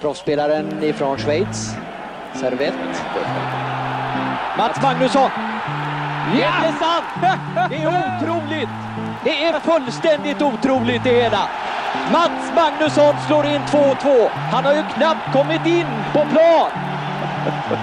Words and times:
Proffsspelaren 0.00 0.82
ifrån 0.82 1.18
Schweiz. 1.18 1.76
Servett. 2.34 2.74
Mats 4.58 4.82
Magnusson! 4.82 5.30
Ja! 6.40 6.50
Det 6.62 6.68
är 6.68 6.72
sant! 6.72 7.36
Det 7.70 7.76
är 7.76 7.88
otroligt! 7.88 8.68
Det 9.24 9.44
är 9.44 9.60
fullständigt 9.60 10.42
otroligt 10.42 11.04
det 11.04 11.22
hela. 11.22 11.48
Mats 12.12 12.52
Magnusson 12.56 13.14
slår 13.26 13.46
in 13.46 13.60
2-2. 13.60 14.28
Han 14.52 14.64
har 14.64 14.74
ju 14.74 14.82
knappt 14.82 15.32
kommit 15.32 15.66
in 15.66 15.86
på 16.12 16.24
plan. 16.24 16.70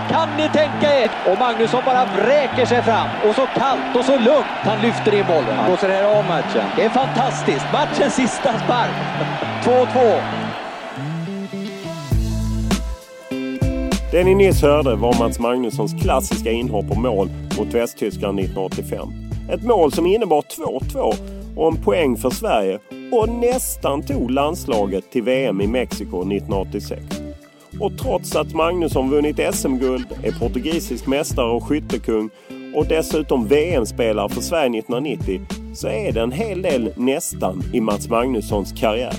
Kan 0.09 0.29
ni 0.37 0.49
tänka 0.49 0.99
er? 0.99 1.11
Och 1.25 1.39
Magnusson 1.39 1.81
bara 1.85 2.05
vräker 2.05 2.65
sig 2.65 2.81
fram. 2.81 3.07
Och 3.29 3.35
så 3.35 3.45
kallt 3.45 3.95
och 3.95 4.05
så 4.05 4.19
lugnt 4.19 4.45
han 4.63 4.81
lyfter 4.81 5.13
in 5.13 5.25
bollen. 5.27 5.71
Och 5.71 5.79
så 5.79 5.85
är 5.85 6.01
det 6.01 6.17
av 6.19 6.25
matchen. 6.25 6.65
Det 6.75 6.85
är 6.85 6.89
fantastiskt. 6.89 7.65
Matchens 7.73 8.15
sista 8.15 8.59
spark. 8.59 8.91
2-2. 9.63 10.44
Det 14.15 14.23
ni 14.23 14.35
nyss 14.35 14.61
hörde 14.61 14.95
var 14.95 15.19
Mats 15.19 15.39
Magnussons 15.39 15.95
klassiska 16.01 16.51
inhopp 16.51 16.91
och 16.91 16.97
mål 16.97 17.29
mot 17.57 17.73
Västtyskland 17.73 18.39
1985. 18.39 19.07
Ett 19.51 19.63
mål 19.63 19.91
som 19.91 20.05
innebar 20.05 20.41
2-2 20.41 21.13
och 21.55 21.67
en 21.67 21.83
poäng 21.83 22.17
för 22.17 22.29
Sverige 22.29 22.79
och 23.11 23.29
nästan 23.29 24.03
tog 24.03 24.31
landslaget 24.31 25.11
till 25.11 25.23
VM 25.23 25.61
i 25.61 25.67
Mexiko 25.67 26.21
1986. 26.21 27.03
Och 27.79 27.97
trots 27.97 28.35
att 28.35 28.53
Magnusson 28.53 29.09
vunnit 29.09 29.55
SM-guld, 29.55 30.07
är 30.23 30.39
portugisisk 30.39 31.07
mästare 31.07 31.51
och 31.51 31.63
skyttekung 31.63 32.29
och 32.75 32.85
dessutom 32.87 33.47
VM-spelare 33.47 34.29
för 34.29 34.41
Sverige 34.41 34.79
1990 34.79 35.41
så 35.73 35.87
är 35.87 36.11
det 36.11 36.21
en 36.21 36.31
hel 36.31 36.61
del 36.61 36.93
nästan 36.97 37.63
i 37.73 37.81
Mats 37.81 38.09
Magnussons 38.09 38.73
karriär. 38.79 39.15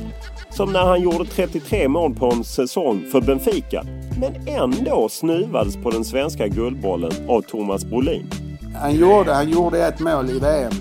Som 0.51 0.73
när 0.73 0.85
han 0.85 1.03
gjorde 1.03 1.25
33 1.25 1.89
mål 1.89 2.15
på 2.15 2.27
en 2.27 2.45
säsong 2.45 3.05
för 3.13 3.21
Benfica 3.21 3.85
men 4.21 4.49
ändå 4.49 5.09
snuvades 5.09 5.77
på 5.77 5.91
den 5.91 6.05
svenska 6.05 6.49
guldbollen 6.49 7.13
av 7.29 7.43
Thomas 7.43 7.85
Brolin. 7.85 8.31
Han 8.75 8.95
gjorde, 8.95 9.33
han 9.33 9.51
gjorde 9.51 9.87
ett 9.87 10.01
mål 10.01 10.31
i 10.31 10.39
VM. 10.39 10.73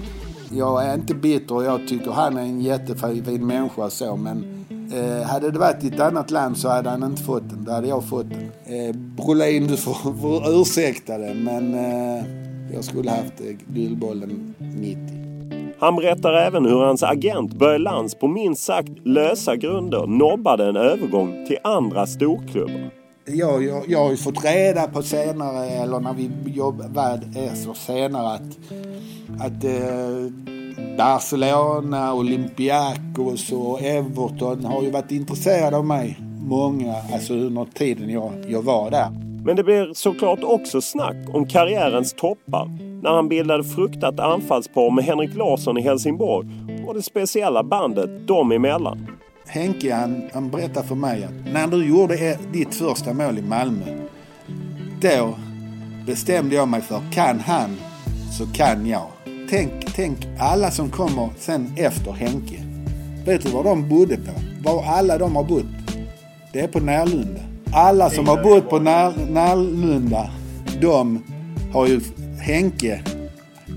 Jag 0.51 0.85
är 0.85 0.93
inte 0.93 1.15
bitter 1.15 1.63
jag 1.63 1.87
tycker 1.87 2.11
han 2.11 2.37
är 2.37 2.41
en 2.41 2.61
jättefin 2.61 3.47
människa 3.47 3.89
så 3.89 4.15
men 4.15 4.65
eh, 4.93 5.27
hade 5.27 5.51
det 5.51 5.59
varit 5.59 5.83
i 5.83 5.87
ett 5.87 5.99
annat 5.99 6.31
land 6.31 6.57
så 6.57 6.69
hade 6.69 6.89
han 6.89 7.03
inte 7.03 7.23
fått 7.23 7.49
den. 7.49 7.63
Då 7.63 7.71
hade 7.71 7.87
jag 7.87 8.03
fått 8.03 8.25
den. 8.29 8.51
Eh, 8.65 8.95
Brolin, 8.95 9.67
du 9.67 9.77
får, 9.77 10.17
får 10.21 10.61
ursäkta 10.61 11.17
det 11.17 11.33
men 11.33 11.73
eh, 11.73 12.25
jag 12.73 12.83
skulle 12.83 13.11
haft 13.11 13.41
eh, 13.41 13.73
guldbollen 13.73 14.53
90. 14.57 15.25
Han 15.79 15.95
berättar 15.95 16.33
även 16.33 16.65
hur 16.65 16.79
hans 16.79 17.03
agent 17.03 17.53
Börje 17.53 17.77
Lantz 17.77 18.15
på 18.15 18.27
minst 18.27 18.63
sagt 18.63 18.89
lösa 19.03 19.55
grunder 19.55 20.07
nobbade 20.07 20.69
en 20.69 20.75
övergång 20.75 21.45
till 21.47 21.57
andra 21.63 22.05
storklubbar. 22.05 23.04
Jag, 23.27 23.63
jag, 23.63 23.83
jag 23.87 23.99
har 23.99 24.11
ju 24.11 24.17
fått 24.17 24.45
reda 24.45 24.87
på 24.87 25.01
senare, 25.01 25.65
eller 25.65 25.99
när 25.99 26.13
vi 26.13 26.31
jobbade 26.45 27.55
så 27.55 27.73
senare 27.73 28.33
att, 28.33 28.57
att 29.39 29.63
eh, 29.63 30.31
Barcelona, 30.97 32.13
Olympiakos 32.13 33.51
och 33.51 33.81
Everton 33.81 34.65
har 34.65 34.83
ju 34.83 34.91
varit 34.91 35.11
intresserade 35.11 35.77
av 35.77 35.85
mig. 35.85 36.19
Många, 36.47 36.95
alltså 37.13 37.33
under 37.33 37.65
tiden 37.65 38.09
jag, 38.09 38.31
jag 38.47 38.61
var 38.61 38.91
där. 38.91 39.09
Men 39.45 39.55
det 39.55 39.63
blir 39.63 39.93
såklart 39.93 40.43
också 40.43 40.81
snack 40.81 41.15
om 41.33 41.47
karriärens 41.47 42.13
toppar 42.13 42.65
när 43.03 43.09
han 43.09 43.29
bildade 43.29 43.63
fruktat 43.63 44.19
anfallspar 44.19 44.91
med 44.91 45.03
Henrik 45.03 45.35
Larsson 45.35 45.77
i 45.77 45.81
Helsingborg 45.81 46.47
och 46.87 46.93
det 46.93 47.01
speciella 47.01 47.63
bandet 47.63 48.27
dem 48.27 48.51
emellan. 48.51 49.07
Henke 49.47 49.93
han, 49.93 50.29
han 50.33 50.49
berättade 50.49 50.87
för 50.87 50.95
mig 50.95 51.23
att 51.23 51.53
när 51.53 51.67
du 51.67 51.85
gjorde 51.85 52.37
ditt 52.53 52.75
första 52.75 53.13
mål 53.13 53.37
i 53.37 53.41
Malmö, 53.41 53.85
då 55.01 55.35
bestämde 56.05 56.55
jag 56.55 56.67
mig 56.67 56.81
för 56.81 57.01
kan 57.11 57.39
han 57.39 57.77
så 58.37 58.45
kan 58.45 58.85
jag. 58.87 59.07
Tänk, 59.49 59.71
tänk 59.95 60.27
alla 60.39 60.71
som 60.71 60.89
kommer 60.89 61.29
sen 61.37 61.73
efter 61.77 62.11
Henke. 62.11 62.63
Vet 63.25 63.41
du 63.41 63.49
var 63.49 63.63
de 63.63 63.89
bodde 63.89 64.17
på? 64.17 64.31
Var 64.63 64.83
alla 64.83 65.17
de 65.17 65.35
har 65.35 65.43
bott? 65.43 65.65
Det 66.53 66.59
är 66.59 66.67
på 66.67 66.79
Närlunda. 66.79 67.41
Alla 67.73 68.09
som 68.09 68.27
har 68.27 68.43
bott 68.43 68.69
på 68.69 68.79
När, 68.79 69.31
Närlunda, 69.31 70.29
de 70.81 71.23
har 71.73 71.87
ju 71.87 72.01
Henke. 72.41 73.01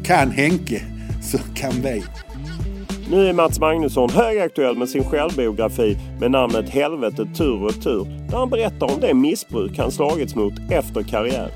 Kan 0.05 0.31
Henke 0.31 0.83
så 1.23 1.39
kan 1.55 1.73
vi. 1.73 2.05
Nu 3.11 3.29
är 3.29 3.33
Mats 3.33 3.61
Magnusson 3.61 4.11
högaktuell 4.11 4.77
med 4.77 4.89
sin 4.89 5.05
självbiografi 5.05 5.97
med 6.21 6.31
namnet 6.31 6.69
Helvetet 6.69 7.37
tur 7.37 7.65
och 7.65 7.83
tur 7.83 8.05
där 8.31 8.39
han 8.39 8.51
berättar 8.51 8.95
om 8.95 9.01
det 9.01 9.15
missbruk 9.15 9.79
han 9.79 9.91
slagits 9.91 10.35
mot 10.35 10.53
efter 10.71 11.03
karriären. 11.03 11.51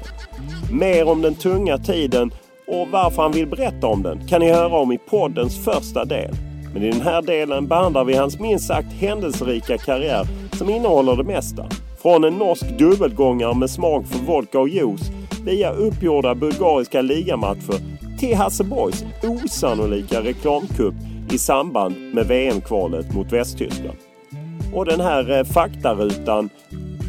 Mer 0.73 1.09
om 1.09 1.23
den 1.23 1.35
tunga 1.35 1.79
tiden 1.79 2.31
och 2.67 2.89
varför 2.89 3.23
han 3.23 3.33
vill 3.33 3.47
berätta 3.47 3.87
om 3.87 4.03
den 4.03 4.29
kan 4.29 4.41
ni 4.41 4.51
höra 4.51 4.77
om 4.77 4.93
i 4.93 4.99
poddens 4.99 5.65
första 5.65 6.05
del. 6.05 6.35
Men 6.75 6.83
i 6.83 6.91
den 6.91 7.01
här 7.01 7.23
delen 7.23 7.67
behandlar 7.67 8.05
vi 8.05 8.17
hans 8.17 8.41
minst 8.41 8.67
sagt 8.67 8.93
händelserika 8.93 9.79
karriär 9.79 10.27
som 10.53 10.71
innehåller 10.71 11.17
det 11.17 11.25
mesta. 11.25 11.67
Från 12.03 12.25
en 12.25 12.35
norsk 12.35 12.79
dubbelgångare 12.79 13.55
med 13.55 13.71
smak 13.71 14.07
för 14.07 14.19
vodka 14.19 14.61
och 14.61 14.69
juice 14.69 15.11
via 15.45 15.73
uppgjorda 15.73 16.35
bulgariska 16.35 17.03
ligamatcher 17.03 17.75
till 18.19 18.37
Hasseborgs 18.37 19.05
osannolika 19.23 20.21
reklamkupp 20.21 20.95
i 21.33 21.39
samband 21.39 22.15
med 22.15 22.27
VM-kvalet 22.27 23.15
mot 23.15 23.33
Västtyskland. 23.33 23.99
Och 24.75 24.85
den 24.85 25.01
här 25.01 25.39
eh, 25.39 25.45
faktarutan 25.45 26.51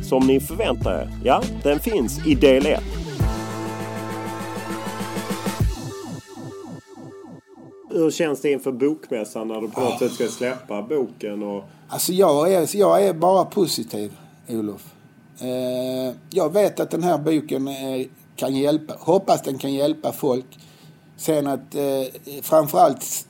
som 0.03 0.27
ni 0.27 0.39
förväntar 0.39 1.01
er, 1.01 1.09
ja, 1.23 1.41
den 1.63 1.79
finns 1.79 2.27
i 2.27 2.35
del 2.35 2.65
1. 2.65 2.83
hur 7.93 8.11
känns 8.11 8.41
det 8.41 8.51
inför 8.51 8.71
bokmässan 8.71 9.47
när 9.47 9.61
du 9.61 9.69
på 9.69 9.81
något 9.81 9.99
sätt 9.99 10.11
ska 10.11 10.27
släppa 10.27 10.81
boken? 10.81 11.43
Och... 11.43 11.63
Alltså 11.87 12.13
jag 12.13 12.53
är, 12.53 12.75
jag 12.75 13.05
är 13.05 13.13
bara 13.13 13.45
positiv, 13.45 14.13
Olof. 14.49 14.93
Eh, 15.39 16.15
jag 16.29 16.53
vet 16.53 16.79
att 16.79 16.91
den 16.91 17.03
här 17.03 17.17
boken 17.17 17.67
eh, 17.67 18.07
kan 18.35 18.55
hjälpa, 18.55 18.93
hoppas 18.99 19.41
den 19.41 19.57
kan 19.57 19.73
hjälpa 19.73 20.11
folk. 20.11 20.45
Sen 21.17 21.47
att 21.47 21.75
eh, 21.75 22.41
framförallt 22.41 23.27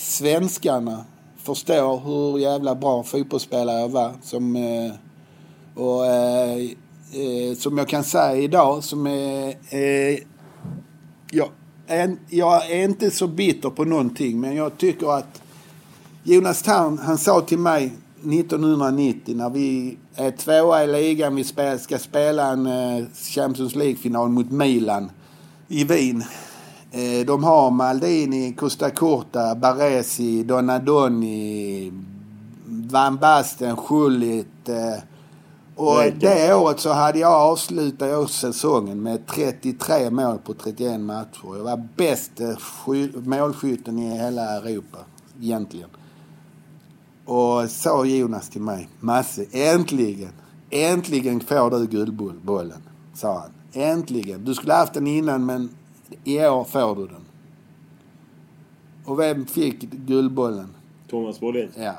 svenskarna 0.00 1.04
förstår 1.42 2.00
hur 2.00 2.38
jävla 2.38 2.74
bra 2.74 3.02
fotbollsspelare 3.02 3.80
jag 3.80 3.88
var. 3.88 4.12
Som, 4.22 4.56
eh, 4.56 4.92
och, 5.74 6.06
eh, 6.06 6.60
eh, 7.12 7.56
som 7.56 7.78
jag 7.78 7.88
kan 7.88 8.04
säga 8.04 8.36
idag, 8.36 8.84
som 8.84 9.06
är... 9.06 9.48
Eh, 9.68 10.18
jag, 11.30 11.48
är, 11.86 12.16
jag 12.28 12.70
är 12.70 12.84
inte 12.84 13.10
så 13.10 13.26
bitter 13.26 13.70
på 13.70 13.84
någonting, 13.84 14.40
men 14.40 14.56
jag 14.56 14.78
tycker 14.78 15.18
att 15.18 15.42
Jonas 16.22 16.62
Tarn, 16.62 16.98
han 16.98 17.18
sa 17.18 17.40
till 17.40 17.58
mig 17.58 17.92
1990 18.18 19.36
när 19.36 19.50
vi 19.50 19.96
är 20.14 20.30
tvåa 20.30 20.84
i 20.84 20.86
ligan, 20.86 21.34
vi 21.34 21.44
ska 21.78 21.98
spela 21.98 22.46
en 22.46 22.66
eh, 22.66 23.04
Champions 23.34 23.74
League-final 23.74 24.28
mot 24.28 24.50
Milan 24.50 25.10
i 25.68 25.84
Wien. 25.84 26.24
Eh, 26.92 27.26
de 27.26 27.44
har 27.44 27.70
Maldini, 27.70 28.52
Costa 28.52 28.90
Corta, 28.90 29.54
Baresi, 29.54 30.42
Donadoni, 30.42 31.92
Van 32.66 33.16
Basten, 33.16 33.76
Schullit. 33.76 34.68
Eh, 34.68 35.02
och 35.76 36.02
det 36.20 36.54
året 36.54 36.80
så 36.80 36.92
hade 36.92 37.18
jag 37.18 37.32
avslutat 37.32 38.30
säsongen 38.30 39.02
med 39.02 39.26
33 39.26 40.10
mål 40.10 40.38
på 40.38 40.54
31 40.54 41.00
matcher. 41.00 41.56
Jag 41.56 41.64
var 41.64 41.88
bäst 41.96 42.32
målskytten 43.14 43.98
i 43.98 44.18
hela 44.18 44.56
Europa, 44.56 44.98
egentligen. 45.40 45.88
Och 47.24 47.70
sa 47.70 48.04
Jonas 48.04 48.48
till 48.48 48.60
mig, 48.60 48.88
Masse, 49.00 49.44
äntligen, 49.52 50.32
äntligen 50.70 51.40
får 51.40 51.70
du 51.70 51.86
guldbollen, 51.86 52.82
sa 53.14 53.38
han. 53.38 53.50
Äntligen. 53.72 54.44
Du 54.44 54.54
skulle 54.54 54.72
haft 54.74 54.94
den 54.94 55.06
innan 55.06 55.46
men 55.46 55.68
i 56.24 56.40
år 56.40 56.64
får 56.64 56.96
du 56.96 57.06
den. 57.06 57.24
Och 59.04 59.20
vem 59.20 59.46
fick 59.46 59.80
guldbollen? 59.80 60.74
Thomas 61.08 61.40
Brolin. 61.40 61.68
Ja. 61.76 61.94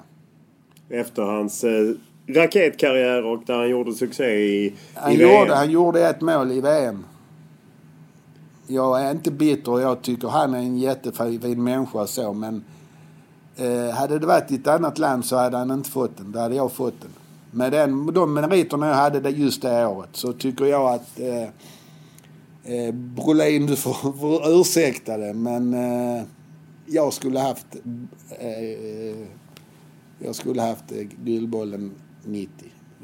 Efter 0.89 1.21
hans 1.23 1.63
eh, 1.63 1.93
raketkarriär 2.27 3.25
och 3.25 3.43
där 3.45 3.57
han 3.57 3.69
gjorde 3.69 3.93
succé 3.93 4.23
i, 4.23 4.73
han 4.93 5.11
i 5.11 5.15
gjorde, 5.15 5.33
VM. 5.33 5.57
Han 5.57 5.71
gjorde 5.71 6.09
ett 6.09 6.21
mål 6.21 6.51
i 6.51 6.61
VM. 6.61 7.05
Jag 8.67 9.01
är 9.01 9.11
inte 9.11 9.31
bitter 9.31 9.79
jag 9.79 10.01
tycker 10.01 10.27
han 10.27 10.53
är 10.53 10.57
en 10.57 10.77
jättefin 10.77 11.63
människa 11.63 12.07
så 12.07 12.33
men 12.33 12.63
eh, 13.55 13.95
hade 13.95 14.19
det 14.19 14.25
varit 14.25 14.51
i 14.51 14.55
ett 14.55 14.67
annat 14.67 14.97
land 14.97 15.25
så 15.25 15.35
hade 15.35 15.57
han 15.57 15.71
inte 15.71 15.89
fått 15.89 16.17
den. 16.17 16.31
Då 16.31 16.39
hade 16.39 16.55
jag 16.55 16.71
fått 16.71 17.01
den. 17.01 17.11
Med 17.51 17.71
den, 17.71 18.13
de 18.13 18.33
meriterna 18.33 18.87
jag 18.87 18.95
hade 18.95 19.29
just 19.29 19.61
det 19.61 19.85
året 19.85 20.09
så 20.11 20.33
tycker 20.33 20.65
jag 20.65 20.93
att 20.93 21.19
eh, 21.19 21.49
Eh, 22.63 22.93
Brolin, 22.93 23.65
du 23.65 23.75
får, 23.75 24.17
får 24.17 24.61
ursäkta 24.61 25.17
det, 25.17 25.33
men 25.33 25.73
eh, 25.73 26.23
jag 26.85 27.13
skulle 27.13 27.39
haft 27.39 27.75
eh, 28.39 29.27
jag 30.19 30.35
skulle 30.35 30.61
haft 30.61 30.91
eh, 30.91 31.07
Guldbollen 31.23 31.91
90. 32.25 32.49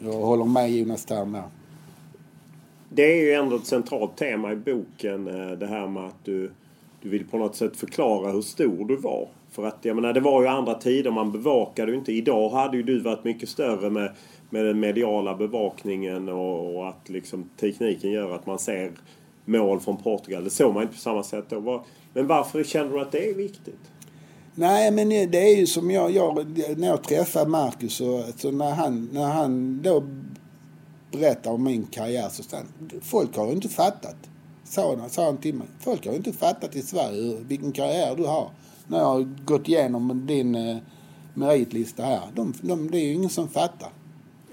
Jag 0.03 0.13
håller 0.13 0.45
med 0.45 0.71
Jonas 0.71 1.05
Thern 1.05 1.31
där. 1.31 1.43
Det 2.89 3.03
är 3.03 3.23
ju 3.25 3.31
ändå 3.31 3.55
ett 3.55 3.65
centralt 3.65 4.17
tema 4.17 4.51
i 4.51 4.55
boken 4.55 5.27
eh, 5.27 5.51
det 5.51 5.67
här 5.67 5.87
med 5.87 6.03
att 6.05 6.25
du, 6.25 6.51
du 7.01 7.09
vill 7.09 7.27
på 7.27 7.37
något 7.37 7.55
sätt 7.55 7.77
förklara 7.77 8.31
hur 8.31 8.41
stor 8.41 8.85
du 8.85 8.95
var. 8.95 9.27
För 9.51 9.65
att 9.65 9.85
jag 9.85 9.95
menar, 9.95 10.13
det 10.13 10.19
var 10.19 10.41
ju 10.41 10.47
andra 10.47 10.73
tider, 10.73 11.11
man 11.11 11.31
bevakade 11.31 11.91
ju 11.91 11.97
inte. 11.97 12.11
Idag 12.11 12.49
hade 12.49 12.77
ju 12.77 12.83
du 12.83 12.99
varit 12.99 13.23
mycket 13.23 13.49
större 13.49 13.89
med, 13.89 14.11
med 14.49 14.65
den 14.65 14.79
mediala 14.79 15.35
bevakningen 15.35 16.29
och, 16.29 16.75
och 16.75 16.89
att 16.89 17.09
liksom 17.09 17.49
tekniken 17.59 18.11
gör 18.11 18.35
att 18.35 18.45
man 18.45 18.59
ser 18.59 18.91
mål 19.47 19.79
från 19.79 19.97
Portugal. 19.97 20.43
Det 20.43 20.49
såg 20.49 20.73
man 20.73 20.83
inte 20.83 20.95
på 20.95 21.01
samma 21.01 21.23
sätt 21.23 21.45
då. 21.49 21.85
Men 22.13 22.27
varför 22.27 22.63
känner 22.63 22.91
du 22.91 23.01
att 23.01 23.11
det 23.11 23.29
är 23.29 23.33
viktigt? 23.33 23.91
Nej, 24.55 24.91
men 24.91 25.09
det 25.09 25.53
är 25.53 25.57
ju 25.57 25.67
som 25.67 25.91
jag, 25.91 26.11
jag 26.11 26.57
när 26.77 26.87
jag 26.87 27.03
träffar 27.03 27.45
Marcus 27.45 27.93
så, 27.93 28.23
så 28.35 28.51
när, 28.51 28.71
han, 28.71 29.09
när 29.13 29.25
han 29.25 29.81
då 29.81 30.03
berättar 31.11 31.51
om 31.51 31.63
min 31.63 31.83
karriär 31.85 32.29
så 32.29 32.43
sa 32.43 32.57
folk 33.01 33.35
har 33.35 33.51
inte 33.51 33.69
fattat. 33.69 34.15
Sa 34.63 34.95
han, 34.95 35.09
sa 35.09 35.25
han 35.25 35.37
till 35.37 35.55
mig. 35.55 35.67
Folk 35.79 36.05
har 36.05 36.13
inte 36.13 36.33
fattat 36.33 36.75
i 36.75 36.81
Sverige 36.81 37.37
vilken 37.47 37.71
karriär 37.71 38.15
du 38.15 38.25
har. 38.25 38.49
När 38.87 38.97
jag 38.97 39.05
har 39.05 39.45
gått 39.45 39.67
igenom 39.67 40.25
din 40.27 40.55
eh, 40.55 40.77
meritlista 41.33 42.03
här. 42.03 42.21
De, 42.33 42.53
de, 42.61 42.91
det 42.91 42.97
är 42.97 43.05
ju 43.05 43.13
ingen 43.13 43.29
som 43.29 43.47
fattar. 43.47 43.89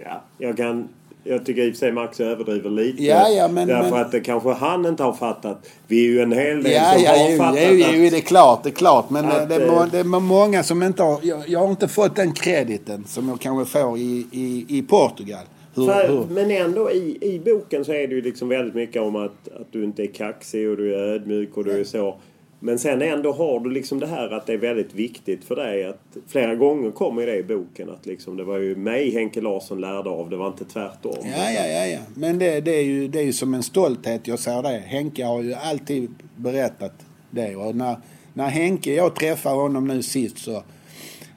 Ja, 0.05 0.23
jag 0.38 0.56
kan 0.56 0.88
jag 1.25 1.47
tycker 1.47 1.62
i 1.62 1.71
och 1.71 1.75
för 1.75 1.79
sig 1.79 1.93
Max 1.93 2.21
överdriver 2.21 2.71
lite. 2.71 3.05
Ja, 3.05 3.29
ja, 3.29 3.49
men, 3.49 3.69
därför 3.69 3.91
men... 3.91 4.00
att 4.00 4.12
det 4.12 4.21
kanske 4.21 4.53
han 4.53 4.87
inte 4.87 5.03
har 5.03 5.12
fattat. 5.12 5.71
Vi 5.87 6.06
är 6.06 6.11
ju 6.11 6.21
en 6.21 6.32
hel 6.32 6.62
del 6.62 6.73
ja, 6.73 6.93
som 6.93 7.03
ja, 7.03 7.11
har 7.11 7.31
jo, 7.31 7.38
fattat 7.38 7.61
jo, 7.62 7.75
jo, 7.75 8.05
att... 8.05 8.11
det 8.11 8.17
är 8.17 8.21
klart, 8.21 8.62
det 8.62 8.69
är 8.69 8.75
klart. 8.75 9.11
Men 9.11 9.25
att, 9.25 9.49
det, 9.49 9.55
är, 9.55 9.91
det 9.91 9.99
är 9.99 10.05
många 10.05 10.62
som 10.62 10.82
inte 10.82 11.03
har... 11.03 11.21
Jag, 11.23 11.49
jag 11.49 11.59
har 11.59 11.71
inte 11.71 11.88
fått 11.88 12.17
den 12.17 12.32
krediten 12.32 13.05
som 13.06 13.29
jag 13.29 13.41
kanske 13.41 13.79
får 13.79 13.99
i, 13.99 14.26
i, 14.32 14.67
i 14.69 14.82
Portugal. 14.82 15.44
Hur, 15.75 15.87
För, 15.87 16.09
hur? 16.09 16.26
Men 16.31 16.50
ändå 16.50 16.91
i, 16.91 17.19
i 17.21 17.41
boken 17.44 17.85
så 17.85 17.93
är 17.93 18.09
det 18.09 18.15
ju 18.15 18.23
liksom 18.23 18.49
väldigt 18.49 18.75
mycket 18.75 19.03
om 19.03 19.17
att, 19.17 19.49
att 19.61 19.73
du 19.73 19.85
inte 19.85 20.03
är 20.03 20.06
kaxig 20.06 20.69
och 20.69 20.76
du 20.76 20.94
är 20.94 20.99
ödmjuk 20.99 21.56
och 21.56 21.65
du 21.65 21.81
är 21.81 21.85
så. 21.85 22.17
Men 22.66 22.78
sen 22.78 23.02
ändå 23.02 23.32
har 23.32 23.61
du 23.61 23.70
liksom 23.70 24.00
det 24.00 24.06
här 24.06 24.31
att 24.31 24.46
det 24.46 24.52
är 24.52 24.58
väldigt 24.58 24.94
viktigt 24.94 25.44
för 25.44 25.56
dig 25.56 25.84
att 25.84 26.16
flera 26.26 26.55
gånger 26.55 26.90
kommer 26.90 27.26
det 27.26 27.37
i 27.37 27.43
boken 27.43 27.90
att 27.90 28.06
liksom 28.06 28.37
det 28.37 28.44
var 28.44 28.58
ju 28.58 28.76
mig 28.76 29.11
Henke 29.11 29.40
Larsson 29.40 29.81
lärde 29.81 30.11
av, 30.11 30.31
det 30.31 30.37
var 30.37 30.49
inte 30.49 30.64
tvärtom. 30.64 31.16
Ja, 31.22 31.50
ja, 31.50 31.66
ja, 31.66 31.87
ja. 31.87 31.99
Men 32.14 32.38
det, 32.38 32.61
det, 32.61 32.70
är 32.70 32.82
ju, 32.82 33.08
det 33.08 33.19
är 33.19 33.22
ju 33.25 33.32
som 33.32 33.55
en 33.55 33.62
stolthet 33.62 34.28
jag 34.28 34.38
säger 34.38 34.62
det. 34.62 34.82
Henke 34.87 35.25
har 35.25 35.43
ju 35.43 35.55
alltid 35.55 36.14
berättat 36.37 36.93
det. 37.31 37.56
Och 37.56 37.76
när, 37.76 37.96
när 38.34 38.49
Henke, 38.49 38.94
jag 38.94 39.14
träffar 39.14 39.55
honom 39.55 39.88
nu 39.88 40.02
sist 40.02 40.38
så 40.38 40.62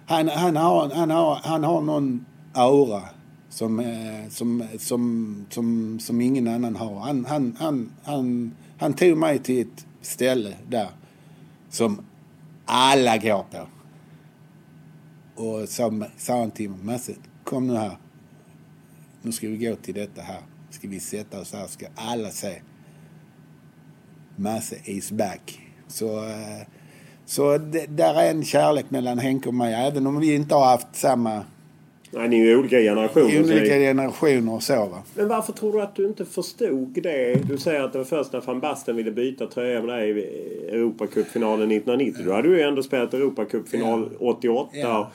han, 0.05 0.27
han, 0.27 0.55
har, 0.55 0.89
han, 0.89 1.09
har, 1.09 1.35
han 1.43 1.63
har 1.63 1.81
någon 1.81 2.25
aura 2.53 3.01
som, 3.49 3.79
eh, 3.79 4.29
som, 4.29 4.63
som, 4.79 5.45
som, 5.49 5.99
som 5.99 6.21
ingen 6.21 6.47
annan 6.47 6.75
har. 6.75 6.99
Han, 6.99 7.25
han, 7.25 7.55
han, 7.59 7.91
han, 8.03 8.51
han 8.77 8.93
tog 8.93 9.17
mig 9.17 9.39
till 9.39 9.61
ett 9.61 9.85
ställe 10.01 10.53
där 10.69 10.87
som 11.77 12.05
alla 12.65 13.17
går 13.17 13.45
på. 13.51 13.67
Och 15.43 15.69
sa, 15.69 15.91
sa 16.17 16.39
han 16.39 16.51
till 16.51 16.69
mig, 16.69 16.79
Masse, 16.83 17.13
kom 17.43 17.67
nu 17.67 17.75
här. 17.75 17.97
Nu 19.21 19.31
ska 19.31 19.47
vi 19.47 19.57
gå 19.57 19.75
till 19.75 19.93
detta 19.93 20.21
här. 20.21 20.41
Ska 20.69 20.87
vi 20.87 20.99
sätta 20.99 21.39
oss 21.41 21.53
här, 21.53 21.67
ska 21.67 21.85
alla 21.95 22.29
se. 22.29 22.61
Masse 24.35 24.75
is 24.83 25.11
back. 25.11 25.59
Så, 25.87 26.25
eh, 26.25 26.67
så 27.25 27.57
det, 27.57 27.85
där 27.85 28.15
är 28.15 28.31
en 28.31 28.43
kärlek 28.43 28.89
mellan 28.89 29.19
Henke 29.19 29.49
och 29.49 29.55
mig, 29.55 29.73
även 29.73 30.07
om 30.07 30.19
vi 30.19 30.35
inte 30.35 30.55
har 30.55 30.65
haft 30.65 30.95
samma 30.95 31.45
Nej, 32.11 32.29
ni 32.29 32.39
är 32.39 32.45
ju 32.45 32.57
olika 32.57 32.79
generationer. 32.79 33.39
Olika 33.39 33.65
generationer 33.65 34.53
och 34.53 34.63
så 34.63 34.85
va. 34.85 35.03
Men 35.15 35.27
varför 35.27 35.53
tror 35.53 35.73
du 35.73 35.81
att 35.81 35.95
du 35.95 36.07
inte 36.07 36.25
förstod 36.25 36.99
det? 37.03 37.47
Du 37.47 37.57
säger 37.57 37.81
att 37.81 37.91
det 37.91 37.97
var 37.97 38.05
först 38.05 38.33
när 38.33 38.41
van 38.41 38.59
Basten 38.59 38.95
ville 38.95 39.11
byta 39.11 39.47
tröja 39.47 39.81
med 39.81 39.89
dig 39.89 40.09
i 40.09 40.23
Europacupfinalen 40.69 41.71
1990. 41.71 42.25
Då 42.25 42.33
hade 42.33 42.47
du 42.47 42.57
ju 42.57 42.63
ändå 42.63 42.83
spelat 42.83 43.13
Europacupfinal 43.13 44.09
ja. 44.19 44.27
88. 44.27 44.69
Ja. 44.73 45.11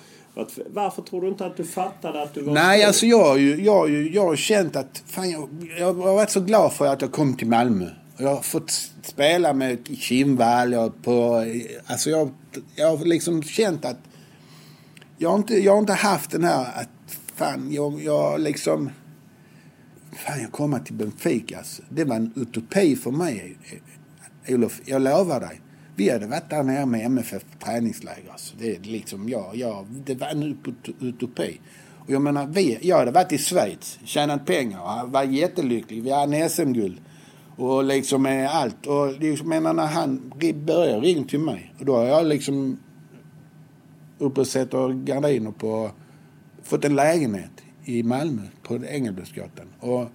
Varför 0.66 1.02
tror 1.02 1.20
du 1.20 1.28
inte 1.28 1.46
att 1.46 1.56
du 1.56 1.64
fattade 1.64 2.22
att 2.22 2.34
du 2.34 2.40
var 2.40 2.54
Nej, 2.54 2.78
stor? 2.78 2.86
alltså 2.86 3.06
jag, 3.06 3.40
jag, 3.40 3.90
jag, 3.90 4.06
jag 4.06 4.22
har 4.22 4.36
känt 4.36 4.76
att... 4.76 5.02
Fan, 5.06 5.30
jag, 5.30 5.48
jag 5.78 5.94
har 5.94 6.14
varit 6.14 6.30
så 6.30 6.40
glad 6.40 6.72
för 6.72 6.86
att 6.86 7.02
jag 7.02 7.12
kom 7.12 7.36
till 7.36 7.46
Malmö. 7.46 7.86
Jag 8.16 8.28
har 8.28 8.42
fått 8.42 8.70
spela 9.02 9.52
med 9.52 9.78
Kindvall 9.98 10.74
och 10.74 11.02
på... 11.02 11.44
Alltså 11.86 12.10
jag, 12.10 12.30
jag 12.76 12.96
har 12.96 13.04
liksom 13.04 13.42
känt 13.42 13.84
att 13.84 13.98
jag 15.22 15.30
har 15.30 15.36
inte, 15.36 15.54
jag 15.54 15.72
har 15.72 15.78
inte 15.78 15.92
haft 15.92 16.30
den 16.30 16.44
här 16.44 16.80
att 16.80 16.88
fan, 17.34 17.72
jag, 17.72 18.02
jag 18.02 18.40
liksom... 18.40 18.90
Fan, 20.12 20.40
jag 20.42 20.52
kommer 20.52 20.78
till 20.78 20.94
Benfica. 20.94 21.58
Alltså. 21.58 21.82
Det 21.88 22.04
var 22.04 22.16
en 22.16 22.32
utopi 22.36 22.96
för 22.96 23.10
mig, 23.10 23.56
Olof. 24.48 24.80
Jag 24.84 25.02
lovar 25.02 25.40
dig. 25.40 25.60
Vi 25.96 26.10
hade 26.10 26.26
varit 26.26 26.50
där 26.50 26.62
nere 26.62 26.86
med 26.86 27.06
MFF 27.06 27.42
träningsläger. 27.64 28.30
Alltså. 28.30 28.54
Det, 28.58 28.76
är 28.76 28.80
liksom, 28.80 29.28
jag, 29.28 29.56
jag, 29.56 29.86
det 30.04 30.14
var 30.14 30.26
en 30.26 30.58
utopi. 31.00 31.60
Och 31.98 32.10
jag 32.10 32.22
menar, 32.22 32.46
vi, 32.46 32.78
jag 32.82 32.98
hade 32.98 33.10
varit 33.10 33.32
i 33.32 33.38
Schweiz, 33.38 33.98
tjänat 34.04 34.46
pengar, 34.46 35.04
och 35.04 35.12
var 35.12 35.22
jättelycklig. 35.22 36.02
Vi 36.02 36.10
hade 36.10 36.36
en 36.36 36.50
SM-guld. 36.50 37.00
Och 37.56 37.84
liksom 37.84 38.26
eh, 38.26 38.56
allt. 38.56 38.86
Och 38.86 39.20
liksom, 39.20 39.48
menar, 39.48 39.72
när 39.72 39.86
han 39.86 40.32
började 40.54 41.00
ringa 41.00 41.24
till 41.24 41.40
mig. 41.40 41.74
Och 41.78 41.84
då 41.84 41.96
har 41.96 42.04
jag 42.04 42.26
liksom 42.26 42.78
uppe 44.22 44.40
och 44.40 44.46
sätter 44.46 44.88
gardiner 45.04 45.50
på... 45.50 45.90
Fått 46.62 46.84
en 46.84 46.94
lägenhet 46.94 47.50
i 47.84 48.02
Malmö 48.02 48.42
på 48.62 48.84
Engelbrektsgatan. 48.84 49.66
Och 49.80 50.06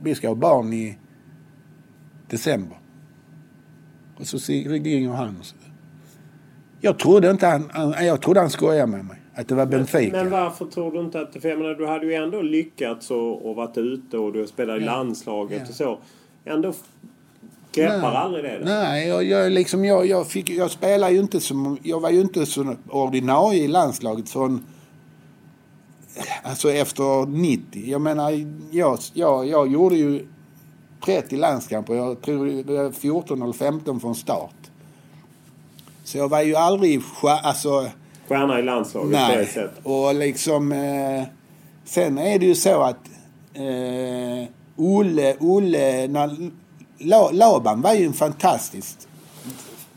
vi 0.00 0.14
ska 0.14 0.28
ha 0.28 0.34
barn 0.34 0.72
i 0.72 0.98
december. 2.30 2.78
Och 4.18 4.26
så 4.26 4.52
ringer 4.52 5.10
han 5.10 5.36
och 5.38 5.44
så. 5.44 5.56
Jag 6.80 6.98
trodde 6.98 7.30
inte 7.30 7.46
han, 7.46 7.70
han, 7.70 8.06
jag 8.06 8.22
trodde 8.22 8.40
han 8.40 8.50
skojade 8.50 8.86
med 8.86 9.04
mig. 9.04 9.16
Att 9.34 9.48
det 9.48 9.54
var 9.54 9.66
Benfica. 9.66 10.16
Men 10.16 10.30
varför 10.30 10.64
tror 10.66 10.92
du 10.92 11.00
inte 11.00 11.20
att... 11.20 11.42
För 11.42 11.48
jag 11.48 11.58
menar, 11.58 11.74
du 11.74 11.86
hade 11.86 12.06
ju 12.06 12.14
ändå 12.14 12.42
lyckats 12.42 13.10
och, 13.10 13.48
och 13.50 13.56
varit 13.56 13.78
ute 13.78 14.18
och 14.18 14.32
du 14.32 14.46
spelade 14.46 14.80
i 14.80 14.84
Ja. 14.84 14.92
landslaget 14.92 15.62
Ja. 15.64 15.68
och 15.68 15.74
så. 15.74 15.98
Ändå 16.44 16.72
f- 17.78 17.92
greppar 17.92 18.12
aldrig 18.14 18.44
det. 18.44 18.58
då? 18.58 18.64
Nej, 18.64 19.08
jag, 19.08 19.24
jag, 19.24 19.52
liksom, 19.52 19.84
jag, 19.84 20.06
jag, 20.06 20.26
fick, 20.26 20.50
jag 20.50 20.70
spelade 20.70 21.12
ju 21.12 21.18
inte 21.20 21.40
som... 21.40 21.78
Jag 21.82 22.00
var 22.00 22.10
ju 22.10 22.20
inte 22.20 22.46
så 22.46 22.74
ordinarie 22.90 23.64
i 23.64 23.68
landslaget 23.68 24.28
förrän... 24.30 24.64
Alltså 26.42 26.72
efter 26.72 27.26
90. 27.26 27.82
Jag 27.90 28.00
menar, 28.00 28.32
jag, 28.70 28.98
jag, 29.14 29.46
jag 29.48 29.68
gjorde 29.72 29.96
ju 29.96 30.26
30 31.04 31.36
landskamper. 31.36 31.94
Jag 31.94 32.22
tror 32.22 32.46
det 32.46 32.82
var 32.82 32.90
14 32.90 33.42
eller 33.42 33.52
15 33.52 34.00
från 34.00 34.14
start. 34.14 34.54
Så 36.04 36.18
jag 36.18 36.28
var 36.28 36.42
ju 36.42 36.54
aldrig... 36.56 37.00
Alltså, 37.42 37.86
Stjärna 38.28 38.58
i 38.58 38.62
landslaget 38.62 39.10
på 39.12 39.16
det 39.16 39.28
Nej, 39.36 39.46
sättet. 39.46 39.70
och 39.82 40.14
liksom... 40.14 40.72
Eh, 40.72 41.22
sen 41.84 42.18
är 42.18 42.38
det 42.38 42.46
ju 42.46 42.54
så 42.54 42.82
att 42.82 42.98
eh, 43.54 44.48
Olle, 44.76 45.36
Olle... 45.40 46.08
När, 46.08 46.50
Laban 47.32 47.80
var 47.80 47.94
ju 47.94 48.06
en 48.06 48.12
fantastisk... 48.12 48.98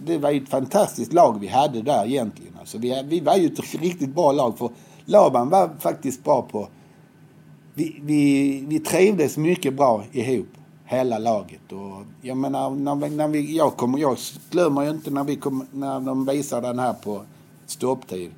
Det 0.06 0.18
var 0.18 0.32
ju 0.32 0.44
ett 0.44 0.50
fantastiskt 0.50 1.14
lag 1.14 1.40
vi 1.40 1.48
hade 1.48 1.82
där 1.82 2.06
egentligen. 2.06 2.54
Alltså 2.60 2.78
vi, 2.78 3.04
vi 3.06 3.20
var 3.20 3.36
ju 3.36 3.46
ett 3.46 3.74
riktigt 3.74 4.16
bra 4.16 4.32
lag. 4.32 4.58
För 4.58 4.70
Laban 5.06 5.50
var 5.50 5.70
faktiskt 5.80 6.24
bra 6.24 6.42
på... 6.42 6.68
Vi, 7.74 8.00
vi, 8.04 8.66
vi 8.68 8.80
trivdes 8.80 9.38
mycket 9.38 9.74
bra 9.74 10.04
ihop, 10.12 10.48
hela 10.86 11.18
laget. 11.18 11.72
Och 11.72 12.04
jag 12.22 12.38
menar, 12.38 12.70
när 12.70 12.96
vi, 12.96 13.10
när 13.10 13.28
vi, 13.28 13.58
jag, 13.58 13.78
kommer, 13.78 14.00
jag 14.00 14.18
glömmer 14.50 14.84
ju 14.84 14.90
inte 14.90 15.12
när, 15.12 15.24
vi 15.24 15.36
kom, 15.36 15.66
när 15.72 16.00
de 16.00 16.26
visar 16.26 16.62
den 16.62 16.80
här 16.80 16.94
på 16.94 17.22
stopptid. 17.66 18.32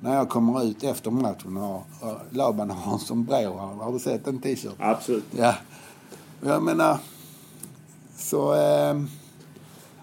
När 0.00 0.14
jag 0.14 0.28
kommer 0.28 0.64
ut 0.64 0.84
efter 0.84 1.10
matchen 1.10 1.56
och, 1.56 1.82
och 2.00 2.18
Laban 2.30 2.70
har 2.70 2.92
en 2.92 2.98
sombrero. 2.98 3.52
Har 3.56 3.92
du 3.92 3.98
sett 3.98 4.24
den 4.24 4.38
t-shirten? 4.38 4.76
Absolut. 4.78 5.24
Ja. 5.38 5.54
Jag 6.40 6.62
menar... 6.62 6.98
Så... 8.24 8.54
Eh, 8.54 8.96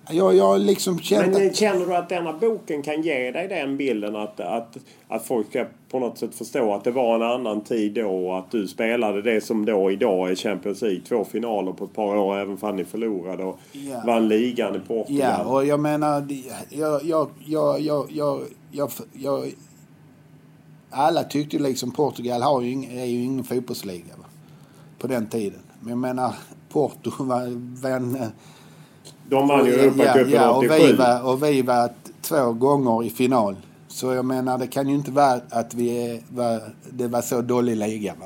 jag, 0.10 0.36
jag 0.36 0.62
liksom 0.62 1.00
känt 1.00 1.34
Men 1.34 1.48
eh, 1.48 1.54
känner 1.54 1.86
du 1.86 1.96
att 1.96 2.10
denna 2.10 2.34
boken 2.34 2.82
kan 2.82 3.02
ge 3.02 3.32
dig 3.32 3.48
den 3.48 3.78
bilden 3.78 4.16
att, 4.16 4.40
att, 4.40 4.78
att 5.08 5.26
folk 5.26 5.50
ska 5.50 5.66
på 5.90 6.00
något 6.00 6.18
sätt 6.18 6.36
förstå 6.36 6.74
att 6.74 6.84
det 6.84 6.92
var 6.92 7.16
en 7.16 7.22
annan 7.22 7.62
tid 7.62 7.94
då 7.94 8.28
och 8.28 8.38
att 8.38 8.52
du 8.52 8.68
spelade 8.68 9.22
det 9.22 9.42
som 9.42 9.66
då 9.66 9.92
idag 9.92 10.32
är 10.32 10.36
Champions 10.36 10.82
League. 10.82 11.02
Två 11.08 11.26
finaler 11.26 11.72
på 11.72 11.86
ett 11.86 11.94
par 11.94 12.16
år 12.16 12.38
även 12.38 12.58
om 12.62 12.76
ni 12.76 12.86
förlorade 12.86 13.44
och 13.44 13.60
Ja. 13.72 14.04
vann 14.06 14.28
ligan 14.28 14.76
i 14.76 14.80
Portugal. 14.80 15.30
Ja, 15.38 15.44
och 15.44 15.66
jag 15.66 15.80
menar... 15.80 16.28
Jag, 16.70 17.04
jag, 17.04 17.30
jag, 17.46 17.82
jag, 17.82 18.12
jag, 18.12 18.42
jag, 18.72 18.92
jag, 19.14 19.52
alla 20.90 21.24
tyckte 21.24 21.60
liksom 21.60 21.92
Portugal 21.92 22.42
har 22.42 22.62
ju 22.62 23.02
är 23.02 23.06
ju 23.06 23.24
ingen 23.24 23.44
fotbollsliga 23.44 24.16
va? 24.18 24.26
på 25.00 25.08
den 25.08 25.28
tiden. 25.28 25.60
Men 25.80 25.90
jag 25.90 25.98
menar, 25.98 26.34
Porto 26.74 27.12
var 27.20 27.90
en... 27.90 28.18
De 29.30 29.48
vann 29.48 29.66
ju 29.66 29.74
Europacupen 29.74 30.32
ja, 30.32 30.50
och 30.50 30.58
87. 30.58 30.76
vi 30.88 30.94
var, 30.94 31.32
och 31.32 31.44
vi 31.44 31.62
var 31.62 31.90
två 32.22 32.54
gånger 32.54 33.04
i 33.04 33.10
final. 33.10 33.56
Så 33.88 34.14
jag 34.14 34.26
menar, 34.26 34.58
det 34.58 34.68
kan 34.68 34.90
ju 34.90 34.96
inte 34.96 35.12
vara 35.12 35.42
att 35.50 35.74
vi 35.74 36.06
är, 36.12 36.20
var, 36.30 36.62
det 36.90 37.08
var 37.08 37.22
så 37.22 37.42
dålig 37.42 37.78
liga. 37.78 38.14
Va? 38.20 38.26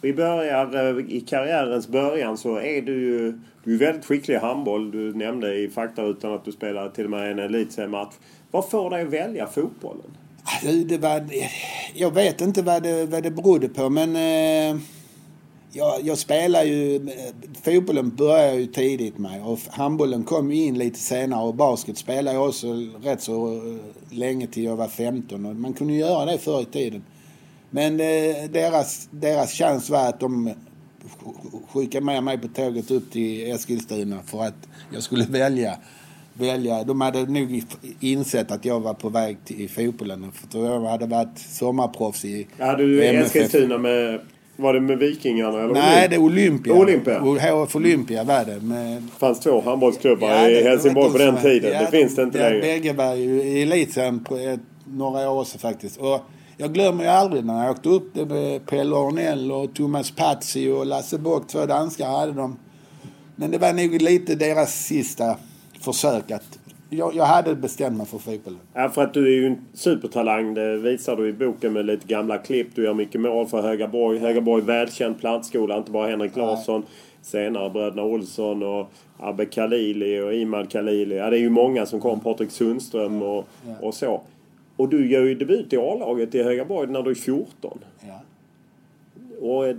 Vi 0.00 0.12
börjar 0.12 0.98
eh, 0.98 1.04
i 1.08 1.20
karriärens 1.20 1.88
början 1.88 2.38
så 2.38 2.56
är 2.56 2.82
du 2.82 3.00
ju 3.00 3.40
du 3.64 3.74
är 3.74 3.78
väldigt 3.78 4.04
skicklig 4.04 4.34
i 4.34 4.38
handboll. 4.38 4.90
Du 4.90 5.14
nämnde 5.14 5.54
i 5.54 5.68
faktarutan 5.68 6.34
att 6.34 6.44
du 6.44 6.52
spelade 6.52 6.90
till 6.90 7.04
och 7.04 7.10
med 7.10 7.30
en 7.30 7.38
elitseriematch. 7.38 8.14
Vad 8.50 8.70
får 8.70 8.90
dig 8.90 9.02
att 9.02 9.08
välja 9.08 9.46
fotbollen? 9.46 10.16
Alltså, 10.44 10.86
det 10.86 10.98
var, 10.98 11.24
jag 11.94 12.14
vet 12.14 12.40
inte 12.40 12.62
vad 12.62 12.82
det, 12.82 13.06
vad 13.06 13.22
det 13.22 13.30
berodde 13.30 13.68
på 13.68 13.90
men 13.90 14.16
eh, 14.16 14.80
jag, 15.74 16.00
jag 16.02 16.18
spelar 16.18 16.64
ju... 16.64 17.08
Fotbollen 17.62 18.10
började 18.16 18.56
ju 18.56 18.66
tidigt 18.66 19.18
med 19.18 19.42
och 19.44 19.58
handbollen 19.70 20.24
kom 20.24 20.52
ju 20.52 20.64
in 20.64 20.78
lite 20.78 20.98
senare 20.98 21.44
och 21.44 21.54
basket 21.54 21.98
spelade 21.98 22.36
jag 22.36 22.48
också 22.48 22.66
rätt 23.02 23.22
så 23.22 23.52
eh, 23.52 23.76
länge 24.10 24.46
till 24.46 24.64
jag 24.64 24.76
var 24.76 24.88
15 24.88 25.46
och 25.46 25.56
man 25.56 25.72
kunde 25.72 25.92
ju 25.92 25.98
göra 25.98 26.24
det 26.24 26.38
förr 26.38 26.62
i 26.62 26.64
tiden. 26.64 27.02
Men 27.70 27.92
eh, 28.00 28.50
deras, 28.50 29.08
deras 29.10 29.52
chans 29.52 29.90
var 29.90 30.08
att 30.08 30.20
de 30.20 30.54
skickade 31.68 32.04
med 32.04 32.22
mig 32.22 32.38
på 32.38 32.48
tåget 32.48 32.90
upp 32.90 33.12
till 33.12 33.52
Eskilstuna 33.52 34.18
för 34.26 34.42
att 34.42 34.68
jag 34.92 35.02
skulle 35.02 35.24
välja. 35.24 35.78
välja. 36.34 36.84
De 36.84 37.00
hade 37.00 37.26
nog 37.26 37.64
insett 38.00 38.50
att 38.50 38.64
jag 38.64 38.80
var 38.80 38.94
på 38.94 39.08
väg 39.08 39.36
till 39.44 39.70
fotbollen. 39.70 40.32
För 40.32 40.64
jag 40.64 40.80
hade 40.80 41.06
varit 41.06 41.38
sommarproffs 41.38 42.24
i 42.24 42.46
Hade 42.58 42.82
du 42.82 43.04
i. 43.04 43.16
Eskilstuna 43.16 43.78
med... 43.78 44.20
Var 44.56 44.74
det 44.74 44.80
med 44.80 44.98
Vikingarna 44.98 45.58
eller 45.62 45.74
Nej, 45.74 46.08
det 46.08 46.14
är 46.16 46.20
Olympia. 46.20 46.74
Olympia. 46.74 47.20
HF 47.20 47.76
Olympia 47.76 48.24
var 48.24 48.44
det. 48.44 48.60
Med, 48.60 49.02
Det 49.02 49.18
fanns 49.18 49.40
två 49.40 49.60
handbollsklubbar 49.60 50.28
Ja, 50.28 50.48
i 50.48 50.62
Helsingborg 50.62 51.12
på 51.12 51.18
den 51.18 51.42
tiden. 51.42 51.72
ja, 51.72 51.80
det 51.80 51.86
finns 51.98 52.16
det 52.16 52.22
inte 52.22 52.38
ja, 52.38 52.48
längre. 52.48 52.60
Bägge 52.60 52.92
var 52.92 53.14
ju 53.14 53.42
i 53.42 53.62
elitserien 53.62 54.24
på 54.24 54.58
några 54.84 55.30
år 55.30 55.44
sedan 55.44 55.58
faktiskt. 55.60 55.96
Och 55.96 56.20
jag 56.56 56.72
glömmer 56.74 57.04
ju 57.04 57.10
aldrig 57.10 57.44
när 57.44 57.62
jag 57.64 57.70
åkte 57.70 57.88
upp 57.88 58.10
det 58.14 58.26
med 58.26 58.66
Pelle 58.66 58.94
Ornell 58.96 59.52
och 59.52 59.74
Thomas 59.74 60.10
Pazzi 60.10 60.70
och 60.70 60.86
Lasse 60.86 61.18
Bock, 61.18 61.48
två 61.48 61.66
danskar 61.66 62.06
hade 62.06 62.32
de. 62.32 62.56
Men 63.36 63.50
det 63.50 63.58
var 63.58 63.72
nog 63.72 64.02
lite 64.02 64.34
deras 64.34 64.84
sista 64.84 65.36
försök 65.80 66.30
att... 66.30 66.58
Jag, 66.96 67.14
jag 67.14 67.24
hade 67.24 67.54
bestämt 67.54 67.96
mig 67.96 68.06
för 68.06 68.18
fotbollen. 68.18 68.60
Ja, 68.74 68.88
för 68.88 69.02
att 69.02 69.14
du 69.14 69.26
är 69.26 69.40
ju 69.40 69.46
en 69.46 69.58
supertalang. 69.72 70.54
Det 70.54 70.76
visar 70.76 71.16
du 71.16 71.28
i 71.28 71.32
boken 71.32 71.72
med 71.72 71.86
lite 71.86 72.06
gamla 72.06 72.38
klipp. 72.38 72.68
Du 72.74 72.84
gör 72.84 72.94
mycket 72.94 73.20
mål 73.20 73.46
för 73.46 73.62
Högaborg. 73.62 74.18
Högaborg 74.18 74.62
välkänd 74.62 75.20
plantskola. 75.20 75.76
Inte 75.76 75.90
bara 75.90 76.06
Henrik 76.06 76.36
Larsson. 76.36 76.82
Senare 77.22 77.70
bröderna 77.70 78.02
Olsson 78.02 78.62
och 78.62 78.90
Abbe 79.18 79.46
Khalili 79.46 80.20
och 80.20 80.34
Imad 80.34 80.70
Khalili. 80.70 81.16
Ja, 81.16 81.30
det 81.30 81.36
är 81.36 81.40
ju 81.40 81.50
många 81.50 81.86
som 81.86 82.00
kom. 82.00 82.20
Patrik 82.20 82.50
Sundström 82.50 83.22
och, 83.22 83.48
och 83.80 83.94
så. 83.94 84.22
Och 84.76 84.88
du 84.88 85.10
gör 85.10 85.22
ju 85.22 85.34
debut 85.34 85.72
i 85.72 85.76
A-laget 85.76 86.34
i 86.34 86.42
Högaborg 86.42 86.90
när 86.90 87.02
du 87.02 87.10
är 87.10 87.14
14. 87.14 87.78
Ja. 88.00 88.20
Och 89.40 89.76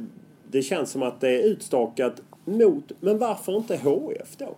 det 0.52 0.62
känns 0.62 0.92
som 0.92 1.04
att 1.04 1.22
det 1.22 1.30
är 1.30 1.44
utstakat 1.44 2.22
mot... 2.46 2.92
Men 3.00 3.18
varför 3.18 3.58
inte 3.58 3.78
HF 3.78 4.38
då? 4.38 4.56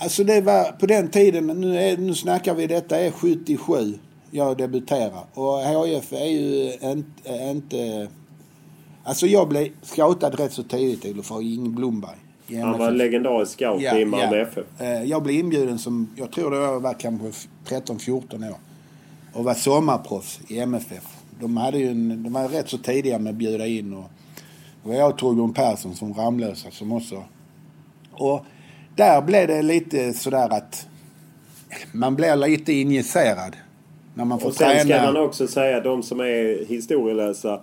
Alltså 0.00 0.24
det 0.24 0.40
var 0.40 0.72
på 0.72 0.86
den 0.86 1.08
tiden, 1.10 1.46
nu, 1.46 1.78
är, 1.78 1.96
nu 1.96 2.14
snackar 2.14 2.54
vi 2.54 2.66
detta 2.66 3.00
är 3.00 3.10
77 3.10 3.98
jag 4.30 4.56
debuterar. 4.56 5.24
Och 5.34 5.58
HF 5.58 6.12
är 6.12 6.26
ju 6.26 6.72
inte, 6.72 7.32
inte... 7.32 8.08
Alltså 9.04 9.26
jag 9.26 9.48
blev 9.48 9.68
scoutad 9.82 10.30
rätt 10.30 10.52
så 10.52 10.62
tidigt 10.62 11.26
för 11.26 11.42
Inge 11.42 11.68
Blomberg. 11.70 12.16
Han 12.60 12.78
var 12.78 12.88
MFF. 12.88 12.98
legendarisk 12.98 13.52
scout 13.52 13.82
i 13.82 14.04
Malmö 14.04 14.40
FF. 14.40 14.80
Eh, 14.80 15.02
Jag 15.02 15.22
blev 15.22 15.36
inbjuden 15.36 15.78
som, 15.78 16.08
jag 16.16 16.32
tror 16.32 16.50
det 16.50 16.78
var 16.78 16.94
kanske 16.94 17.48
13-14 17.68 18.50
år. 18.50 18.56
Och 19.32 19.44
var 19.44 19.54
sommarproffs 19.54 20.40
i 20.48 20.58
MFF. 20.58 21.16
De, 21.40 21.56
hade 21.56 21.78
ju 21.78 21.88
en, 21.90 22.22
de 22.22 22.32
var 22.32 22.48
rätt 22.48 22.68
så 22.68 22.78
tidiga 22.78 23.18
med 23.18 23.30
att 23.30 23.36
bjuda 23.36 23.66
in. 23.66 23.94
Och, 23.94 24.10
och 24.82 24.94
jag 24.94 25.10
och 25.10 25.18
Torbjörn 25.18 25.52
Persson 25.54 25.94
som 25.94 26.14
Ramlösa 26.14 26.70
som 26.70 26.92
också... 26.92 27.24
Och 28.12 28.44
där 28.98 29.22
blev 29.22 29.48
det 29.48 29.62
lite 29.62 30.12
sådär 30.12 30.48
att 30.52 30.86
man 31.92 32.14
blir 32.16 32.36
lite 32.36 32.72
injicerad. 32.72 33.56
När 34.14 34.24
man 34.24 34.40
får 34.40 34.48
Och 34.48 34.54
sen 34.54 34.78
ska 34.78 34.88
träna. 34.88 35.12
man 35.12 35.22
också 35.22 35.46
säga 35.46 35.76
att 35.76 35.84
de 35.84 36.02
som 36.02 36.20
är 36.20 36.66
historielösa 36.68 37.60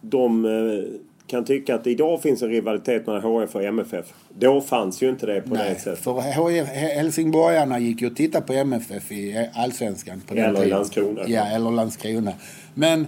de 0.00 0.44
eh, 0.44 1.00
kan 1.26 1.44
tycka 1.44 1.74
att 1.74 1.86
idag 1.86 2.22
finns 2.22 2.42
en 2.42 2.48
rivalitet 2.48 3.06
mellan 3.06 3.22
HF 3.22 3.54
och 3.54 3.62
MFF. 3.64 4.06
Då 4.38 4.60
fanns 4.60 5.02
ju 5.02 5.08
inte 5.08 5.26
det 5.26 5.40
på 5.40 5.48
det 5.54 5.62
Nej, 5.62 5.74
sättet. 5.74 5.98
för 5.98 6.12
HF 6.12 6.68
Helsingborgarna 6.68 7.78
gick 7.78 8.00
ju 8.02 8.06
och 8.06 8.16
tittade 8.16 8.46
på 8.46 8.52
MFF 8.52 9.12
i 9.12 9.48
Allsvenskan. 9.54 10.20
På 10.28 10.34
den 10.34 10.44
Eller 10.44 10.54
tiden. 10.56 10.70
Landskrona. 10.70 11.20
Ja, 11.26 11.46
eller 11.46 11.70
Landskrona. 11.70 12.32
Men, 12.74 13.06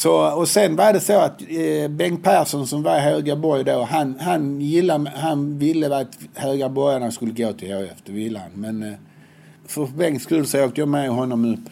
så, 0.00 0.34
och 0.34 0.48
sen 0.48 0.76
var 0.76 0.92
det 0.92 1.00
så 1.00 1.18
att 1.18 1.42
eh, 1.42 1.88
Bengt 1.88 2.22
Persson 2.22 2.66
som 2.66 2.82
var 2.82 2.96
i 2.96 3.00
Högaborg 3.00 3.64
då, 3.64 3.82
han, 3.82 4.16
han, 4.20 4.60
gillade, 4.60 5.12
han 5.16 5.58
ville 5.58 5.96
att 5.96 6.18
Högaborgarna 6.34 7.10
skulle 7.10 7.32
gå 7.32 7.52
till 7.52 7.68
HIF, 7.68 7.92
Det 8.04 8.12
ville 8.12 8.38
han. 8.38 8.50
Men 8.54 8.82
eh, 8.82 8.98
för 9.66 9.86
Bengts 9.86 10.24
skull 10.24 10.46
så 10.46 10.64
åkte 10.64 10.80
jag 10.80 10.88
med 10.88 11.10
honom 11.10 11.44
upp 11.44 11.70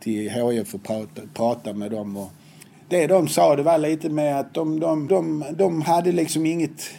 till 0.00 0.30
HIF 0.30 0.74
och 0.74 0.82
pratade, 0.82 1.28
pratade 1.34 1.78
med 1.78 1.90
dem. 1.90 2.16
Och 2.16 2.30
det 2.88 3.06
de 3.06 3.28
sa 3.28 3.56
det 3.56 3.62
var 3.62 3.78
lite 3.78 4.08
med 4.08 4.40
att 4.40 4.54
de, 4.54 4.80
de, 4.80 5.08
de, 5.08 5.44
de 5.56 5.82
hade 5.82 6.12
liksom 6.12 6.46
inget... 6.46 6.90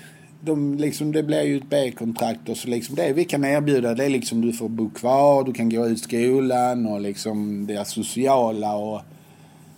De 0.42 0.78
liksom, 0.78 1.12
det 1.12 1.24
blev 1.24 1.44
ju 1.44 1.58
ett 1.58 1.70
B-kontrakt 1.70 2.50
och 2.50 2.58
så 2.58 2.68
liksom 2.68 2.96
det 2.96 3.14
vi 3.14 3.26
kan 3.26 3.46
erbjuda 3.46 3.94
det 3.94 4.06
är 4.06 4.10
liksom 4.10 4.42
du 4.42 4.54
får 4.54 4.70
bo 4.70 4.90
kvar, 4.90 5.44
du 5.44 5.54
kan 5.54 5.70
gå 5.70 5.88
ut 5.88 6.00
skolan 6.00 6.86
och 6.86 7.02
liksom 7.02 7.68
det 7.68 7.88
sociala 7.88 8.76
och 8.76 9.02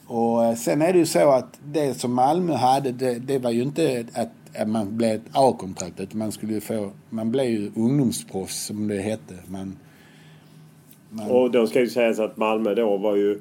och 0.07 0.45
eh, 0.45 0.55
sen 0.55 0.81
är 0.81 0.93
det 0.93 0.99
ju 0.99 1.05
så 1.05 1.29
att 1.31 1.59
det 1.65 1.93
som 1.93 2.13
Malmö 2.13 2.53
hade, 2.53 2.91
det, 2.91 3.19
det 3.19 3.39
var 3.39 3.51
ju 3.51 3.61
inte 3.61 4.05
att, 4.13 4.61
att 4.61 4.67
man 4.69 4.97
blev 4.97 5.15
ett 5.15 5.21
A-kontrakt 5.33 5.99
utan 5.99 6.19
man 6.19 6.31
skulle 6.31 6.61
få, 6.61 6.89
man 7.09 7.31
blev 7.31 7.45
ju 7.45 7.71
ungdomsproffs 7.75 8.65
som 8.65 8.87
det 8.87 9.01
hette. 9.01 9.33
Man, 9.47 9.77
Men, 11.09 11.29
Och 11.31 11.51
då 11.51 11.67
ska 11.67 11.79
ju 11.79 11.89
sägas 11.89 12.19
att 12.19 12.37
Malmö 12.37 12.73
då 12.73 12.97
var 12.97 13.15
ju 13.15 13.39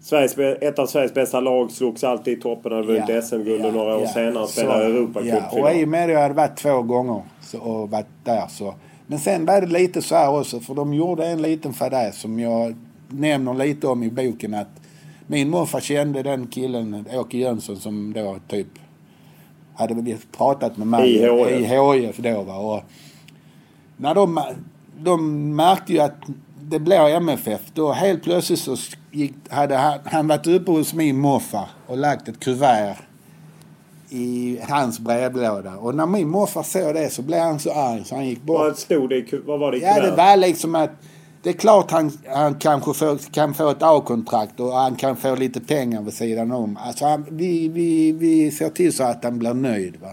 Sveriges, 0.00 0.38
ett 0.38 0.78
av 0.78 0.86
Sveriges 0.86 1.14
bästa 1.14 1.40
lag. 1.40 1.70
Slogs 1.70 2.04
alltid 2.04 2.38
i 2.38 2.40
toppen. 2.40 2.72
Hade 2.72 2.86
vunnit 2.86 3.08
Ja, 3.08 3.22
SM-guld 3.22 3.60
och 3.60 3.68
ja, 3.68 3.72
några 3.72 3.96
år 3.96 4.02
ja. 4.02 4.08
senare 4.08 4.46
Så, 4.46 4.52
spelade 4.52 4.84
Ja, 4.84 4.88
och 4.88 5.24
i 5.24 5.30
Europacupfinal. 5.30 5.82
och 5.82 5.88
med 5.88 6.04
att 6.04 6.10
jag 6.10 6.20
hade 6.22 6.34
varit 6.34 6.56
två 6.56 6.82
gånger 6.82 7.22
så, 7.42 7.58
och 7.58 7.90
varit 7.90 8.06
där 8.24 8.46
så. 8.48 8.74
Men 9.06 9.18
sen 9.18 9.44
var 9.46 9.60
det 9.60 9.66
lite 9.66 10.02
så 10.02 10.14
här 10.14 10.38
också, 10.38 10.60
för 10.60 10.74
de 10.74 10.94
gjorde 10.94 11.26
en 11.26 11.42
liten 11.42 11.72
fadäs 11.72 12.20
som 12.20 12.38
jag 12.38 12.74
nämner 13.08 13.54
lite 13.54 13.86
om 13.86 14.02
i 14.02 14.10
boken 14.10 14.54
att 14.54 14.80
min 15.30 15.50
morfar 15.50 15.80
kände 15.80 16.22
den 16.22 16.46
killen, 16.46 17.04
Åke 17.14 17.38
Jönsson, 17.38 17.76
som 17.76 18.12
då 18.12 18.36
typ 18.48 18.66
hade 19.74 19.94
vi 19.94 20.16
pratat 20.36 20.76
med 20.76 20.86
mig 20.86 21.14
I 21.14 21.64
HIF. 21.64 22.16
då 22.16 22.42
va. 22.42 22.56
Och 22.56 22.82
när 23.96 24.14
de, 24.14 24.40
de 25.00 25.56
märkte 25.56 25.92
ju 25.92 25.98
att 26.00 26.14
det 26.62 26.78
blev 26.78 27.06
MFF, 27.06 27.60
då 27.74 27.92
helt 27.92 28.22
plötsligt 28.22 28.58
så 28.58 28.76
gick, 29.12 29.32
hade 29.48 29.76
han, 29.76 29.98
han 30.04 30.28
varit 30.28 30.46
uppe 30.46 30.70
hos 30.70 30.94
min 30.94 31.18
morfar 31.18 31.68
och 31.86 31.98
lagt 31.98 32.28
ett 32.28 32.40
kuvert 32.40 32.96
i 34.10 34.58
hans 34.68 35.00
brevlåda. 35.00 35.76
Och 35.76 35.94
när 35.94 36.06
min 36.06 36.28
morfar 36.28 36.62
såg 36.62 36.94
det 36.94 37.10
så 37.10 37.22
blev 37.22 37.40
han 37.40 37.58
så 37.58 37.72
arg 37.72 38.04
så 38.04 38.14
han 38.14 38.26
gick 38.26 38.42
bort. 38.42 38.58
Vad 38.60 38.78
stod 38.78 39.10
det 39.10 39.32
Vad 39.46 39.60
var 39.60 39.72
det 39.72 39.78
i 39.78 39.82
Ja, 39.82 39.88
det 39.88 40.00
kuvertet? 40.00 40.18
var 40.18 40.36
liksom 40.36 40.74
att 40.74 40.90
det 41.48 41.52
är 41.52 41.58
klart 41.58 41.90
han, 41.90 42.12
han 42.26 42.54
kanske 42.54 42.94
får, 42.94 43.32
kan 43.32 43.54
få 43.54 43.70
ett 43.70 43.82
A-kontrakt 43.82 44.60
och 44.60 44.72
han 44.72 44.96
kan 44.96 45.16
få 45.16 45.34
lite 45.34 45.60
pengar 45.60 46.02
vid 46.02 46.14
sidan 46.14 46.52
om. 46.52 46.76
Alltså 46.76 47.04
han, 47.04 47.26
vi, 47.30 47.68
vi, 47.68 48.12
vi 48.12 48.50
ser 48.50 48.68
till 48.68 48.92
så 48.92 49.04
att 49.04 49.24
han 49.24 49.38
blir 49.38 49.54
nöjd. 49.54 49.96
Va? 49.96 50.08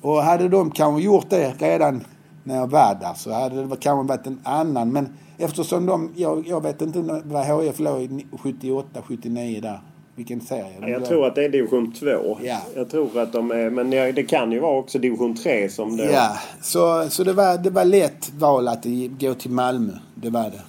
Och 0.00 0.22
hade 0.22 0.48
de 0.48 0.70
kanske 0.70 1.02
gjort 1.02 1.30
det 1.30 1.54
redan 1.58 2.04
när 2.44 2.56
jag 2.56 2.66
var 2.66 2.94
där 2.94 3.14
så 3.14 3.32
hade 3.32 3.64
det 3.64 3.76
kanske 3.76 4.08
varit 4.08 4.26
en 4.26 4.40
annan. 4.42 4.92
Men 4.92 5.16
eftersom 5.38 5.86
de, 5.86 6.12
jag, 6.16 6.48
jag 6.48 6.62
vet 6.62 6.82
inte 6.82 7.22
vad 7.24 7.46
HIF 7.46 7.78
låg 7.78 8.24
78, 8.42 9.02
79 9.02 9.60
där. 9.60 9.80
Vilken 10.20 10.40
serie. 10.40 10.72
Ja, 10.80 10.88
Jag 10.88 11.04
tror 11.04 11.26
att 11.26 11.34
det 11.34 11.44
är 11.44 11.48
division 11.48 11.92
2. 11.92 12.06
Ja. 12.42 12.58
Jag 12.74 12.90
tror 12.90 13.18
att 13.18 13.32
de 13.32 13.50
är... 13.50 13.70
Men 13.70 13.90
det 13.90 14.22
kan 14.22 14.52
ju 14.52 14.60
vara 14.60 14.78
också 14.78 14.98
division 14.98 15.34
3 15.36 15.68
som 15.68 15.96
det... 15.96 16.12
Ja, 16.12 16.36
så, 16.62 17.10
så 17.10 17.24
det, 17.24 17.32
var, 17.32 17.58
det 17.58 17.70
var 17.70 17.84
lätt 17.84 18.32
val 18.38 18.68
att 18.68 18.84
gå 19.20 19.34
till 19.34 19.50
Malmö. 19.50 19.92
Det 20.14 20.30
var 20.30 20.42
det. 20.42 20.60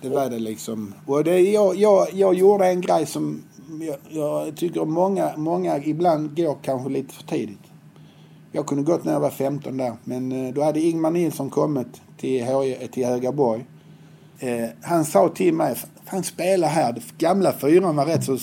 Det 0.00 0.08
var 0.08 0.30
det 0.30 0.38
liksom. 0.38 0.94
Och 1.06 1.24
det, 1.24 1.40
jag, 1.40 1.76
jag, 1.76 2.06
jag 2.12 2.34
gjorde 2.34 2.66
en 2.66 2.80
grej 2.80 3.06
som 3.06 3.42
jag, 3.80 3.96
jag 4.08 4.56
tycker 4.56 4.84
många, 4.84 5.32
många 5.36 5.78
ibland 5.84 6.36
går 6.36 6.56
kanske 6.62 6.90
lite 6.90 7.14
för 7.14 7.22
tidigt. 7.22 7.62
Jag 8.52 8.66
kunde 8.66 8.84
gått 8.84 9.04
när 9.04 9.12
jag 9.12 9.20
var 9.20 9.30
15 9.30 9.76
där. 9.76 9.92
Men 10.04 10.32
eh, 10.32 10.54
då 10.54 10.62
hade 10.62 10.80
Ingmar 10.80 11.10
Nilsson 11.10 11.50
kommit 11.50 12.00
till, 12.16 12.46
till 12.92 13.06
Högaborg. 13.06 13.64
Eh, 14.38 14.68
han 14.82 15.04
sa 15.04 15.28
till 15.28 15.54
mig, 15.54 15.76
han 16.06 16.22
spelar 16.22 16.68
här. 16.68 17.02
Gamla 17.18 17.52
fyran 17.52 17.96
var 17.96 18.06
rätt 18.06 18.24
så 18.24 18.38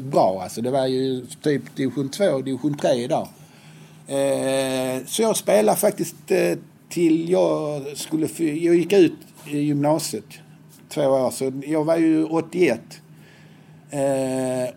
bra 0.00 0.42
alltså. 0.42 0.60
Det 0.60 0.70
var 0.70 0.86
ju 0.86 1.26
typ 1.42 1.76
division 1.76 2.08
2 2.08 2.24
och 2.24 2.44
division 2.44 2.76
3 2.76 2.90
idag. 2.90 3.28
Eh, 4.06 5.04
så 5.06 5.22
jag 5.22 5.36
spelade 5.36 5.78
faktiskt 5.78 6.30
eh, 6.30 6.58
till 6.88 7.30
jag 7.30 7.82
skulle... 7.96 8.28
Jag 8.38 8.74
gick 8.74 8.92
ut 8.92 9.12
i 9.46 9.58
gymnasiet 9.58 10.24
två 10.88 11.02
år. 11.02 11.30
Så 11.30 11.52
jag 11.66 11.84
var 11.84 11.96
ju 11.96 12.24
81. 12.24 12.80
Eh, 13.90 14.00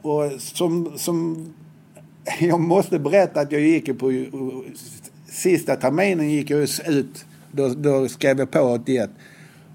och 0.02 0.42
som, 0.42 0.98
som... 0.98 1.48
Jag 2.40 2.60
måste 2.60 3.00
berätta 3.00 3.40
att 3.40 3.52
jag 3.52 3.62
gick 3.62 4.00
på... 4.00 4.24
Sista 5.28 5.76
terminen 5.76 6.30
gick 6.30 6.50
jag 6.50 6.62
ut. 6.88 7.26
Då, 7.52 7.68
då 7.68 8.08
skrev 8.08 8.40
jag 8.40 8.52
på 8.52 8.60
81. 8.60 9.10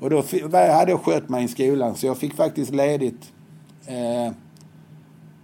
Och 0.04 0.11
då 0.11 0.23
hade 0.52 0.90
jag 0.90 1.00
skött 1.00 1.28
mig 1.28 1.44
i 1.44 1.49
skolan 1.49 1.94
så 1.94 2.06
jag 2.06 2.18
fick 2.18 2.34
faktiskt 2.34 2.75
ledigt 2.75 3.32
eh, 3.87 4.32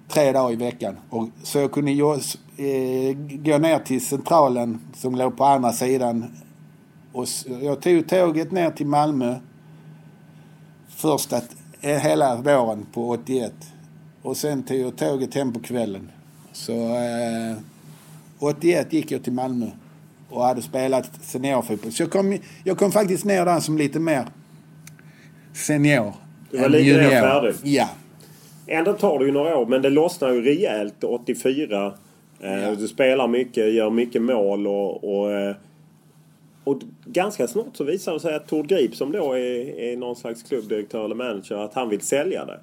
tre 0.08 0.32
dagar 0.32 0.52
i 0.52 0.56
veckan. 0.56 0.96
Och, 1.10 1.28
så 1.42 1.58
jag 1.58 1.73
kunde 1.73 1.90
ju, 1.90 2.12
eh, 2.12 3.16
gå 3.16 3.58
ner 3.58 3.78
till 3.78 4.06
centralen 4.06 4.80
som 4.94 5.14
låg 5.14 5.36
på 5.36 5.44
andra 5.44 5.73
sidan. 5.73 6.34
Och 7.12 7.26
jag 7.62 7.82
tog 7.82 8.08
tåget 8.08 8.52
ner 8.52 8.70
till 8.70 8.86
Malmö 8.86 9.34
första 10.88 11.40
eh, 11.80 11.99
hela 11.99 12.36
våren 12.36 12.86
på 12.92 13.10
81. 13.10 13.52
Och 14.23 14.36
sen 14.36 14.62
tog 14.62 14.76
jag 14.76 14.96
tåget 14.96 15.34
hem 15.34 15.52
på 15.52 15.60
kvällen. 15.60 16.10
Så 16.52 16.73
eh, 16.73 17.56
81 18.38 18.92
gick 18.92 19.10
jag 19.10 19.25
till 19.25 19.32
Malmö 19.32 19.70
och 20.30 20.44
hade 20.44 20.62
spelat 20.62 21.10
seniorfotboll. 21.23 21.92
Så 21.92 22.02
jag 22.02 22.10
kom, 22.10 22.38
jag 22.64 22.78
kom 22.78 22.92
faktiskt 22.92 23.25
ner 23.25 23.44
där 23.44 23.60
som 23.60 23.78
lite 23.78 24.00
mer 24.00 24.26
senior. 25.52 26.13
Du 26.50 26.58
var 26.58 26.69
lite 26.69 26.97
mer 26.99 27.10
färdig. 27.10 27.54
Ja. 27.63 27.89
Ändå 28.67 28.93
tar 28.93 29.19
det 29.19 29.25
ju 29.25 29.32
några 29.32 29.56
år, 29.56 29.67
men 29.67 29.82
det 29.82 29.91
lossnar 29.91 30.32
ju 30.32 30.43
rejält 30.43 31.04
84. 31.04 31.86
Eh, 31.86 31.93
Ja. 32.52 32.75
Du 32.75 32.89
spelar 32.89 33.28
mycket, 33.28 33.75
gör 33.75 33.91
mycket 33.91 34.23
mål 34.23 34.67
och, 34.67 35.04
och, 35.04 35.32
eh, 35.32 35.54
och 36.65 36.80
ganska 37.04 37.49
snart 37.49 37.76
så 37.76 37.84
visar 37.84 38.13
det 38.13 38.21
sig 38.21 38.34
att 38.34 38.49
Tord 38.49 38.67
Grip 38.67 38.97
som 38.97 39.13
då 39.13 39.32
är, 39.32 39.78
är 39.78 39.97
någon 39.97 40.17
slags 40.17 40.43
klubbdirektör 40.43 41.04
eller 41.04 41.15
manager 41.15 41.56
att 41.56 41.75
han 41.75 41.89
vill 41.89 42.00
sälja 42.00 42.45
det. 42.45 42.60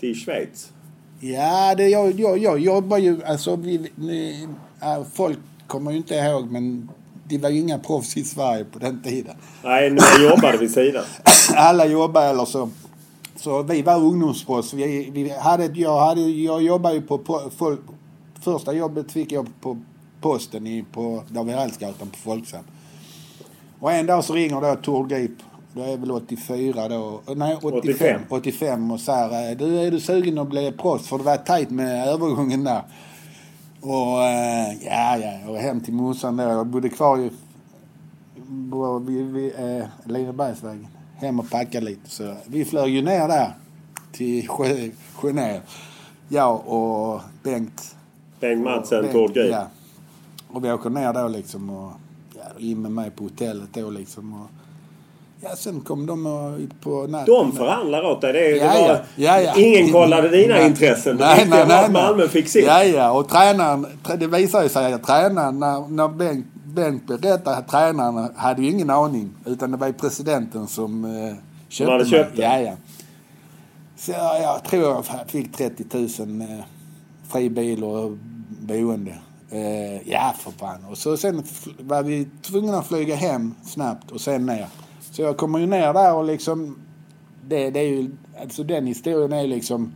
Till 0.00 0.14
Schweiz. 0.14 0.72
Ja, 1.20 1.74
det, 1.76 1.88
jag, 1.88 2.20
jag, 2.20 2.38
jag 2.38 2.58
jobbar 2.58 2.98
ju... 2.98 3.24
Alltså, 3.24 3.56
vi, 3.56 3.90
ni, 3.94 4.48
äh, 4.82 5.04
folk 5.14 5.38
kommer 5.66 5.90
ju 5.90 5.96
inte 5.96 6.14
ihåg, 6.14 6.50
men 6.52 6.88
det 7.28 7.38
var 7.38 7.48
ju 7.48 7.60
inga 7.60 7.78
proffs 7.78 8.16
i 8.16 8.24
Sverige 8.24 8.64
på 8.64 8.78
den 8.78 9.02
tiden. 9.02 9.36
Nej, 9.62 9.90
nu 9.90 10.00
jobbade 10.30 10.58
vid 10.58 10.70
sidan. 10.70 11.04
Alla 11.56 11.86
jobbade 11.86 12.26
eller 12.26 12.44
så. 12.44 12.70
Så 13.36 13.62
vi 13.62 13.82
var 13.82 13.96
ungdomsproffs. 13.96 14.74
Vi, 14.74 15.10
vi 15.10 15.30
hade, 15.30 15.64
jag, 15.64 16.00
hade, 16.00 16.20
jag 16.20 16.62
jobbade 16.62 16.94
ju 16.94 17.02
på... 17.02 17.18
på 17.18 17.50
folk, 17.56 17.80
första 18.40 18.72
jobbet 18.72 19.12
fick 19.12 19.32
jag 19.32 19.48
på 19.60 19.78
posten 20.20 20.66
i, 20.66 20.84
på 20.92 21.22
David 21.28 21.54
Hallsgatan 21.54 22.08
på 22.08 22.16
Folksam. 22.16 22.64
Och 23.80 23.92
en 23.92 24.06
dag 24.06 24.24
så 24.24 24.34
ringer 24.34 24.60
då 24.60 24.76
Tord 24.82 25.08
Grip. 25.08 25.30
Då 25.72 25.82
är 25.82 25.96
väl 25.96 26.10
84 26.10 26.88
då. 26.88 27.20
Nej, 27.36 27.56
85. 27.62 27.76
85. 27.82 28.20
85 28.28 28.90
och 28.90 29.00
säger 29.00 29.54
du 29.54 29.78
är 29.78 29.90
du 29.90 30.00
sugen 30.00 30.38
att 30.38 30.48
bli 30.48 30.72
proffs? 30.72 31.08
För 31.08 31.18
det 31.18 31.24
var 31.24 31.36
tajt 31.36 31.70
med 31.70 32.08
övergången 32.08 32.64
där. 32.64 32.82
Och 33.80 34.22
eh, 34.24 34.72
ja, 34.84 35.16
ja, 35.18 35.48
och 35.48 35.56
hem 35.56 35.80
till 35.80 35.94
morsan 35.94 36.36
då. 36.36 36.42
Jag 36.42 36.66
bodde 36.66 36.88
kvar 36.88 37.16
ju 37.16 37.30
vid, 39.06 39.26
vid 39.26 39.52
eh, 39.58 39.86
Linebergsvägen. 40.04 40.86
Hem 41.16 41.40
och 41.40 41.50
packa 41.50 41.80
lite. 41.80 42.10
Så 42.10 42.34
vi 42.46 42.64
flög 42.64 42.94
ju 42.94 43.02
ner 43.02 43.28
där 43.28 43.52
till 44.12 44.46
Ge- 44.48 44.92
Genève. 45.16 45.60
Jag 46.28 46.68
och 46.68 47.20
Bengt. 47.42 47.96
Bengt 48.40 48.64
Madsen, 48.64 49.12
Tord. 49.12 49.36
Ja. 49.36 49.66
Och 50.48 50.64
vi 50.64 50.72
åker 50.72 50.90
ner 50.90 51.12
då 51.12 51.28
liksom 51.28 51.70
och 51.70 51.92
ja, 52.34 52.42
in 52.58 52.82
med 52.82 52.92
mig 52.92 53.10
på 53.10 53.24
hotellet 53.24 53.68
då 53.72 53.90
liksom. 53.90 54.32
Och, 54.42 54.48
ja, 55.40 55.56
sen 55.56 55.80
kom 55.80 56.06
de 56.06 56.26
och, 56.26 56.80
på 56.80 57.06
natten. 57.06 57.34
De 57.34 57.52
förhandlar 57.52 58.04
åt 58.04 58.20
dig. 58.20 58.32
Det 58.32 58.60
är, 58.60 58.64
Ja, 58.64 58.86
ja, 58.88 59.00
ja, 59.16 59.40
ja. 59.40 59.56
Ingen 59.56 59.92
kollade 59.92 60.28
dina 60.28 60.54
Nej. 60.54 60.66
intressen. 60.66 61.16
Nej, 61.16 61.46
nej, 61.48 61.64
nej, 61.68 61.84
att 61.84 61.92
Malmö 61.92 62.22
nej. 62.22 62.28
fick 62.28 62.48
sitt. 62.48 62.66
Ja, 62.66 62.84
ja. 62.84 63.10
Och 63.10 63.28
tränaren, 63.28 63.86
det 64.18 64.26
visar 64.26 64.62
ju 64.62 64.68
sig 64.68 64.92
att 64.92 65.04
tränaren, 65.04 65.58
när, 65.58 65.88
när 65.88 66.08
Bengt, 66.08 66.46
Bengt 66.64 67.06
berättade 67.06 67.56
att 67.56 67.68
tränaren 67.68 68.30
hade 68.36 68.62
ju 68.62 68.70
ingen 68.70 68.90
aning. 68.90 69.30
Utan 69.44 69.70
det 69.70 69.76
var 69.76 69.86
ju 69.86 69.92
presidenten 69.92 70.66
som 70.66 71.04
eh, 71.04 71.34
köpte 71.68 71.92
hade 71.92 72.06
köpt 72.06 72.36
det. 72.36 72.42
Ja, 72.42 72.60
ja. 72.60 72.72
Så 73.96 74.12
jag, 74.42 74.64
tror 74.64 74.82
jag 74.82 75.04
fick 75.26 75.56
30 75.56 75.84
000 75.92 76.40
eh, 76.40 76.64
fri 77.28 77.50
bil 77.50 77.84
och 77.84 78.10
boende. 78.60 79.18
Eh, 79.50 80.10
ja, 80.10 80.34
för 80.38 80.50
fan. 80.50 80.84
Och 80.90 80.98
så 80.98 81.16
sen 81.16 81.42
var 81.78 82.02
vi 82.02 82.28
tvungna 82.42 82.78
att 82.78 82.86
flyga 82.86 83.16
hem 83.16 83.54
snabbt 83.64 84.10
och 84.10 84.20
sen 84.20 84.46
ner. 84.46 84.66
Så 85.16 85.22
jag 85.22 85.36
kommer 85.36 85.58
ju 85.58 85.66
ner 85.66 85.92
där 85.92 86.14
och 86.14 86.24
liksom... 86.24 86.76
Det, 87.48 87.70
det 87.70 87.80
är 87.80 87.88
ju... 87.88 88.10
Alltså 88.40 88.62
den 88.62 88.86
historien 88.86 89.32
är 89.32 89.46
liksom... 89.46 89.92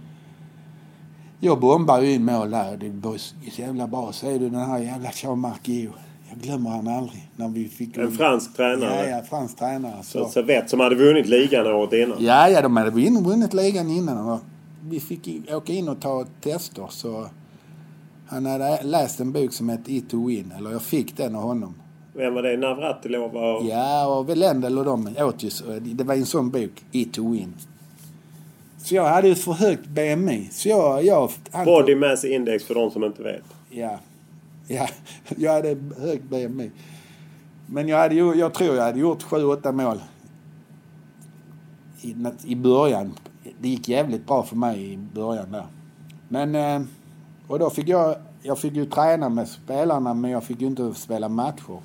Jag 1.40 1.60
bombar 1.60 2.00
ju 2.00 2.12
in 2.12 2.24
mål 2.24 2.50
där. 2.50 2.76
Det 2.76 2.88
var 2.88 3.16
så 3.18 3.34
jävla 3.62 3.86
bra. 3.86 4.12
Så 4.12 4.26
är 4.26 4.38
du 4.38 4.48
den 4.48 4.60
här 4.60 4.78
jävla 4.78 5.10
Jean-Marc. 5.12 5.68
Jag 5.68 6.38
glömmer 6.42 6.70
han 6.70 6.88
aldrig. 6.88 7.30
När 7.36 7.48
vi 7.48 7.68
fick... 7.68 7.96
En 7.96 8.12
fransk 8.12 8.56
tränare. 8.56 9.10
Ja, 9.10 9.16
ja, 9.16 9.22
fransk 9.22 9.58
tränare. 9.58 10.02
Så 10.02 10.28
Servette 10.28 10.68
som 10.68 10.80
hade 10.80 10.94
vunnit 10.94 11.26
ligan 11.26 11.66
året 11.66 11.92
innan. 11.92 12.24
Ja, 12.24 12.48
ja, 12.48 12.62
de 12.62 12.76
hade 12.76 12.90
vunnit 12.90 13.54
ligan 13.54 13.90
innan. 13.90 14.30
Och 14.30 14.40
vi 14.88 15.00
fick 15.00 15.50
åka 15.52 15.72
in 15.72 15.88
och 15.88 16.00
ta 16.00 16.26
tester. 16.40 16.86
Så 16.90 17.26
han 18.26 18.46
hade 18.46 18.82
läst 18.82 19.20
en 19.20 19.32
bok 19.32 19.52
som 19.52 19.68
hette 19.68 19.92
It 19.92 20.10
to 20.10 20.26
Win. 20.26 20.52
Eller 20.58 20.70
jag 20.70 20.82
fick 20.82 21.16
den 21.16 21.34
av 21.36 21.42
honom. 21.42 21.74
Vem 22.12 22.34
var 22.34 22.42
det? 22.42 22.56
Navratilov 22.56 23.36
och... 23.36 23.64
Ja, 23.66 24.06
och 24.06 24.28
Velendel 24.28 24.78
och 24.78 24.84
de 24.84 25.16
åt 25.18 25.42
ju. 25.42 25.50
Det 25.80 26.04
var 26.04 26.14
en 26.14 26.26
sån 26.26 26.50
bok, 26.50 26.84
It 26.92 27.12
to 27.12 27.32
Win. 27.32 27.54
Så 28.78 28.94
jag 28.94 29.08
hade 29.08 29.28
ju 29.28 29.34
för 29.34 29.52
högt 29.52 29.86
BMI. 29.86 30.48
Så 30.52 30.68
jag... 30.68 31.04
jag 31.04 31.30
Body 31.64 31.94
Mass 31.94 32.24
Index 32.24 32.64
för 32.64 32.74
de 32.74 32.90
som 32.90 33.04
inte 33.04 33.22
vet. 33.22 33.42
Ja. 33.70 33.98
ja, 34.68 34.88
jag 35.36 35.52
hade 35.52 35.68
högt 35.98 36.24
BMI. 36.24 36.70
Men 37.66 37.88
jag, 37.88 37.98
hade, 37.98 38.14
ju- 38.14 38.34
jag 38.34 38.54
tror 38.54 38.76
jag 38.76 38.82
hade 38.82 38.98
gjort 39.00 39.22
sju, 39.22 39.44
åtta 39.44 39.72
mål. 39.72 40.00
i, 42.00 42.14
i 42.44 42.56
början. 42.56 43.12
Det 43.60 43.68
gick 43.68 43.88
jävligt 43.88 44.26
bra 44.26 44.42
för 44.42 44.56
mig 44.56 44.92
i 44.92 44.96
början 44.96 45.52
där. 45.52 45.66
Men, 46.28 46.54
eh, 46.54 46.86
och 47.46 47.58
då 47.58 47.70
fick 47.70 47.88
jag, 47.88 48.16
jag 48.42 48.58
fick 48.58 48.72
ju 48.72 48.84
träna 48.86 49.28
med 49.28 49.48
spelarna 49.48 50.14
men 50.14 50.30
jag 50.30 50.44
fick 50.44 50.60
ju 50.60 50.66
inte 50.66 50.94
spela 50.94 51.28
matcher. 51.28 51.78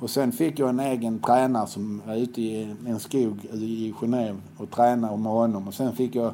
Och 0.00 0.10
sen 0.10 0.32
fick 0.32 0.58
jag 0.58 0.68
en 0.68 0.80
egen 0.80 1.18
tränare 1.18 1.66
som 1.66 2.02
var 2.06 2.14
ute 2.14 2.42
i 2.42 2.74
en 2.86 3.00
skog 3.00 3.44
i 3.44 3.94
Genève 4.00 4.36
och 4.56 4.70
tränade 4.70 5.16
med 5.16 5.32
honom. 5.32 5.68
Och 5.68 5.74
sen 5.74 5.96
fick 5.96 6.14
jag 6.14 6.32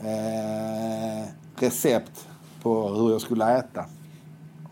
eh, 0.00 1.28
recept 1.56 2.28
på 2.62 2.88
hur 2.88 3.10
jag 3.10 3.20
skulle 3.20 3.58
äta. 3.58 3.84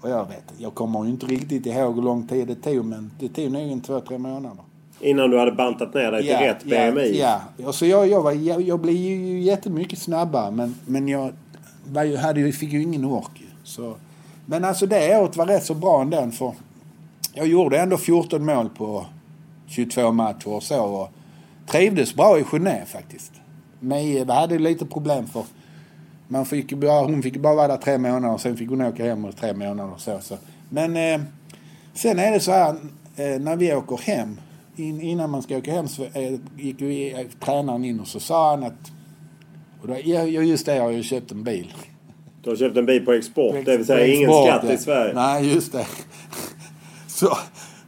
Och 0.00 0.10
jag 0.10 0.28
vet, 0.28 0.54
jag 0.58 0.74
kommer 0.74 1.04
ju 1.04 1.10
inte 1.10 1.26
riktigt 1.26 1.66
ihåg 1.66 1.94
hur 1.94 2.02
lång 2.02 2.26
tid 2.26 2.48
det 2.48 2.54
tog 2.54 2.84
men 2.84 3.10
det 3.18 3.28
tog 3.28 3.50
nog 3.52 3.62
en 3.62 3.80
två, 3.80 4.00
tre 4.00 4.18
månader. 4.18 4.62
Innan 5.00 5.30
du 5.30 5.38
hade 5.38 5.52
bantat 5.52 5.94
ner 5.94 6.12
dig 6.12 6.22
till 6.22 6.30
Ja, 6.30 6.40
rätt 6.40 6.62
ja, 6.64 6.90
BMI? 6.90 7.18
Ja, 7.20 7.40
alltså 7.66 7.86
jag, 7.86 8.08
jag, 8.08 8.22
var, 8.22 8.32
jag, 8.32 8.62
jag 8.62 8.80
blev 8.80 8.94
ju 8.94 9.40
jättemycket 9.40 9.98
snabbare 9.98 10.50
men, 10.50 10.74
men 10.86 11.08
jag 11.08 11.32
var 11.92 12.04
ju, 12.04 12.16
hade, 12.16 12.52
fick 12.52 12.72
ju 12.72 12.82
ingen 12.82 13.04
ork. 13.04 13.42
Så, 13.64 13.94
men 14.46 14.64
alltså 14.64 14.86
det 14.86 15.18
året 15.18 15.36
var 15.36 15.46
rätt 15.46 15.64
så 15.64 15.74
bra 15.74 16.02
ändå 16.02 16.30
för 16.30 16.52
jag 17.36 17.46
gjorde 17.46 17.78
ändå 17.78 17.96
14 17.96 18.44
mål 18.44 18.68
på 18.68 19.06
22 19.66 20.12
matcher 20.12 20.48
och 20.48 20.62
så 20.62 20.84
och 20.84 21.08
trivdes 21.66 22.14
bra 22.14 22.38
i 22.38 22.42
Genève 22.42 22.84
faktiskt. 22.84 23.32
Men 23.80 23.98
vi 23.98 24.24
hade 24.24 24.58
lite 24.58 24.86
problem 24.86 25.26
för 25.26 25.44
man 26.28 26.46
fick 26.46 26.72
bara, 26.72 27.00
hon 27.00 27.22
fick 27.22 27.36
bara 27.36 27.54
vara 27.54 27.68
där 27.68 27.76
tre 27.76 27.98
månader 27.98 28.34
och 28.34 28.40
sen 28.40 28.56
fick 28.56 28.68
hon 28.68 28.80
åka 28.80 29.04
hem 29.04 29.24
och 29.24 29.36
tre 29.36 29.52
månader 29.52 29.92
och 29.92 30.00
så. 30.00 30.18
så. 30.20 30.36
Men 30.68 30.96
eh, 30.96 31.26
sen 31.94 32.18
är 32.18 32.32
det 32.32 32.40
så 32.40 32.52
här 32.52 32.70
eh, 33.16 33.40
när 33.40 33.56
vi 33.56 33.74
åker 33.74 33.96
hem 33.96 34.40
in, 34.76 35.00
innan 35.00 35.30
man 35.30 35.42
ska 35.42 35.56
åka 35.56 35.72
hem 35.72 35.88
så 35.88 36.04
eh, 36.04 36.38
gick 36.56 36.80
ju 36.80 37.10
eh, 37.10 37.26
tränaren 37.40 37.84
in 37.84 38.00
och 38.00 38.08
så 38.08 38.20
sa 38.20 38.50
han 38.50 38.64
att 38.64 38.92
och 39.82 39.88
då, 39.88 39.96
ja, 40.04 40.22
just 40.22 40.66
det, 40.66 40.76
jag 40.76 40.82
har 40.82 40.90
ju 40.90 41.02
köpt 41.02 41.32
en 41.32 41.44
bil. 41.44 41.74
Du 42.42 42.50
har 42.50 42.56
köpt 42.56 42.76
en 42.76 42.86
bil 42.86 43.04
på 43.04 43.12
export, 43.12 43.56
det 43.64 43.76
vill 43.76 43.86
säga 43.86 43.98
På 43.98 44.04
ingen 44.06 44.30
export, 44.30 44.48
skatt 44.48 44.70
i 44.70 44.78
Sverige. 44.78 45.14
Nej, 45.14 45.54
just 45.54 45.72
det. 45.72 45.86
Så, 47.16 47.36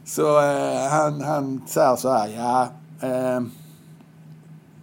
så 0.05 0.39
eh, 0.39 0.89
han, 0.89 1.21
han 1.21 1.61
säger 1.67 1.95
så 1.95 2.09
här, 2.09 2.27
ja. 2.27 2.69
Eh, 3.07 3.41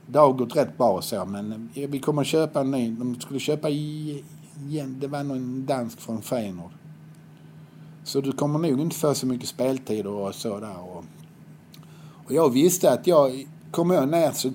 det 0.06 0.18
har 0.18 0.32
gått 0.32 0.56
rätt 0.56 0.78
bra 0.78 1.02
så, 1.02 1.24
men 1.24 1.70
eh, 1.74 1.88
vi 1.88 1.98
kommer 1.98 2.22
att 2.22 2.28
köpa 2.28 2.60
en 2.60 2.70
ny. 2.70 2.90
De 2.90 3.20
skulle 3.20 3.40
köpa 3.40 3.68
igen, 3.68 4.96
det 5.00 5.06
var 5.06 5.22
någon 5.22 5.66
dansk 5.66 6.00
från 6.00 6.22
Feyenoord. 6.22 6.70
Så 8.04 8.20
du 8.20 8.32
kommer 8.32 8.58
nog 8.58 8.80
inte 8.80 8.96
få 8.96 9.14
så 9.14 9.26
mycket 9.26 9.48
speltid 9.48 10.06
och 10.06 10.34
så 10.34 10.60
där. 10.60 10.78
Och, 10.80 11.04
och 12.26 12.32
jag 12.32 12.50
visste 12.50 12.92
att 12.92 13.06
jag, 13.06 13.48
kommer 13.70 13.94
jag 13.94 14.08
ner 14.08 14.32
så, 14.32 14.50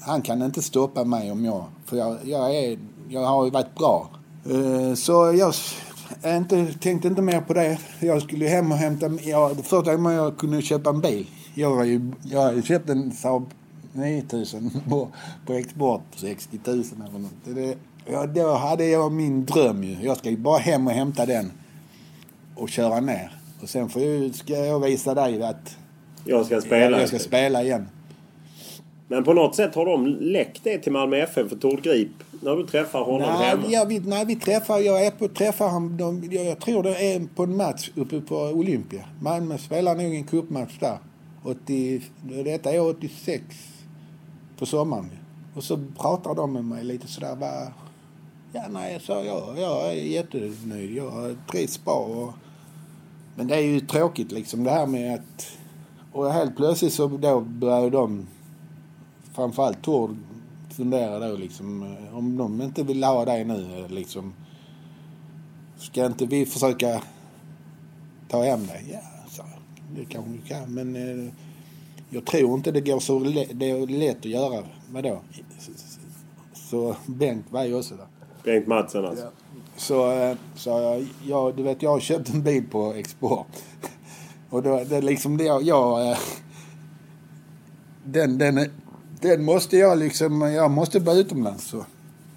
han 0.00 0.22
kan 0.22 0.42
inte 0.42 0.62
stoppa 0.62 1.04
mig 1.04 1.32
om 1.32 1.44
jag, 1.44 1.64
för 1.84 1.96
jag, 1.96 2.18
jag, 2.24 2.56
är, 2.56 2.78
jag 3.08 3.26
har 3.26 3.44
ju 3.44 3.50
varit 3.50 3.74
bra. 3.74 4.10
Eh, 4.44 4.94
Så 4.94 5.32
jag 5.32 5.54
inte, 6.24 6.66
tänkte 6.80 7.08
inte 7.08 7.22
mer 7.22 7.40
på 7.40 7.54
det. 7.54 7.78
Jag 8.00 8.22
skulle 8.22 8.46
hem 8.46 8.72
och 8.72 8.78
hämta, 8.78 9.10
jag, 9.22 9.56
det 9.56 9.62
första 9.62 9.96
gången 9.96 10.12
jag 10.12 10.36
kunde 10.36 10.62
köpa 10.62 10.90
en 10.90 11.00
bil. 11.00 11.26
Jag, 11.54 11.76
var 11.76 11.84
ju, 11.84 12.12
jag 12.22 12.42
hade 12.42 12.62
köpt 12.62 12.90
en 12.90 13.12
Saab 13.12 13.50
9000 13.92 14.70
på, 14.88 15.08
på 15.46 15.52
export 15.52 16.02
på 16.12 16.18
60 16.18 16.58
000 16.64 16.84
eller 17.08 17.18
något. 17.18 17.32
Det, 17.44 17.52
det, 17.52 17.76
ja, 18.06 18.26
då 18.26 18.54
hade 18.54 18.86
jag 18.86 19.12
min 19.12 19.44
dröm 19.44 19.84
ju. 19.84 19.96
Jag 20.02 20.16
ska 20.16 20.30
ju 20.30 20.36
bara 20.36 20.58
hem 20.58 20.86
och 20.86 20.92
hämta 20.92 21.26
den 21.26 21.52
och 22.54 22.68
köra 22.68 23.00
ner. 23.00 23.38
Och 23.62 23.68
sen 23.68 23.88
får 23.88 24.02
jag, 24.02 24.34
ska 24.34 24.52
jag 24.52 24.80
visa 24.80 25.14
dig 25.14 25.42
att 25.42 25.76
Jag 26.24 26.46
ska 26.46 26.60
spela. 26.60 27.00
jag 27.00 27.08
ska 27.08 27.18
spela 27.18 27.62
igen. 27.62 27.88
Men 29.08 29.24
på 29.24 29.32
något 29.32 29.56
sätt 29.56 29.74
har 29.74 29.86
de 29.86 30.06
läckt 30.06 30.64
det 30.64 30.78
till 30.78 30.92
Malmö 30.92 31.16
FF 31.16 31.48
för 31.48 31.56
Tord 31.56 31.82
Grip 31.82 32.08
när 32.40 32.56
du 32.56 32.66
träffar 32.66 33.00
honom 33.00 33.20
Nej, 33.20 33.48
hemma. 33.48 33.62
ja, 33.68 33.84
vi, 33.88 33.98
nej, 33.98 34.24
vi 34.24 34.36
träffar, 34.36 34.78
jag 34.78 35.06
är 35.06 35.10
på, 35.10 35.28
träffar 35.28 35.68
han, 35.68 35.96
de, 35.96 36.28
jag, 36.30 36.60
tror 36.60 36.82
det 36.82 37.14
är 37.14 37.26
på 37.34 37.42
en 37.42 37.56
match 37.56 37.90
uppe 37.94 38.20
på 38.20 38.36
Olympia. 38.36 39.04
Malmö 39.20 39.58
spelar 39.58 39.94
nog 39.94 40.14
en 40.14 40.24
cupmatch 40.24 40.78
där. 40.80 40.98
80, 41.44 42.02
detta 42.44 42.72
är 42.72 42.80
86 42.80 43.42
på 44.58 44.66
sommaren. 44.66 45.10
Och 45.54 45.64
så 45.64 45.78
pratar 45.98 46.34
de 46.34 46.52
med 46.52 46.64
mig 46.64 46.84
lite 46.84 47.06
sådär 47.06 47.36
bara, 47.36 47.72
ja 48.52 48.62
nej 48.70 49.00
sa 49.00 49.24
jag, 49.24 49.58
jag 49.58 49.88
är 49.88 49.92
jättenöjd, 49.92 50.96
jag 50.96 51.36
trivs 51.50 51.84
bra. 51.84 51.94
Och, 51.94 52.32
men 53.36 53.46
det 53.46 53.54
är 53.56 53.60
ju 53.60 53.80
tråkigt 53.80 54.32
liksom 54.32 54.64
det 54.64 54.70
här 54.70 54.86
med 54.86 55.14
att, 55.14 55.46
och 56.12 56.32
helt 56.32 56.56
plötsligt 56.56 56.92
så 56.92 57.06
då 57.06 57.40
börjar 57.40 57.90
de, 57.90 58.26
framförallt 59.34 59.82
Tord 59.82 60.16
fundera 60.70 61.18
då 61.18 61.36
liksom 61.36 61.82
eh, 61.82 62.16
om 62.16 62.36
de 62.36 62.62
inte 62.62 62.82
vill 62.82 63.04
ha 63.04 63.24
dig 63.24 63.44
nu 63.44 63.78
eh, 63.78 63.90
liksom. 63.90 64.34
Ska 65.76 66.06
inte 66.06 66.26
vi 66.26 66.46
försöka 66.46 67.02
ta 68.28 68.42
hem 68.42 68.66
dig? 68.66 68.84
Ja, 68.92 69.00
så, 69.28 69.42
det 69.96 70.04
kanske 70.04 70.30
vi 70.30 70.48
kan 70.48 70.74
men 70.74 70.96
eh, 70.96 71.32
jag 72.10 72.24
tror 72.24 72.54
inte 72.54 72.70
det 72.70 72.80
går 72.80 73.00
så 73.00 73.18
lätt, 73.18 73.50
det 73.52 73.70
är 73.70 73.86
lätt 73.86 74.18
att 74.18 74.24
göra. 74.24 74.64
Vadå? 74.90 75.20
Så 76.52 76.96
Bengt 77.06 77.46
var 77.50 77.64
ju 77.64 77.74
också 77.74 77.94
där. 77.94 78.06
Bengt 78.44 78.66
Madsen 78.66 79.04
alltså. 79.04 79.30
Så, 79.76 80.12
eh, 80.12 80.36
så 80.54 81.04
jag, 81.26 81.56
du 81.56 81.62
vet, 81.62 81.82
jag 81.82 81.90
har 81.90 82.00
köpt 82.00 82.34
en 82.34 82.42
bil 82.42 82.64
på 82.70 82.92
export. 82.92 83.46
Och 84.50 84.62
då, 84.62 84.84
det 84.84 84.96
är 84.96 85.02
liksom 85.02 85.36
det 85.36 85.44
jag... 85.44 85.62
jag 85.62 86.16
den, 88.04 88.38
den, 88.38 88.70
den 89.28 89.44
måste 89.44 89.76
jag 89.76 89.98
liksom... 89.98 90.40
Jag 90.42 90.70
måste 90.70 90.98
vara 90.98 91.16
utomlands. 91.16 91.64
Så. 91.66 91.84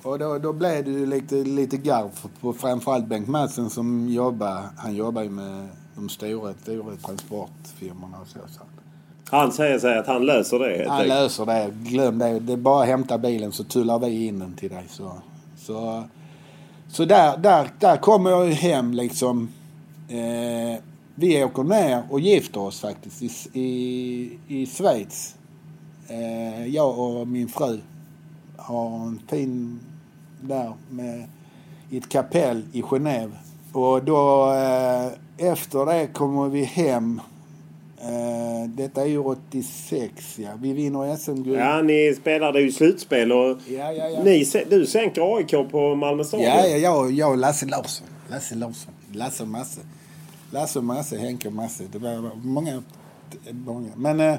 Och 0.04 0.20
då, 0.20 0.38
då 0.38 0.54
blev 0.54 0.86
det 0.86 0.92
ju 0.92 1.06
lite, 1.06 1.36
lite 1.36 1.78
garv 1.78 2.10
på, 2.42 2.54
framförallt 2.54 3.08
Bengt 3.08 3.28
Madsen 3.28 3.70
som 3.70 4.10
jobbar. 4.10 4.64
Han 4.78 4.96
jobbar 4.96 5.24
ju 5.24 5.30
med 5.30 5.68
de 5.96 6.10
stora, 6.10 6.54
stora 6.54 6.96
transportfirmorna 6.96 8.18
och 8.22 8.28
så. 8.28 8.40
så. 8.48 8.62
Han 9.30 9.52
säger 9.52 9.80
sig 9.80 9.98
att 9.98 10.08
han 10.08 10.26
löser 10.26 10.60
det 10.60 10.78
helt 10.78 10.90
Han 10.90 11.02
enkelt. 11.02 11.20
löser 11.20 11.46
det. 11.46 11.72
Glöm 11.84 12.18
det. 12.20 12.40
Det 12.40 12.54
är 12.54 12.58
bara 12.58 12.82
att 12.82 12.88
hämta 12.88 13.18
bilen 13.18 13.52
så 13.52 13.64
tullar 13.64 14.00
vi 14.00 14.26
in 14.26 14.40
den 14.40 14.54
till 14.54 14.70
dig. 14.70 14.86
Så, 14.90 15.12
så, 15.58 16.04
så 16.90 17.06
där, 17.06 17.38
där, 17.38 17.70
där 17.80 17.98
kommer 17.98 18.30
jag 18.30 18.46
hem 18.46 18.94
liksom. 18.94 19.50
Eh, 20.10 20.80
vi 21.16 21.44
åker 21.44 21.64
ner 21.64 22.04
och 22.10 22.20
gifter 22.20 22.60
oss 22.60 22.80
faktiskt 22.80 23.22
i, 23.22 23.32
i, 23.62 24.40
i 24.48 24.66
Schweiz. 24.66 25.36
Eh, 26.08 26.68
jag 26.68 27.00
och 27.00 27.28
min 27.28 27.48
fru 27.48 27.80
har 28.58 29.08
en 29.08 29.22
fin 29.28 29.80
där 30.42 30.74
med, 30.90 31.28
i 31.90 31.98
ett 31.98 32.10
kapell 32.10 32.66
i 32.74 32.82
Genève. 32.82 33.32
Och 33.74 34.04
då 34.04 34.52
eh, 34.54 35.12
efter 35.52 35.86
det 35.86 36.08
kommer 36.08 36.50
vi 36.50 36.64
hem 36.64 37.22
Eh, 38.02 38.70
detta 38.70 39.02
är 39.02 39.06
ju 39.06 39.20
86, 39.20 40.40
ja. 40.40 40.50
Vi 40.62 40.74
vinner 40.74 41.16
SM-guld. 41.16 41.60
Ja, 41.60 41.82
ni 41.82 42.16
spelade 42.22 42.62
ju 42.62 42.72
slutspel 42.72 43.32
och 43.32 43.58
Ja, 43.68 43.92
ja, 43.92 44.10
ja. 44.10 44.24
Ni, 44.24 44.46
du 44.70 44.86
sänker 44.86 45.36
AIK 45.38 45.72
på 45.72 45.96
Malmö 45.96 46.24
stadion. 46.24 46.46
Ja, 46.46 46.68
ja, 46.68 46.78
jag, 46.78 47.12
jag 47.12 47.32
och 47.32 47.38
Lasse 47.38 47.66
Larsson. 47.66 48.08
Lasse 48.30 48.56
Larsson. 48.56 48.94
Lasse 49.12 49.46
Masse. 49.46 49.82
Lasse 50.52 50.82
Masse, 50.82 51.18
Henke 51.18 51.50
Masse. 51.50 51.84
Det 51.92 52.00
var 52.00 52.32
många. 52.44 52.84
många. 53.52 53.90
Men... 53.96 54.20
Eh, 54.20 54.36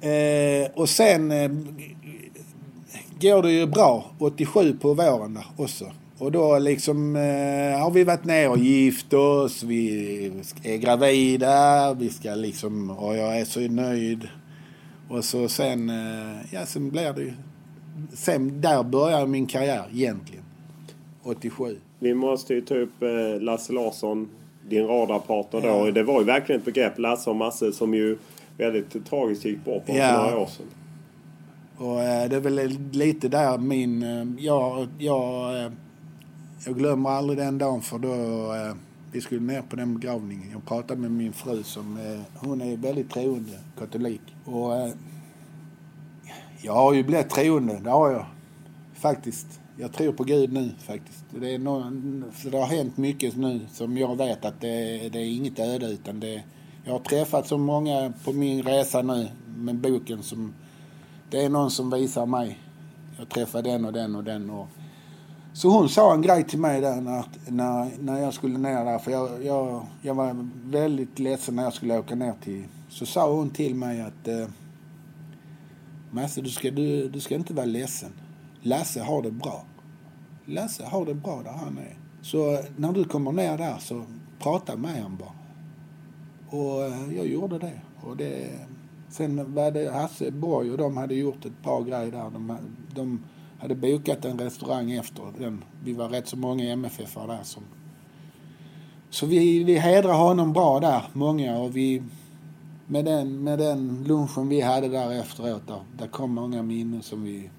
eh, 0.00 0.70
och 0.74 0.88
sen 0.88 1.30
eh, 1.30 1.50
går 3.20 3.42
det 3.42 3.52
ju 3.52 3.66
bra 3.66 4.10
87 4.18 4.72
på 4.80 4.94
våren 4.94 5.34
där 5.34 5.46
också. 5.56 5.84
Och 6.20 6.32
då 6.32 6.58
liksom 6.58 7.16
eh, 7.16 7.80
har 7.82 7.90
vi 7.90 8.04
varit 8.04 8.24
ner 8.24 8.50
och 8.50 8.58
gift 8.58 9.12
oss. 9.12 9.62
Vi 9.62 10.32
är 10.62 10.76
gravida. 10.76 11.94
Vi 11.94 12.10
ska 12.10 12.34
liksom... 12.34 12.90
Och 12.90 13.16
jag 13.16 13.40
är 13.40 13.44
så 13.44 13.60
nöjd. 13.60 14.28
Och 15.08 15.24
så 15.24 15.48
sen... 15.48 15.90
Eh, 15.90 16.36
ja, 16.50 16.66
sen 16.66 16.90
blir 16.90 17.12
det 17.12 17.22
ju... 17.22 17.32
Sen 18.12 18.60
där 18.60 18.82
börjar 18.82 19.26
min 19.26 19.46
karriär 19.46 19.84
egentligen. 19.92 20.44
87. 21.22 21.76
Vi 21.98 22.14
måste 22.14 22.54
ju 22.54 22.60
ta 22.60 22.74
upp 22.74 23.02
eh, 23.02 23.40
Lasse 23.40 23.72
Larsson, 23.72 24.28
din 24.68 24.86
radarpartner 24.86 25.60
då. 25.60 25.86
Ja. 25.86 25.90
Det 25.90 26.02
var 26.02 26.20
ju 26.20 26.26
verkligen 26.26 26.58
ett 26.60 26.64
begrepp, 26.64 26.98
Lasse 26.98 27.30
och 27.30 27.36
Masse, 27.36 27.72
som 27.72 27.94
ju 27.94 28.18
väldigt 28.60 29.06
tragiskt 29.06 29.44
gick 29.44 29.64
bort 29.64 29.86
för 29.86 29.92
Ja. 29.92 30.22
några 30.22 30.38
år 30.38 30.46
sedan. 30.46 30.66
Och 31.76 32.02
eh, 32.02 32.28
det 32.28 32.36
är 32.36 32.40
väl 32.40 32.78
lite 32.92 33.28
där 33.28 33.58
min... 33.58 34.02
Eh, 34.02 34.44
jag, 34.44 34.88
jag, 34.98 35.56
eh, 35.64 35.72
jag 36.66 36.78
glömmer 36.78 37.10
aldrig 37.10 37.38
den 37.38 37.58
dagen 37.58 37.82
för 37.82 37.98
då... 37.98 38.54
Vi 39.12 39.20
skulle 39.20 39.40
ner 39.40 39.62
på 39.62 39.76
den 39.76 39.98
begravningen. 39.98 40.50
Jag 40.50 40.66
pratade 40.66 41.00
med 41.00 41.10
min 41.10 41.32
fru 41.32 41.62
som... 41.62 41.98
Hon 42.34 42.60
är 42.60 42.76
väldigt 42.76 43.10
troende 43.10 43.58
katolik. 43.78 44.20
Och 44.44 44.72
jag 46.62 46.72
har 46.72 46.94
ju 46.94 47.02
blivit 47.02 47.30
troende, 47.30 47.80
det 47.84 47.90
har 47.90 48.10
jag. 48.10 48.26
Faktiskt. 48.94 49.60
Jag 49.76 49.92
tror 49.92 50.12
på 50.12 50.24
Gud 50.24 50.52
nu 50.52 50.70
faktiskt. 50.78 51.24
Det, 51.40 51.54
är 51.54 51.58
någon, 51.58 52.24
det 52.50 52.56
har 52.58 52.66
hänt 52.66 52.96
mycket 52.96 53.36
nu 53.36 53.60
som 53.72 53.98
jag 53.98 54.16
vet 54.16 54.44
att 54.44 54.60
det, 54.60 55.08
det 55.08 55.18
är 55.18 55.36
inget 55.36 55.58
öde 55.58 55.86
utan 55.86 56.20
det... 56.20 56.42
Jag 56.84 56.92
har 56.92 56.98
träffat 56.98 57.46
så 57.46 57.58
många 57.58 58.12
på 58.24 58.32
min 58.32 58.62
resa 58.62 59.02
nu 59.02 59.28
med 59.56 59.76
boken 59.76 60.22
som 60.22 60.52
det 61.30 61.44
är 61.44 61.48
någon 61.48 61.70
som 61.70 61.90
visar 61.90 62.26
mig. 62.26 62.58
Jag 63.18 63.28
träffar 63.28 63.62
den 63.62 63.84
och 63.84 63.92
den 63.92 64.14
och 64.14 64.24
den. 64.24 64.50
Och... 64.50 64.68
Så 65.52 65.68
hon 65.68 65.88
sa 65.88 66.14
en 66.14 66.22
grej 66.22 66.44
till 66.44 66.58
mig 66.58 66.80
där 66.80 67.00
när, 67.00 67.24
när, 67.48 67.90
när 68.00 68.20
jag 68.20 68.34
skulle 68.34 68.58
ner 68.58 68.84
där. 68.84 68.98
För 68.98 69.10
jag, 69.10 69.44
jag, 69.44 69.86
jag 70.02 70.14
var 70.14 70.48
väldigt 70.64 71.18
ledsen 71.18 71.56
när 71.56 71.62
jag 71.62 71.72
skulle 71.72 71.98
åka 71.98 72.14
ner 72.14 72.34
till... 72.44 72.64
Så 72.88 73.06
sa 73.06 73.32
hon 73.32 73.50
till 73.50 73.74
mig 73.74 74.00
att... 74.00 74.28
Eh, 74.28 74.48
Masse, 76.10 76.40
du 76.40 76.50
ska, 76.50 76.70
du, 76.70 77.08
du 77.08 77.20
ska 77.20 77.34
inte 77.34 77.54
vara 77.54 77.66
ledsen. 77.66 78.12
Lasse 78.62 79.02
har 79.02 79.22
det 79.22 79.30
bra. 79.30 79.64
Lasse 80.44 80.84
har 80.84 81.06
det 81.06 81.14
bra 81.14 81.42
där 81.44 81.52
han 81.52 81.78
är. 81.78 81.96
Så 82.22 82.54
eh, 82.54 82.60
när 82.76 82.92
du 82.92 83.04
kommer 83.04 83.32
ner 83.32 83.58
där 83.58 83.78
så 83.78 84.04
prata 84.38 84.76
med 84.76 84.94
honom 84.94 85.16
bara. 85.16 85.39
Och 86.50 86.84
eh, 86.84 87.16
jag 87.16 87.26
gjorde 87.26 87.58
det. 87.58 87.80
Och 88.00 88.16
det 88.16 88.50
sen 89.08 89.54
var 89.54 89.70
det 89.70 89.90
Hasse 89.90 90.30
Borg 90.30 90.70
och 90.70 90.78
de 90.78 90.96
hade 90.96 91.14
gjort 91.14 91.44
ett 91.44 91.62
par 91.62 91.82
grejer 91.84 92.10
där. 92.12 92.30
De, 92.30 92.58
de 92.94 93.24
hade 93.58 93.74
bokat 93.74 94.24
en 94.24 94.38
restaurang 94.38 94.92
efter 94.92 95.22
den. 95.38 95.64
Vi 95.84 95.92
var 95.92 96.08
rätt 96.08 96.28
så 96.28 96.36
många 96.36 96.64
MFF 96.64 97.14
där 97.14 97.42
som... 97.42 97.62
Så 99.10 99.26
vi, 99.26 99.64
vi 99.64 99.78
hedrar 99.78 100.14
honom 100.14 100.52
bra 100.52 100.80
där, 100.80 101.02
många. 101.12 101.58
Och 101.58 101.76
vi, 101.76 102.02
med, 102.86 103.04
den, 103.04 103.44
med 103.44 103.58
den 103.58 104.04
lunchen 104.04 104.48
vi 104.48 104.60
hade 104.60 104.88
där 104.88 105.12
efteråt, 105.12 105.66
där, 105.66 105.80
där 105.98 106.06
kom 106.06 106.34
många 106.34 106.62
minnen 106.62 107.02
som 107.02 107.24
vi 107.24 107.50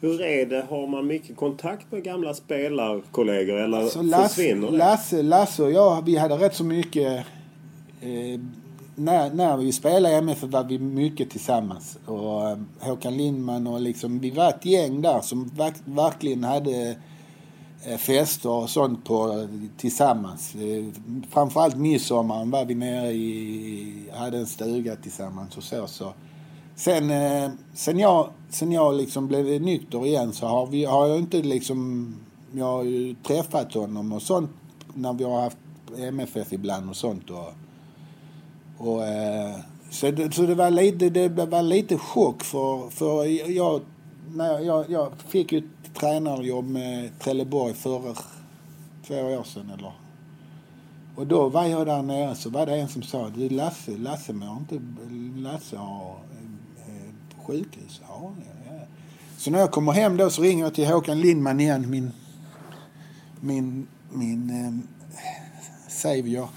hur 0.00 0.22
är 0.22 0.46
det? 0.46 0.66
Har 0.70 0.86
man 0.86 1.06
mycket 1.06 1.36
kontakt 1.36 1.92
med 1.92 2.02
gamla 2.02 2.34
spelarkollegor 2.34 3.56
eller 3.56 3.78
alltså, 3.78 4.02
Lasse, 4.02 4.28
försvinner 4.28 4.70
det? 4.70 4.76
Lasse, 4.76 5.22
Lasse 5.22 5.62
och 5.62 5.72
jag, 5.72 6.04
vi 6.04 6.16
hade 6.16 6.34
rätt 6.34 6.54
så 6.54 6.64
mycket... 6.64 7.26
Eh, 8.00 8.40
när, 8.98 9.30
när 9.30 9.56
vi 9.56 9.72
spelade 9.72 10.14
i 10.14 10.18
MFF 10.18 10.42
var 10.42 10.64
vi 10.64 10.78
mycket 10.78 11.30
tillsammans. 11.30 11.98
Och 12.06 12.48
eh, 12.48 12.58
Håkan 12.80 13.16
Lindman 13.16 13.66
och 13.66 13.80
liksom, 13.80 14.18
vi 14.18 14.30
var 14.30 14.48
ett 14.48 14.64
gäng 14.64 15.02
där 15.02 15.20
som 15.20 15.48
verk, 15.48 15.74
verkligen 15.84 16.44
hade 16.44 16.96
eh, 17.86 17.96
fester 17.96 18.50
och 18.50 18.70
sånt 18.70 19.04
på 19.04 19.48
tillsammans. 19.76 20.54
Eh, 20.54 20.84
framförallt 21.30 21.76
midsommaren 21.76 22.50
var 22.50 22.64
vi 22.64 22.74
nere 22.74 23.12
i, 23.12 24.10
hade 24.12 24.38
en 24.38 24.46
stuga 24.46 24.96
tillsammans 24.96 25.56
och 25.56 25.62
så. 25.62 25.86
så 25.86 26.12
Sen, 26.76 27.10
eh, 27.10 27.50
sen 27.74 27.98
jag, 27.98 28.30
sen 28.50 28.72
jag 28.72 28.94
liksom 28.94 29.28
blev 29.28 29.62
nykter 29.62 30.06
igen 30.06 30.32
så 30.32 30.46
har, 30.46 30.66
vi, 30.66 30.84
har 30.84 31.06
jag 31.06 31.18
inte 31.18 31.42
liksom... 31.42 32.14
Jag 32.52 32.64
har 32.64 32.82
ju 32.82 33.14
träffat 33.14 33.74
honom 33.74 34.12
och 34.12 34.22
sånt 34.22 34.50
när 34.94 35.12
vi 35.12 35.24
har 35.24 35.40
haft 35.40 35.58
MFF 35.98 36.52
ibland 36.52 36.90
och 36.90 36.96
sånt. 36.96 37.30
Och, 37.30 37.52
och, 38.78 39.04
eh, 39.04 39.56
så 39.90 40.10
det, 40.10 40.34
så 40.34 40.42
det, 40.42 40.54
var 40.54 40.70
lite, 40.70 41.10
det 41.10 41.28
var 41.28 41.62
lite 41.62 41.98
chock 41.98 42.42
för, 42.42 42.90
för 42.90 43.24
jag, 43.50 43.80
när 44.34 44.60
jag, 44.60 44.90
jag 44.90 45.12
fick 45.28 45.52
ju 45.52 45.58
ett 45.58 45.94
tränarjobb 45.94 46.68
med 46.68 47.18
Trelleborg 47.18 47.74
för 47.74 48.16
två 49.06 49.14
år 49.14 49.44
sedan 49.44 49.70
eller 49.74 49.92
och 51.16 51.26
då 51.26 51.48
var 51.48 51.64
jag 51.64 51.86
där 51.86 52.02
nere 52.02 52.34
så 52.34 52.50
var 52.50 52.66
det 52.66 52.76
en 52.76 52.88
som 52.88 53.02
sa 53.02 53.28
du 53.28 53.48
Lasse, 53.48 53.96
Lasse 53.98 54.32
mår 54.32 54.56
inte, 54.56 54.80
Lasse 55.40 55.76
har 55.76 56.16
sjukhus? 57.46 58.00
Ja, 58.08 58.32
ja. 58.66 58.72
Så 59.36 59.50
när 59.50 59.58
jag 59.58 59.70
kommer 59.70 59.92
hem 59.92 60.16
då 60.16 60.30
så 60.30 60.42
ringer 60.42 60.64
jag 60.64 60.74
till 60.74 60.86
Håkan 60.86 61.20
Lindman 61.20 61.60
igen, 61.60 61.90
min, 61.90 62.12
min, 63.40 63.86
min 64.12 64.50
eh, 64.50 64.72
savior 65.88 66.48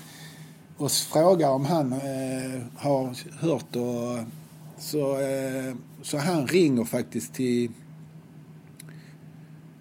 och 0.78 0.92
frågar 0.92 1.50
om 1.50 1.66
han 1.66 1.94
eh, 1.94 2.62
har 2.76 3.16
hört 3.40 3.76
och 3.76 4.20
så, 4.78 5.20
eh, 5.20 5.76
så 6.02 6.18
han 6.18 6.48
ringer 6.48 6.84
faktiskt 6.84 7.34
till 7.34 7.72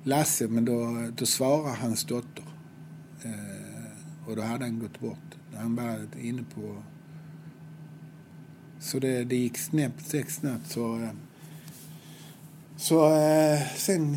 Lasse 0.03 0.49
men 0.49 0.65
då, 0.65 1.09
då 1.17 1.27
svarar 1.27 1.75
hans 1.75 2.05
dotter. 2.05 2.45
Eh, 3.25 4.29
och 4.29 4.37
då 4.37 4.43
hade 4.43 4.65
han 4.65 4.79
gått 4.79 5.01
bort. 5.01 5.37
Han 5.55 5.77
var 5.77 6.07
inne 6.21 6.43
på 6.55 6.83
så 8.81 8.99
det, 8.99 9.25
det 9.25 9.37
gick 9.37 9.59
snabbt, 9.59 10.07
sex 10.07 10.35
snabbt. 10.35 10.71
Så, 10.71 10.95
eh, 10.95 11.11
så 12.77 13.07
eh, 13.07 13.61
sen, 13.77 14.17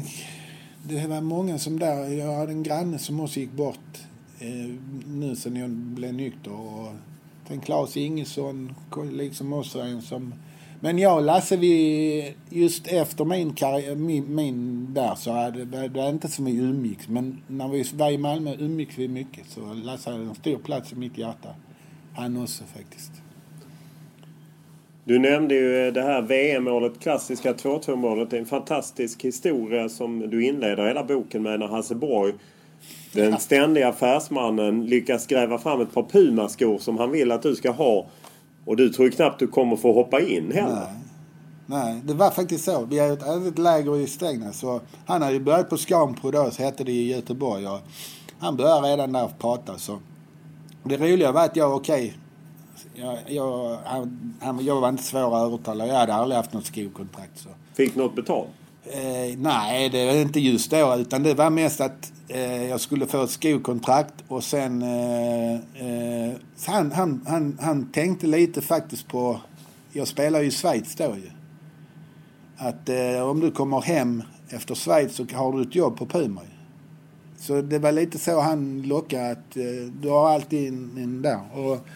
det 0.83 1.07
var 1.07 1.21
många 1.21 1.59
som 1.59 1.79
där, 1.79 2.09
jag 2.09 2.35
hade 2.35 2.51
en 2.51 2.63
granne 2.63 2.99
som 2.99 3.19
också 3.19 3.39
gick 3.39 3.51
bort 3.51 3.97
eh, 4.39 4.75
nu 5.07 5.35
sen 5.35 5.55
jag 5.55 5.69
blev 5.69 6.13
nykter. 6.13 6.51
Och 6.51 6.93
sen 7.47 7.61
Claes 7.61 7.97
Ingesson, 7.97 8.75
liksom 9.11 9.53
också 9.53 9.79
en 9.79 10.01
som... 10.01 10.33
Men 10.83 10.99
jag 10.99 11.15
och 11.15 11.23
Lasse, 11.23 11.57
vi, 11.57 12.35
just 12.49 12.87
efter 12.87 13.25
min 13.25 13.53
karriär, 13.53 13.95
min, 13.95 14.35
min 14.35 14.87
där 14.93 15.15
så 15.15 15.31
hade 15.31 15.65
det 15.65 15.87
var 15.87 16.09
inte 16.09 16.27
som 16.27 16.45
vi 16.45 16.55
umgicks. 16.55 17.07
Men 17.07 17.41
när 17.47 17.67
vi 17.67 17.83
var 17.93 18.11
i 18.11 18.17
Malmö 18.17 18.55
umgicks 18.59 18.97
vi 18.97 19.07
mycket. 19.07 19.49
Så 19.49 19.73
Lasse 19.73 20.11
hade 20.11 20.23
en 20.23 20.35
stor 20.35 20.57
plats 20.57 20.91
i 20.91 20.95
mitt 20.95 21.17
hjärta. 21.17 21.55
Han 22.13 22.43
också 22.43 22.63
faktiskt. 22.63 23.20
Du 25.03 25.19
nämnde 25.19 25.55
ju 25.55 25.91
det 25.91 26.01
här 26.01 26.21
VM-målet, 26.21 26.99
klassiska 26.99 27.53
2-2 27.53 27.95
målet. 27.95 28.29
Det 28.29 28.37
är 28.37 28.39
en 28.39 28.45
fantastisk 28.45 29.23
historia 29.23 29.89
som 29.89 30.19
du 30.29 30.45
inleder 30.45 30.87
hela 30.87 31.03
boken 31.03 31.43
med 31.43 31.59
när 31.59 31.67
Hasse 31.67 31.95
Borg, 31.95 32.33
den 33.13 33.39
ständiga 33.39 33.89
affärsmannen, 33.89 34.85
lyckas 34.85 35.27
gräva 35.27 35.57
fram 35.57 35.81
ett 35.81 35.93
par 35.93 36.03
Puma-skor 36.03 36.77
som 36.77 36.97
han 36.97 37.11
vill 37.11 37.31
att 37.31 37.41
du 37.41 37.55
ska 37.55 37.71
ha. 37.71 38.05
Och 38.65 38.75
du 38.75 38.89
tror 38.89 39.09
knappt 39.09 39.39
du 39.39 39.47
kommer 39.47 39.75
få 39.75 39.93
hoppa 39.93 40.21
in 40.21 40.51
heller. 40.51 40.75
Nej. 40.75 40.95
Nej, 41.65 42.01
det 42.03 42.13
var 42.13 42.29
faktiskt 42.29 42.65
så. 42.65 42.85
Vi 42.85 42.99
hade 42.99 43.47
ett 43.47 43.59
läger 43.59 43.97
i 43.97 44.07
Strängnäs. 44.07 44.63
Han 45.05 45.21
hade 45.21 45.33
ju 45.33 45.39
börjat 45.39 45.69
på 45.69 45.77
Scanpro 45.77 46.31
då, 46.31 46.51
så 46.51 46.63
hette 46.63 46.83
det 46.83 46.91
i 46.91 47.11
Göteborg. 47.11 47.67
Och 47.67 47.79
han 48.39 48.57
började 48.57 48.87
redan 48.87 49.11
där 49.11 49.29
prata. 49.39 49.77
Så. 49.77 49.99
Det 50.83 50.97
roliga 50.97 51.31
var 51.31 51.45
att 51.45 51.55
jag, 51.55 51.75
okej, 51.75 52.13
jag, 52.93 53.17
jag, 53.27 53.77
han, 54.39 54.65
jag 54.65 54.81
var 54.81 54.89
inte 54.89 55.03
svår 55.03 55.37
att 55.37 55.47
övertala. 55.47 55.87
Jag 55.87 55.95
hade 55.95 56.13
aldrig 56.13 56.37
haft 56.37 56.53
något 56.53 56.65
skokontrakt. 56.65 57.39
Så. 57.39 57.49
Fick 57.73 57.95
något 57.95 58.15
betalt? 58.15 58.49
Eh, 58.83 59.37
nej, 59.37 59.89
det 59.89 60.05
var 60.05 60.13
inte 60.13 60.39
just 60.39 60.71
då. 60.71 60.95
Utan 60.95 61.23
det 61.23 61.33
var 61.33 61.49
mest 61.49 61.81
att 61.81 62.11
eh, 62.27 62.63
jag 62.69 62.81
skulle 62.81 63.05
få 63.05 63.23
ett 63.23 63.29
skokontrakt 63.29 64.13
och 64.27 64.43
sen... 64.43 64.81
Eh, 64.81 65.53
eh 65.53 66.33
han, 66.67 66.91
han, 66.91 67.25
han, 67.27 67.57
han 67.61 67.91
tänkte 67.91 68.27
lite 68.27 68.61
faktiskt 68.61 69.07
på... 69.07 69.41
Jag 69.91 70.07
spelar 70.07 70.41
ju 70.41 70.47
i 70.47 70.51
Schweiz 70.51 70.95
då 70.95 71.03
ju. 71.03 71.31
Att 72.57 72.89
eh, 72.89 73.29
om 73.29 73.39
du 73.39 73.51
kommer 73.51 73.81
hem 73.81 74.23
efter 74.49 74.75
Schweiz 74.75 75.15
så 75.15 75.25
har 75.33 75.53
du 75.53 75.61
ett 75.61 75.75
jobb 75.75 75.97
på 75.97 76.05
Puma. 76.05 76.41
Så 77.37 77.61
det 77.61 77.79
var 77.79 77.91
lite 77.91 78.19
så 78.19 78.39
han 78.39 78.81
lockade 78.81 79.31
att 79.31 79.57
eh, 79.57 79.91
du 80.01 80.09
har 80.09 80.29
alltid 80.29 80.67
en, 80.67 80.97
en 80.97 81.21
där. 81.21 81.39
Och, 81.53 81.87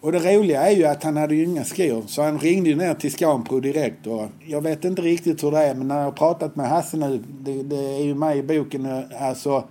och 0.00 0.12
det 0.12 0.36
roliga 0.36 0.62
är 0.62 0.76
ju 0.76 0.84
att 0.84 1.02
han 1.02 1.16
hade 1.16 1.34
ju 1.34 1.44
inga 1.44 1.64
skor. 1.64 2.04
Så 2.06 2.22
han 2.22 2.38
ringde 2.38 2.70
ju 2.70 2.76
ner 2.76 2.94
till 2.94 3.12
Scanpro 3.12 3.60
direkt. 3.60 4.06
Och 4.06 4.26
jag 4.46 4.60
vet 4.60 4.84
inte 4.84 5.02
riktigt 5.02 5.44
hur 5.44 5.50
det 5.50 5.58
är 5.58 5.74
men 5.74 5.88
när 5.88 5.98
jag 5.98 6.04
har 6.04 6.12
pratat 6.12 6.56
med 6.56 6.68
Hasse 6.68 6.96
nu, 6.96 7.24
det, 7.40 7.62
det 7.62 7.76
är 7.76 8.04
ju 8.04 8.14
med 8.14 8.36
i 8.36 8.42
boken, 8.42 9.04
alltså 9.20 9.64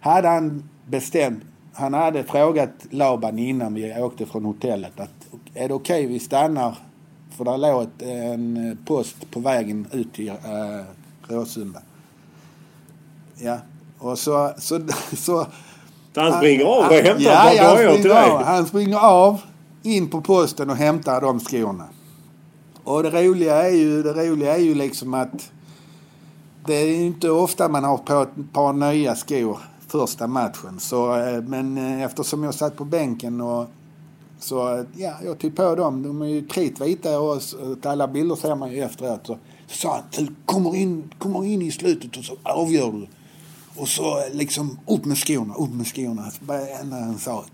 hade 0.00 0.28
han 0.28 0.68
bestämt, 0.86 1.44
han 1.72 1.94
hade 1.94 2.24
frågat 2.24 2.70
Laban 2.90 3.38
innan 3.38 3.74
vi 3.74 3.94
åkte 4.00 4.26
från 4.26 4.44
hotellet 4.44 5.00
att 5.00 5.10
är 5.54 5.68
det 5.68 5.74
okej 5.74 6.04
okay, 6.04 6.06
vi 6.06 6.18
stannar 6.18 6.74
för 7.36 7.44
där 7.44 7.58
låg 7.58 7.82
ett, 7.82 8.02
en 8.02 8.78
post 8.86 9.30
på 9.30 9.40
vägen 9.40 9.86
ut 9.92 10.12
till 10.12 10.28
äh, 10.28 10.34
Råsunda. 11.28 11.82
Ja, 13.36 13.58
och 13.98 14.18
så, 14.18 14.52
så, 14.58 14.80
så 15.16 15.46
han 16.14 16.32
springer 16.32 16.64
av 16.64 16.78
och 16.78 16.92
hämtar 16.92 17.24
ja, 17.24 17.52
ja, 17.52 17.64
han 17.64 17.76
springer 17.76 18.10
av. 18.10 18.44
Han 18.44 18.66
springer 18.66 18.98
av 18.98 19.40
in 19.96 20.08
på 20.10 20.20
posten 20.20 20.70
och 20.70 20.76
hämta 20.76 21.20
de 21.20 21.40
skorna. 21.40 21.84
Och 22.84 23.02
det 23.02 23.10
roliga 23.10 23.62
är 23.62 23.74
ju, 23.74 24.02
det 24.02 24.12
roliga 24.12 24.56
är 24.56 24.60
ju 24.60 24.74
liksom 24.74 25.14
att 25.14 25.50
det 26.66 26.74
är 26.74 27.00
inte 27.00 27.30
ofta 27.30 27.68
man 27.68 27.84
har 27.84 27.98
på 27.98 28.22
ett 28.22 28.52
par 28.52 28.72
nya 28.72 29.14
skor 29.14 29.58
första 29.88 30.26
matchen. 30.26 30.80
Så, 30.80 31.16
eh, 31.16 31.42
men 31.42 31.78
eh, 31.78 32.02
eftersom 32.02 32.42
jag 32.42 32.54
satt 32.54 32.76
på 32.76 32.84
bänken 32.84 33.40
och 33.40 33.66
så 34.38 34.74
eh, 34.74 34.84
ja, 34.96 35.12
jag 35.24 35.38
tog 35.38 35.56
på 35.56 35.74
dem. 35.74 36.02
De 36.02 36.22
är 36.22 36.26
ju 36.26 36.46
kritvita 36.46 37.20
och 37.20 37.40
alla 37.82 38.08
bilder 38.08 38.36
ser 38.36 38.54
man 38.54 38.72
ju 38.72 38.82
efteråt. 38.82 39.26
Så 39.26 39.38
sa 39.66 39.92
han, 39.92 40.02
du 40.26 40.34
kommer 40.44 40.76
in, 40.76 41.10
kommer 41.18 41.44
in 41.44 41.62
i 41.62 41.70
slutet 41.70 42.16
och 42.16 42.24
så 42.24 42.36
avgör 42.42 42.92
du. 42.92 43.06
Och 43.78 43.88
så 43.88 44.22
liksom 44.32 44.78
upp 44.86 45.04
med 45.04 45.18
skorna, 45.18 45.54
upp 45.54 45.70
med 45.74 45.86
skorna. 45.86 46.30
Han 46.90 47.18
sa, 47.18 47.44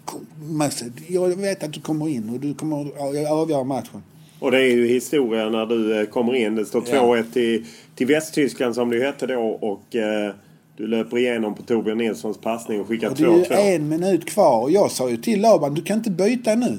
jag 1.08 1.36
vet 1.36 1.62
att 1.62 1.72
du 1.72 1.80
kommer 1.80 2.08
in 2.08 2.30
och 2.30 2.40
du 2.40 2.54
kommer 2.54 2.80
att 2.80 3.30
avgöra 3.30 3.64
matchen. 3.64 4.02
Och 4.38 4.50
det 4.50 4.58
är 4.58 4.70
ju 4.70 4.86
historia 4.86 5.48
när 5.50 5.66
du 5.66 6.00
eh, 6.00 6.06
kommer 6.06 6.34
in. 6.34 6.54
Det 6.54 6.64
står 6.64 6.80
2-1 6.80 7.16
ja. 7.16 7.22
till, 7.32 7.64
till 7.94 8.06
Västtyskland 8.06 8.74
som 8.74 8.90
det 8.90 9.04
hette 9.04 9.26
då 9.26 9.40
och 9.40 9.96
eh, 9.96 10.34
du 10.76 10.86
löper 10.86 11.18
igenom 11.18 11.54
på 11.54 11.62
Torbjörn 11.62 11.98
Nilssons 11.98 12.38
passning 12.38 12.80
och 12.80 12.88
skickar 12.88 13.10
2-2. 13.10 13.46
Det 13.48 13.54
är 13.54 13.70
ju 13.70 13.74
en 13.74 13.88
minut 13.88 14.24
kvar 14.24 14.62
och 14.62 14.70
jag 14.70 14.90
sa 14.90 15.10
ju 15.10 15.16
till 15.16 15.40
Laban, 15.40 15.74
du 15.74 15.82
kan 15.82 15.96
inte 15.98 16.10
byta 16.10 16.54
nu. 16.54 16.78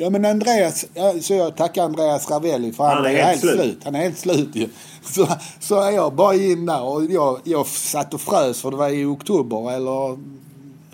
Ja 0.00 0.10
men 0.10 0.24
Andreas, 0.24 0.86
så 1.20 1.34
jag 1.34 1.56
tackar 1.56 1.84
Andreas 1.84 2.30
Ravelli 2.30 2.72
för 2.72 2.84
han, 2.84 2.96
Han 2.96 3.06
är 3.06 3.10
helt 3.10 3.26
helt 3.26 3.40
slut. 3.40 3.54
slut. 3.54 3.84
Han 3.84 3.94
är 3.94 3.98
helt 3.98 4.18
slut 4.18 4.56
ju. 4.56 4.68
Så, 5.02 5.28
så 5.60 5.80
är 5.80 5.90
jag 5.90 6.14
bara 6.14 6.34
in 6.34 6.66
där 6.66 6.82
och 6.82 7.04
jag, 7.04 7.40
jag 7.44 7.66
satt 7.66 8.14
och 8.14 8.20
frös 8.20 8.62
för 8.62 8.70
det 8.70 8.76
var 8.76 8.88
i 8.88 9.04
oktober 9.04 9.72
eller 9.72 10.18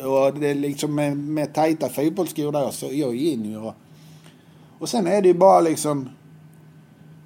och 0.07 0.35
det 0.41 0.49
är 0.49 0.55
liksom 0.55 0.95
med, 0.95 1.17
med 1.17 1.55
tajta 1.55 1.89
fotbollsskor 1.89 2.53
där 2.53 2.71
så 2.71 2.87
jag 2.87 3.11
är 3.11 3.33
in 3.33 3.45
ju. 3.45 3.59
Och, 3.59 3.75
och 4.79 4.89
sen 4.89 5.07
är 5.07 5.23
det 5.23 5.29
ju 5.29 5.35
bara 5.35 5.61
liksom 5.61 6.09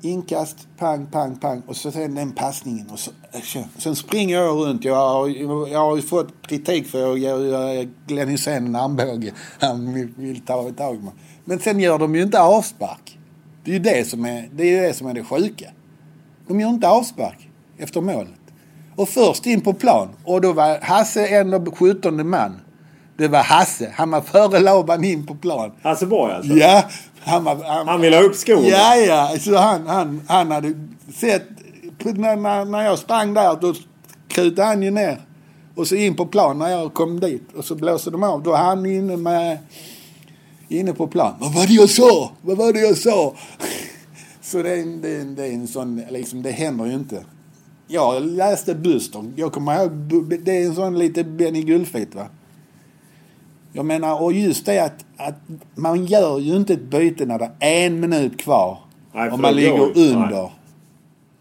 inkast, 0.03 0.57
pang, 0.79 1.07
pang, 1.07 1.37
pang 1.37 1.62
och 1.67 1.77
så 1.77 1.91
sen 1.91 2.14
den 2.14 2.33
passningen 2.33 2.87
och 2.91 2.99
så, 2.99 3.11
sen 3.79 3.97
springer 3.97 4.37
jag 4.37 4.57
runt. 4.57 4.85
Jag 4.85 4.95
har, 4.95 5.29
jag 5.69 5.79
har 5.79 5.97
ju 5.97 6.03
fått 6.03 6.29
kritik 6.43 6.87
för 6.87 7.12
att 7.12 7.21
jag 7.21 7.41
ger 7.41 7.88
Glenn 8.07 8.29
Hysén 8.29 8.67
en 8.67 8.77
armbåge. 8.77 9.33
Han 9.61 9.95
vill 10.17 10.41
ta 10.41 10.71
tag 10.71 10.95
i 10.95 10.99
mig. 10.99 11.12
Men 11.49 11.59
sen 11.59 11.81
gör 11.81 11.99
de 11.99 12.15
ju 12.15 12.23
inte 12.23 12.41
avspark. 12.41 13.19
Det 13.65 13.71
är 13.71 13.73
ju 13.73 13.81
det 13.81 14.09
som 14.09 14.25
är 14.25 14.49
det, 14.53 14.77
är 14.77 14.83
det, 14.83 14.95
som 14.95 15.07
är 15.07 15.15
det 15.15 15.25
sjuka. 15.25 15.71
De 16.49 16.61
gör 16.61 16.69
inte 16.69 16.89
avspark 16.89 17.49
efter 17.79 18.01
målet. 18.01 18.41
Och 18.97 19.09
först 19.09 19.47
in 19.47 19.61
på 19.61 19.75
plan 19.75 20.09
och 20.25 20.41
då 20.41 20.53
var 20.53 20.79
Hasse 20.81 21.27
ändå 21.27 21.73
17 21.73 22.29
man. 22.29 22.61
Det 23.17 23.29
var 23.29 23.43
Hasse. 23.43 23.93
Han 23.95 24.11
var 24.11 24.21
före 24.21 24.59
Laban 24.59 25.05
in 25.05 25.27
på 25.27 25.35
plan. 25.35 25.73
Hasse 25.83 26.07
Borg 26.07 26.33
alltså? 26.33 26.53
Ja, 26.53 26.85
han 27.21 27.45
var... 27.45 27.85
Han 27.87 28.01
ville 28.01 28.17
ha 28.17 28.23
upp 28.23 28.37
skorna? 28.37 28.69
Ja, 28.69 28.97
ja. 28.97 29.39
Så 29.39 29.57
han, 29.57 29.87
han, 29.87 30.23
han 30.29 30.51
hade 30.51 30.75
sett... 31.15 31.45
När, 32.05 32.37
när, 32.37 32.65
när 32.65 32.83
jag 32.83 32.99
sprang 32.99 33.35
där 33.35 33.57
då 33.61 33.75
krutade 34.29 34.69
han 34.69 34.83
ju 34.83 34.91
ner. 34.91 35.21
Och 35.75 35.87
så 35.87 35.95
in 35.95 36.17
på 36.17 36.27
plan 36.27 36.59
när 36.59 36.69
jag 36.69 36.95
kom 36.95 37.21
dit. 37.21 37.49
Och 37.57 37.65
så 37.65 37.75
blåste 37.75 38.11
de 38.11 38.23
av. 38.23 38.43
Då 38.43 38.51
var 38.51 38.59
han 38.59 38.87
inne 38.87 39.17
med... 39.17 39.59
Inne 40.69 40.93
på 40.93 41.07
plan. 41.07 41.35
Vad 41.41 41.55
var 41.55 41.67
det 41.67 41.73
jag 41.73 41.91
sa? 41.91 42.33
Vad 42.43 42.57
var 42.57 42.73
det 42.73 42.81
jag 42.81 42.97
sa? 42.97 43.35
Så 44.43 44.63
det 44.63 44.71
är, 44.71 44.83
en- 44.83 45.01
det 45.01 45.09
är, 45.11 45.21
en- 45.21 45.35
det 45.35 45.47
är 45.47 45.53
en 45.53 45.67
sån... 45.69 46.03
Liksom, 46.11 46.43
det 46.43 46.51
händer 46.51 46.87
ju 46.87 46.93
inte. 46.95 47.25
Jag 47.89 48.23
läste 48.27 48.75
Buster. 48.75 49.33
Jag 49.37 49.53
kommer 49.53 49.83
ihåg... 49.83 49.91
Det 50.45 50.53
är 50.63 50.67
en 50.67 50.75
sån 50.75 50.99
lite 50.99 51.25
Benny 51.25 51.63
Gullfit 51.63 52.15
va? 52.15 52.27
Jag 53.73 53.87
menar, 53.87 54.23
och 54.23 54.33
just 54.33 54.67
det 54.67 54.79
att, 54.85 55.05
att 55.17 55.35
man 55.75 56.05
gör 56.07 56.39
ju 56.39 56.57
inte 56.57 56.73
ett 56.73 56.83
byte 56.83 57.27
när 57.27 57.39
det 57.39 57.51
är 57.61 57.87
en 57.87 58.01
minut 58.01 58.39
kvar. 58.41 58.79
Nej, 59.15 59.31
och 59.31 59.39
man 59.39 59.55
ligger 59.57 59.79
går- 59.79 59.99
under. 59.99 60.31
nej. 60.43 60.53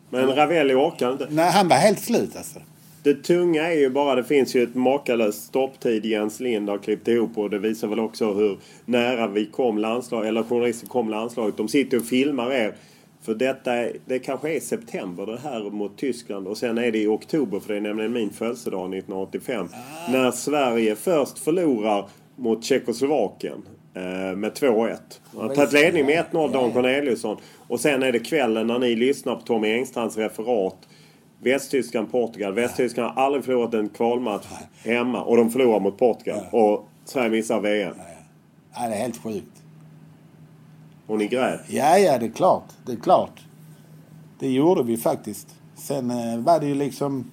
Men 0.09 0.35
Ravelli 0.35 0.73
orkar 0.73 1.11
inte. 1.11 1.27
Nej, 1.29 1.51
han 1.51 1.67
var 1.67 1.75
helt 1.75 1.99
slut 1.99 2.35
alltså. 2.37 2.59
Det 3.03 3.13
tunga 3.13 3.67
är 3.67 3.79
ju 3.79 3.89
bara, 3.89 4.15
det 4.15 4.23
finns 4.23 4.55
ju 4.55 4.63
ett 4.63 4.75
makalöst 4.75 5.43
stopptid 5.43 6.05
Jens 6.05 6.39
Lind 6.39 6.69
har 6.69 6.77
klippt 6.77 7.07
ihop 7.07 7.37
och 7.37 7.49
det 7.49 7.59
visar 7.59 7.87
väl 7.87 7.99
också 7.99 8.33
hur 8.33 8.57
nära 8.85 9.27
vi 9.27 9.45
kom 9.45 9.77
landslag, 9.77 10.27
eller 10.27 10.43
journalister 10.43 10.87
kom 10.87 11.09
landslaget. 11.09 11.57
De 11.57 11.67
sitter 11.67 11.97
och 11.97 12.05
filmar 12.05 12.51
er. 12.51 12.73
För 13.21 13.35
detta, 13.35 13.71
det 14.05 14.19
kanske 14.19 14.55
är 14.55 14.59
september 14.59 15.25
det 15.25 15.39
här 15.43 15.69
mot 15.69 15.97
Tyskland 15.97 16.47
och 16.47 16.57
sen 16.57 16.77
är 16.77 16.91
det 16.91 16.97
i 16.97 17.07
oktober 17.07 17.59
för 17.59 17.73
det 17.73 17.79
är 17.79 17.81
nämligen 17.81 18.13
min 18.13 18.29
födelsedag 18.29 18.79
1985. 18.79 19.67
När 20.09 20.31
Sverige 20.31 20.95
först 20.95 21.39
förlorar 21.39 22.09
mot 22.35 22.63
Tjeckoslovakien 22.63 23.63
eh, 23.93 24.35
med 24.35 24.51
2-1. 24.51 24.97
Man 25.35 25.47
har 25.47 25.55
tagit 25.55 25.73
ledning 25.73 26.05
med 26.05 26.25
1-0 26.31 26.53
Dan 26.53 26.71
Corneliusson. 26.71 27.37
Och 27.67 27.79
sen 27.79 28.03
är 28.03 28.11
det 28.11 28.19
kvällen 28.19 28.67
när 28.67 28.79
ni 28.79 28.95
lyssnar 28.95 29.35
på 29.35 29.41
Tommy 29.41 29.73
Engstrands 29.73 30.17
referat. 30.17 30.77
Västtyskland, 31.39 32.11
Portugal. 32.11 32.53
Västtyskland 32.53 33.13
har 33.13 33.23
aldrig 33.23 33.45
förlorat 33.45 33.73
en 33.73 33.89
kvalmatch 33.89 34.45
hemma 34.83 35.21
och 35.23 35.37
de 35.37 35.49
förlorar 35.49 35.79
mot 35.79 35.97
Portugal. 35.97 36.43
Och 36.51 36.87
Sverige 37.05 37.29
missar 37.29 37.59
VM. 37.59 37.95
Ja, 38.75 38.87
det 38.87 38.95
är 38.95 38.99
helt 38.99 39.23
sjukt. 39.23 39.63
Och 41.07 41.17
ni 41.17 41.27
grät. 41.27 41.59
Ja, 41.67 41.97
ja, 41.97 42.17
det 42.17 42.25
är 42.25 42.31
klart. 42.31 42.63
Det 42.85 42.91
är 42.91 42.95
klart. 42.95 43.41
Det 44.39 44.49
gjorde 44.49 44.83
vi 44.83 44.97
faktiskt. 44.97 45.47
Sen 45.75 46.11
eh, 46.11 46.37
var 46.39 46.59
det 46.59 46.65
ju 46.65 46.75
liksom... 46.75 47.31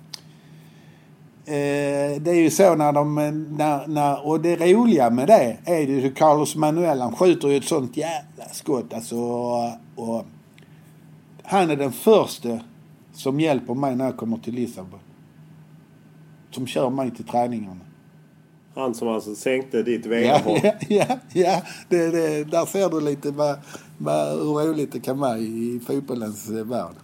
Eh, 1.47 2.21
det 2.21 2.31
är 2.31 2.35
ju 2.43 2.51
så 2.51 2.75
när 2.75 2.93
de... 2.93 3.19
eh, 3.19 3.33
När, 3.33 3.87
när, 3.87 4.27
och 4.27 4.41
det 4.41 4.57
roliga 4.57 5.11
med 5.11 5.27
det 5.29 5.57
är 5.65 5.81
ju 5.81 6.07
att 6.07 6.15
Carlos 6.15 6.57
Manuel, 6.57 7.01
han 7.01 7.17
skjuter 7.17 7.49
ju 7.49 7.57
ett 7.57 7.65
sånt 7.65 7.97
jävla 7.97 8.45
skott. 8.53 8.93
Alltså, 8.95 9.17
och, 9.17 9.71
och 9.97 10.25
han 11.43 11.71
är 11.71 11.77
den 11.77 11.93
första 11.93 12.59
som 13.15 13.41
hjälper 13.41 13.75
mig 13.75 13.97
när 13.97 14.05
jag 14.05 14.17
kommer 14.17 14.37
till 14.37 14.55
Lissabon. 14.55 15.01
Som 16.51 16.67
kör 16.67 16.91
mig 16.91 17.11
till 17.11 17.25
träningarna. 17.25 17.81
Han 18.75 18.95
som 18.95 19.09
alltså 19.09 19.35
sänkte 19.35 19.83
ditt 19.83 20.07
Ja, 20.07 20.11
VM-hopp. 20.11 20.59
ja, 20.63 20.73
ja, 20.89 21.19
ja. 21.33 21.63
Det, 21.89 22.11
det, 22.11 22.45
där 22.45 22.67
ser 22.67 22.89
du 22.89 23.01
lite 23.01 23.31
vad, 23.31 23.57
vad, 23.99 24.29
hur 24.39 24.73
roligt 24.73 24.93
det 24.93 25.01
kan 25.01 25.19
vara 25.19 25.39
i 25.39 25.81
fotbollens 25.87 26.51
eh, 26.51 26.65
värld. 26.65 26.95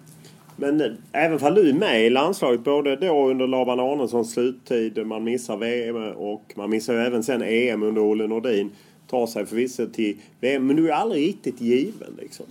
Men 0.57 0.81
eh, 0.81 0.87
även 1.13 1.39
fall 1.39 1.55
du 1.55 1.69
är 1.71 1.75
med 1.75 2.07
i 2.07 2.11
landslaget 2.11 2.65
både 2.65 2.97
då 2.97 3.31
under 3.31 3.47
Laban 3.47 3.81
Arnessons 3.81 4.33
sluttid, 4.33 5.07
man 5.07 5.25
missar 5.25 5.57
VM 5.57 5.97
och 6.17 6.53
man 6.57 6.71
missar 6.71 6.95
ju 6.95 7.01
även 7.01 7.23
sen 7.23 7.43
EM 7.43 7.83
under 7.83 8.03
Olle 8.03 8.27
Nordin. 8.27 8.71
Tar 9.07 9.27
sig 9.27 9.47
förvisso 9.47 9.87
till 9.87 10.17
VM, 10.41 10.67
men 10.67 10.77
du 10.77 10.89
är 10.89 10.95
aldrig 10.95 11.29
riktigt 11.29 11.61
given 11.61 12.17
liksom. 12.19 12.47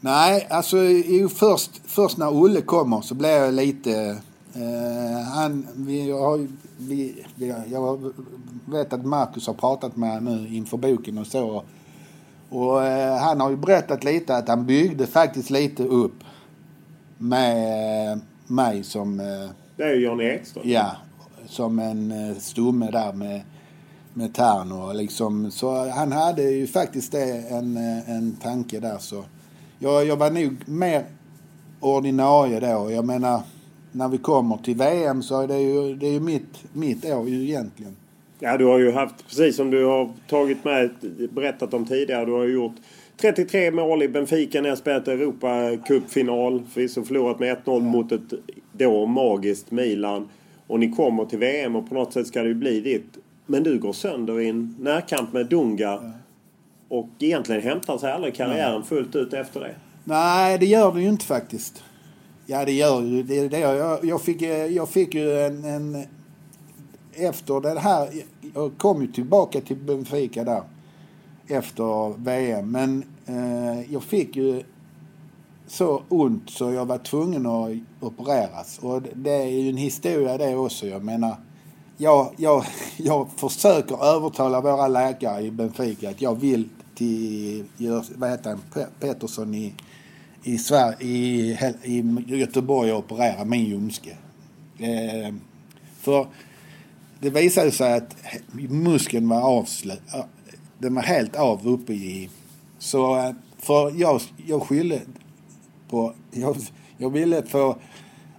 Nej, 0.00 0.46
alltså 0.50 0.76
först, 1.34 1.70
först 1.84 2.18
när 2.18 2.28
Olle 2.28 2.60
kommer 2.60 3.00
så 3.00 3.14
blir 3.14 3.28
jag 3.28 3.54
lite... 3.54 4.18
Eh, 4.54 5.28
han, 5.34 5.66
vi 5.76 6.10
har, 6.10 6.46
vi, 6.78 7.24
jag 7.70 8.12
vet 8.64 8.92
att 8.92 9.04
Marcus 9.04 9.46
har 9.46 9.54
pratat 9.54 9.96
med 9.96 10.10
honom 10.14 10.34
nu 10.34 10.56
inför 10.56 10.76
boken 10.76 11.18
och 11.18 11.26
så. 11.26 11.62
Och 12.48 12.84
eh, 12.84 13.16
han 13.18 13.40
har 13.40 13.50
ju 13.50 13.56
berättat 13.56 14.04
lite 14.04 14.36
att 14.36 14.48
han 14.48 14.66
byggde 14.66 15.06
faktiskt 15.06 15.50
lite 15.50 15.84
upp 15.84 16.24
med 17.18 18.12
eh, 18.12 18.18
mig 18.46 18.84
som... 18.84 19.20
Eh, 19.20 19.50
Det 19.76 19.82
är 19.82 19.94
ju 19.94 20.04
Johnny 20.04 20.24
Ekström. 20.24 20.62
Ja, 20.66 20.90
som 21.46 21.78
en 21.78 22.12
eh, 22.30 22.36
stomme 22.36 22.90
där 22.90 23.12
med, 23.12 23.40
med 24.14 24.34
Tern 24.34 24.72
och 24.72 24.94
liksom. 24.94 25.50
Så 25.50 25.90
han 25.90 26.12
hade 26.12 26.42
ju 26.42 26.66
faktiskt 26.66 27.12
det, 27.12 27.38
en, 27.50 27.76
eh, 27.76 28.10
en 28.10 28.36
tanke 28.42 28.80
där 28.80 28.98
så. 28.98 29.24
Jag, 29.78 30.06
jag 30.06 30.16
var 30.16 30.30
nog 30.30 30.56
mer 30.66 31.04
ordinarie 31.80 32.60
då. 32.60 32.90
Jag 32.90 33.04
menar, 33.04 33.40
när 33.92 34.08
vi 34.08 34.18
kommer 34.18 34.56
till 34.56 34.76
VM 34.76 35.22
så 35.22 35.40
är 35.42 35.48
det 35.48 35.60
ju, 35.60 35.94
det 35.94 36.06
är 36.06 36.12
ju 36.12 36.20
mitt, 36.20 36.64
mitt 36.72 37.04
år 37.04 37.28
ju 37.28 37.42
egentligen. 37.42 37.96
Ja, 38.38 38.56
du 38.56 38.64
har 38.64 38.78
ju 38.78 38.92
haft, 38.92 39.26
precis 39.28 39.56
som 39.56 39.70
du 39.70 39.84
har 39.84 40.10
tagit 40.28 40.64
med, 40.64 40.90
berättat 41.30 41.74
om 41.74 41.86
tidigare, 41.86 42.24
du 42.24 42.32
har 42.32 42.44
ju 42.44 42.54
gjort 42.54 42.76
33 43.20 43.70
mål 43.70 44.02
i 44.02 44.08
Benfica 44.08 44.60
när 44.60 44.68
jag 44.68 44.78
spelat 44.78 45.08
Europacupfinal. 45.08 46.62
Förvisso 46.70 47.04
förlorat 47.04 47.38
med 47.38 47.56
1-0 47.64 47.80
mot 47.80 48.12
ett 48.12 48.32
då 48.72 49.06
magiskt 49.06 49.70
Milan. 49.70 50.28
Och 50.66 50.80
ni 50.80 50.92
kommer 50.92 51.24
till 51.24 51.38
VM 51.38 51.76
och 51.76 51.88
på 51.88 51.94
något 51.94 52.12
sätt 52.12 52.26
ska 52.26 52.42
det 52.42 52.48
ju 52.48 52.54
bli 52.54 52.80
ditt. 52.80 53.18
Men 53.46 53.62
du 53.62 53.78
går 53.78 53.92
sönder 53.92 54.40
i 54.40 54.48
en 54.48 54.76
närkamp 54.80 55.32
med 55.32 55.46
Dunga. 55.46 56.12
Och 56.88 57.08
egentligen 57.18 57.62
hämtar 57.62 57.98
sig 57.98 58.12
aldrig 58.12 58.34
karriären 58.34 58.84
fullt 58.84 59.16
ut 59.16 59.32
efter 59.32 59.60
det. 59.60 59.74
Nej, 60.04 60.58
det 60.58 60.66
gör 60.66 60.92
det 60.92 61.00
ju 61.00 61.08
inte 61.08 61.24
faktiskt. 61.24 61.82
Ja, 62.46 62.64
det 62.64 62.72
gör 62.72 63.02
ju 63.02 63.22
det. 63.22 63.48
det 63.48 63.58
jag, 63.58 64.04
jag, 64.04 64.22
fick, 64.22 64.42
eh, 64.42 64.66
jag 64.66 64.88
fick 64.88 65.14
ju 65.14 65.40
en, 65.40 65.64
en... 65.64 66.04
Efter 67.12 67.60
det 67.60 67.80
här... 67.80 68.08
Jag 68.54 68.72
kom 68.78 69.02
ju 69.02 69.12
tillbaka 69.12 69.60
till 69.60 69.76
Benfica 69.76 70.44
där. 70.44 70.62
Efter 71.46 72.18
VM. 72.18 72.70
Men 72.70 73.04
eh, 73.26 73.92
jag 73.92 74.02
fick 74.02 74.36
ju 74.36 74.62
så 75.66 76.02
ont 76.08 76.50
så 76.50 76.72
jag 76.72 76.86
var 76.86 76.98
tvungen 76.98 77.46
att 77.46 77.70
opereras. 78.00 78.78
Och 78.78 79.02
det 79.02 79.30
är 79.30 79.46
ju 79.46 79.68
en 79.68 79.76
historia 79.76 80.38
det 80.38 80.56
också. 80.56 80.86
Jag 80.86 81.04
menar, 81.04 81.36
jag, 81.96 82.30
jag, 82.36 82.64
jag 82.96 83.28
försöker 83.36 84.04
övertala 84.04 84.60
våra 84.60 84.88
läkare 84.88 85.42
i 85.42 85.50
Benfica 85.50 86.10
att 86.10 86.22
jag 86.22 86.34
vill 86.34 86.68
till, 86.98 87.64
vad 88.14 88.30
heter 88.30 88.50
han, 88.50 88.86
Pettersson 89.00 89.54
i, 89.54 89.74
i, 90.42 90.58
Sverige, 90.58 90.96
i, 91.00 91.58
i 91.84 92.04
Göteborg 92.26 92.92
och 92.92 92.98
operera 92.98 93.44
min 93.44 93.64
ljumske. 93.64 94.16
Eh, 94.78 95.34
för 96.00 96.26
det 97.20 97.30
visade 97.30 97.70
sig 97.70 97.92
att 97.92 98.16
muskeln 98.68 99.28
var 99.28 99.40
avslut, 99.40 100.02
den 100.78 100.94
var 100.94 101.02
helt 101.02 101.36
av 101.36 101.68
uppe 101.68 101.92
i... 101.92 102.30
Så 102.78 103.16
eh, 103.16 103.32
för 103.58 104.00
jag, 104.00 104.20
jag 104.46 104.62
skyllde 104.62 105.00
på... 105.88 106.14
Jag, 106.30 106.56
jag 106.98 107.10
ville 107.10 107.42
få 107.42 107.76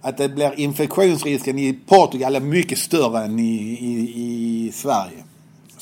att 0.00 0.16
det 0.16 0.28
blir 0.28 0.60
infektionsrisken 0.60 1.58
i 1.58 1.78
Portugal 1.86 2.36
är 2.36 2.40
mycket 2.40 2.78
större 2.78 3.24
än 3.24 3.38
i, 3.38 3.54
i, 3.80 4.12
i 4.66 4.72
Sverige. 4.72 5.24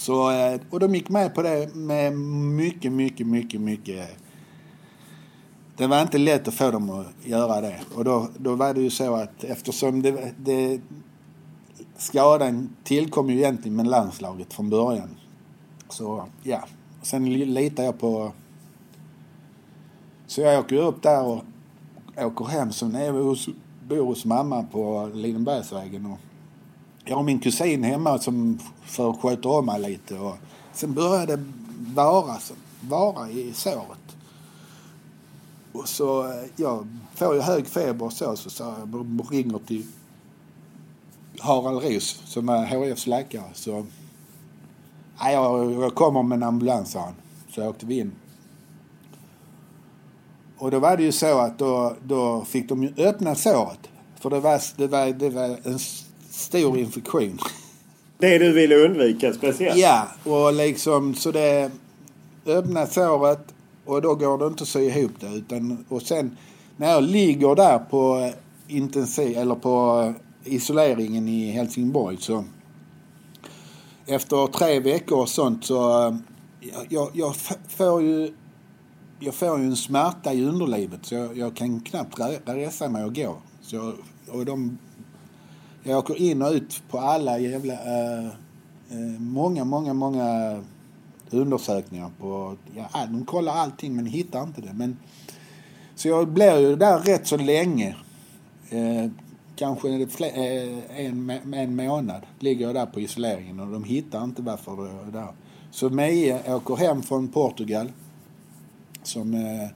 Så, 0.08 0.30
eh, 0.30 0.60
och 0.70 0.80
de 0.80 0.94
gick 0.94 1.08
med 1.08 1.34
på 1.34 1.42
det 1.42 1.74
med 1.74 2.12
mycket, 2.56 2.92
mycket, 2.92 3.26
mycket, 3.26 3.60
mycket... 3.60 4.08
Det 5.76 5.86
var 5.86 6.02
inte 6.02 6.18
lätt 6.18 6.48
att 6.48 6.54
få 6.54 6.70
dem 6.70 6.90
att 6.90 7.26
göra 7.26 7.60
det. 7.60 7.80
Och 7.94 8.04
då, 8.04 8.28
då 8.38 8.54
var 8.54 8.74
det 8.74 8.80
ju 8.80 8.90
så 8.90 9.14
att 9.14 9.44
eftersom 9.44 10.02
det, 10.02 10.34
det 10.38 10.80
skadan 11.96 12.76
tillkom 12.84 13.30
ju 13.30 13.36
egentligen 13.36 13.76
med 13.76 13.86
landslaget 13.86 14.54
från 14.54 14.70
början. 14.70 15.08
Så 15.88 16.26
ja, 16.42 16.64
sen 17.02 17.32
litar 17.54 17.84
jag 17.84 17.98
på 17.98 18.32
Så 20.26 20.40
jag 20.40 20.60
åker 20.60 20.76
upp 20.76 21.02
där 21.02 21.24
och 21.24 21.44
åker 22.16 22.44
hem. 22.44 22.72
Så 22.72 22.86
är 22.86 23.04
jag 23.04 23.12
hos, 23.12 23.48
bor 23.88 24.06
hos 24.06 24.24
mamma 24.24 24.62
på 24.62 25.10
Lidenbergsvägen. 25.14 26.06
Och 26.06 26.18
jag 27.08 27.16
har 27.16 27.22
min 27.22 27.38
kusin 27.38 27.84
hemma 27.84 28.18
som 28.18 28.58
för 28.82 29.12
sköter 29.12 29.48
om 29.50 29.66
mig 29.66 29.80
lite. 29.80 30.18
Och 30.18 30.36
sen 30.72 30.94
började 30.94 31.36
det 31.36 31.44
vara, 31.94 32.38
vara 32.80 33.30
i 33.30 33.52
såret. 33.52 34.16
Och 35.72 35.88
så, 35.88 36.24
eh, 36.24 36.44
jag 36.56 36.88
får 37.14 37.34
ju 37.34 37.40
hög 37.40 37.66
feber 37.66 38.06
och 38.06 38.12
så, 38.12 38.36
så, 38.36 38.50
så 38.50 38.64
jag 38.64 39.26
ringer 39.30 39.58
till 39.58 39.86
Harald 41.40 41.82
Roos 41.82 42.22
som 42.24 42.48
är 42.48 42.66
HFs 42.66 43.06
läkare. 43.06 43.50
Så, 43.54 43.86
jag, 45.20 45.72
jag 45.72 45.94
kommer 45.94 46.22
med 46.22 46.36
en 46.36 46.42
ambulans, 46.42 46.92
sa 46.92 47.00
han. 47.00 47.14
Så 47.50 47.68
åkte 47.68 47.86
vi 47.86 47.98
in. 47.98 48.12
Och 50.58 50.70
då 50.70 50.78
var 50.78 50.96
det 50.96 51.02
ju 51.02 51.12
så 51.12 51.38
att 51.38 51.58
då, 51.58 51.96
då 52.02 52.44
fick 52.44 52.68
de 52.68 52.82
ju 52.82 52.94
öppna 52.96 53.34
såret. 53.34 53.88
För 54.20 54.30
det 54.30 54.40
var, 54.40 54.60
det 54.76 54.86
var, 54.86 55.12
det 55.12 55.30
var 55.30 55.58
en 55.64 55.78
stor 56.38 56.78
infektion. 56.78 57.38
Det 58.18 58.38
du 58.38 58.52
ville 58.52 58.76
undvika 58.76 59.32
speciellt? 59.32 59.78
Ja, 59.78 60.08
och 60.24 60.52
liksom 60.52 61.14
så 61.14 61.30
det 61.30 61.70
öppna 62.46 62.86
såret 62.86 63.54
och 63.84 64.02
då 64.02 64.14
går 64.14 64.38
det 64.38 64.46
inte 64.46 64.62
att 64.62 64.68
sy 64.68 64.80
ihop 64.80 65.12
det. 65.20 65.26
Utan, 65.26 65.84
och 65.88 66.02
sen 66.02 66.36
när 66.76 66.90
jag 66.90 67.02
ligger 67.02 67.54
där 67.54 67.78
på 67.78 68.32
intensiv, 68.68 69.38
eller 69.38 69.54
på 69.54 70.14
isoleringen 70.44 71.28
i 71.28 71.50
Helsingborg 71.50 72.16
så 72.20 72.44
efter 74.06 74.46
tre 74.46 74.80
veckor 74.80 75.20
och 75.20 75.28
sånt 75.28 75.64
så 75.64 76.16
jag, 76.88 77.10
jag, 77.12 77.34
får 77.68 78.02
ju 78.02 78.32
jag 79.20 79.34
får 79.34 79.58
ju 79.58 79.64
en 79.64 79.76
smärta 79.76 80.32
i 80.32 80.44
underlivet 80.44 81.06
så 81.06 81.14
jag, 81.14 81.38
jag 81.38 81.56
kan 81.56 81.80
knappt 81.80 82.20
resa 82.44 82.88
mig 82.88 83.04
och 83.04 83.14
gå. 83.14 83.36
Så, 83.60 83.92
och 84.28 84.44
de, 84.44 84.78
jag 85.88 85.98
åker 85.98 86.20
in 86.20 86.42
och 86.42 86.52
ut 86.52 86.82
på 86.90 86.98
alla 86.98 87.38
jävla... 87.38 87.74
Eh, 87.74 88.26
eh 88.90 89.20
många, 89.20 89.64
många, 89.64 89.94
många 89.94 90.60
undersökningar 91.30 92.10
på... 92.20 92.56
Ja, 92.76 93.06
de 93.06 93.24
kollar 93.24 93.52
allting 93.52 93.96
men 93.96 94.06
hittar 94.06 94.42
inte 94.42 94.60
det. 94.60 94.72
Men, 94.72 94.96
så 95.94 96.08
jag 96.08 96.28
blir 96.28 96.58
ju 96.58 96.76
där 96.76 96.98
rätt 96.98 97.26
så 97.26 97.36
länge. 97.36 97.96
Eh, 98.70 99.10
kanske 99.56 99.88
eh, 99.88 101.06
en, 101.06 101.30
en 101.54 101.76
månad 101.76 102.22
ligger 102.38 102.66
jag 102.66 102.74
där 102.74 102.86
på 102.86 103.00
isoleringen 103.00 103.60
och 103.60 103.66
de 103.66 103.84
hittar 103.84 104.24
inte 104.24 104.42
varför 104.42 104.76
det 104.76 105.08
är 105.08 105.12
där. 105.12 105.32
Så 105.70 105.90
Mie 105.90 106.40
eh, 106.44 106.56
åker 106.56 106.76
hem 106.76 107.02
från 107.02 107.28
Portugal. 107.28 107.92
Som, 109.02 109.34
eh, 109.34 109.68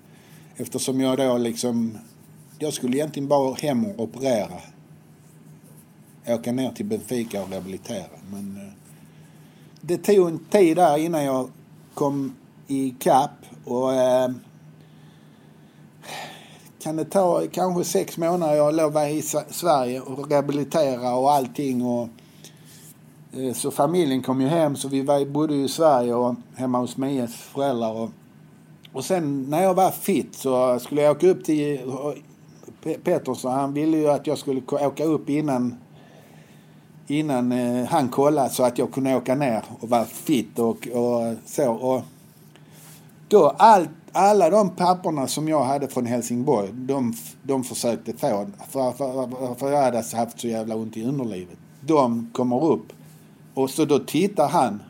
eftersom 0.56 1.00
jag 1.00 1.18
då 1.18 1.38
liksom... 1.38 1.98
Jag 2.58 2.72
skulle 2.72 2.96
egentligen 2.96 3.28
bara 3.28 3.54
hem 3.54 3.84
och 3.84 4.00
operera. 4.00 4.60
Åka 6.28 6.52
ner 6.52 6.70
till 6.70 6.86
Benfica 6.86 7.42
och 7.42 7.50
rehabilitera. 7.50 8.06
Men 8.30 8.56
eh, 8.56 8.72
det 9.80 9.98
tog 9.98 10.28
en 10.28 10.38
tid 10.38 10.76
där 10.76 10.98
innan 10.98 11.24
jag 11.24 11.50
kom 11.94 12.36
i 12.66 12.94
kapp 12.98 13.30
och 13.64 13.94
eh, 13.94 14.30
kan 16.82 16.96
det 16.96 17.04
ta 17.04 17.42
kanske 17.52 17.84
sex 17.84 18.18
månader. 18.18 18.54
Jag 18.54 18.74
låg 18.74 18.96
i 18.96 19.22
Sverige 19.50 20.00
och 20.00 20.30
rehabilitera 20.30 21.14
och 21.14 21.32
allting. 21.32 21.84
Och, 21.84 22.08
eh, 23.32 23.52
så 23.54 23.70
familjen 23.70 24.22
kom 24.22 24.40
ju 24.40 24.46
hem 24.46 24.76
så 24.76 24.88
vi 24.88 25.02
var, 25.02 25.24
bodde 25.24 25.54
i 25.54 25.68
Sverige 25.68 26.14
och 26.14 26.34
hemma 26.54 26.78
hos 26.78 26.96
Mias 26.96 27.34
föräldrar. 27.34 27.92
Och, 27.92 28.10
och 28.92 29.04
sen 29.04 29.42
när 29.42 29.62
jag 29.62 29.74
var 29.74 29.90
fit 29.90 30.34
så 30.34 30.78
skulle 30.78 31.02
jag 31.02 31.16
åka 31.16 31.28
upp 31.28 31.44
till 31.44 31.80
eh, 32.84 32.92
Pettersson. 33.04 33.52
Han 33.52 33.74
ville 33.74 33.96
ju 33.96 34.08
att 34.08 34.26
jag 34.26 34.38
skulle 34.38 34.62
åka 34.70 35.04
upp 35.04 35.28
innan 35.28 35.76
innan 37.18 37.52
eh, 37.52 37.84
han 37.86 38.08
kollade 38.08 38.50
så 38.50 38.62
att 38.62 38.78
jag 38.78 38.92
kunde 38.92 39.16
åka 39.16 39.34
ner 39.34 39.62
och 39.80 39.88
vara 39.88 40.04
fit 40.04 40.58
och, 40.58 40.88
och 40.88 41.34
så. 41.46 41.72
Och 41.72 42.02
då 43.28 43.54
allt, 43.58 43.90
alla 44.12 44.50
de 44.50 44.70
papperna 44.70 45.26
som 45.26 45.48
jag 45.48 45.64
hade 45.64 45.88
från 45.88 46.06
Helsingborg, 46.06 46.68
de, 46.72 47.14
de 47.42 47.64
försökte 47.64 48.12
få, 48.12 48.46
för, 48.70 48.92
för, 48.92 49.54
för 49.54 49.70
jag 49.70 49.82
hade 49.82 50.04
haft 50.16 50.40
så 50.40 50.48
jävla 50.48 50.76
ont 50.76 50.96
i 50.96 51.04
underlivet. 51.04 51.58
De 51.80 52.30
kommer 52.32 52.64
upp 52.64 52.92
och 53.54 53.70
så 53.70 53.84
då 53.84 53.98
tittar 53.98 54.48
han, 54.48 54.82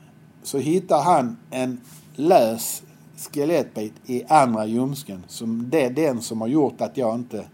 så 0.43 0.59
hittar 0.59 1.03
han 1.03 1.37
en 1.51 1.81
lös 2.15 2.83
skelettbit 3.17 3.93
i 4.07 4.25
andra 4.29 4.67
ljumsken. 4.67 5.25
Som 5.29 5.71
det 5.71 5.85
är 5.85 5.91
den 5.91 6.23
som 6.23 6.41
har 6.41 6.49
gjort 6.49 6.81
att 6.81 6.97
jag 6.97 7.15
inte... 7.15 7.45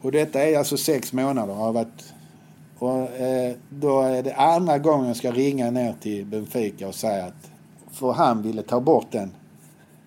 Och 0.00 0.12
detta 0.12 0.42
är 0.42 0.58
alltså 0.58 0.76
sex 0.76 1.12
månader. 1.12 1.54
Har 1.54 1.72
varit 1.72 2.12
och 2.78 3.00
eh, 3.00 3.52
då 3.70 4.00
är 4.00 4.22
det 4.22 4.34
andra 4.34 4.78
gången 4.78 5.06
jag 5.06 5.16
ska 5.16 5.32
ringa 5.32 5.70
ner 5.70 5.94
till 6.00 6.26
Benfica 6.26 6.88
och 6.88 6.94
säga 6.94 7.24
att 7.24 7.50
för 7.92 8.12
han 8.12 8.42
ville 8.42 8.62
ta 8.62 8.80
bort 8.80 9.06
den. 9.10 9.30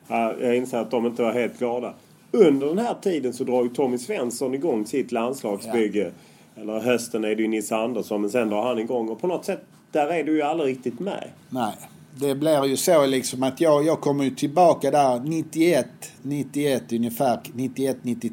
Ja, 0.08 0.34
jag 0.42 0.58
inser 0.58 0.78
att 0.78 0.92
de 0.92 1.06
inte 1.06 1.22
var 1.22 1.34
helt 1.34 1.60
glada. 1.60 1.94
Under 2.32 2.68
den 2.68 2.78
här 2.78 2.96
tiden 3.02 3.34
så 3.34 3.44
drar 3.44 3.64
ju 3.64 3.70
Tommy 3.70 3.98
Svensson 3.98 4.54
igång 4.54 4.86
sitt 4.86 5.12
landslagsbygge. 5.12 6.12
Ja. 6.56 6.62
Eller 6.62 6.80
hösten 6.80 7.24
är 7.24 7.36
det 7.36 7.42
ju 7.42 7.48
Nisse 7.48 7.76
Andersson 7.76 8.22
men 8.22 8.30
sen 8.30 8.50
drar 8.50 8.64
han 8.64 8.80
igång 8.80 9.10
och 9.10 9.22
på 9.22 9.28
något 9.28 9.46
sätt 9.46 9.62
där 9.92 10.08
är 10.08 10.24
du 10.24 10.36
ju 10.36 10.42
aldrig 10.42 10.70
riktigt 10.70 11.00
med. 11.00 11.28
Nej. 11.50 11.74
Det 12.16 12.36
blir 12.36 12.66
ju 12.66 12.78
så 12.78 13.06
liksom 13.06 13.44
att 13.44 13.62
jag, 13.62 13.86
jag 13.86 14.02
kommer 14.02 14.24
ju 14.24 14.30
tillbaka 14.30 14.92
där 14.92 15.20
91, 15.20 15.88
91 16.22 16.92
ungefär, 16.92 17.40
91, 17.54 17.98
90, 18.02 18.32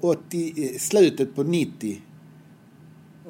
80, 0.00 0.78
slutet 0.78 1.36
på 1.36 1.42
90 1.42 1.96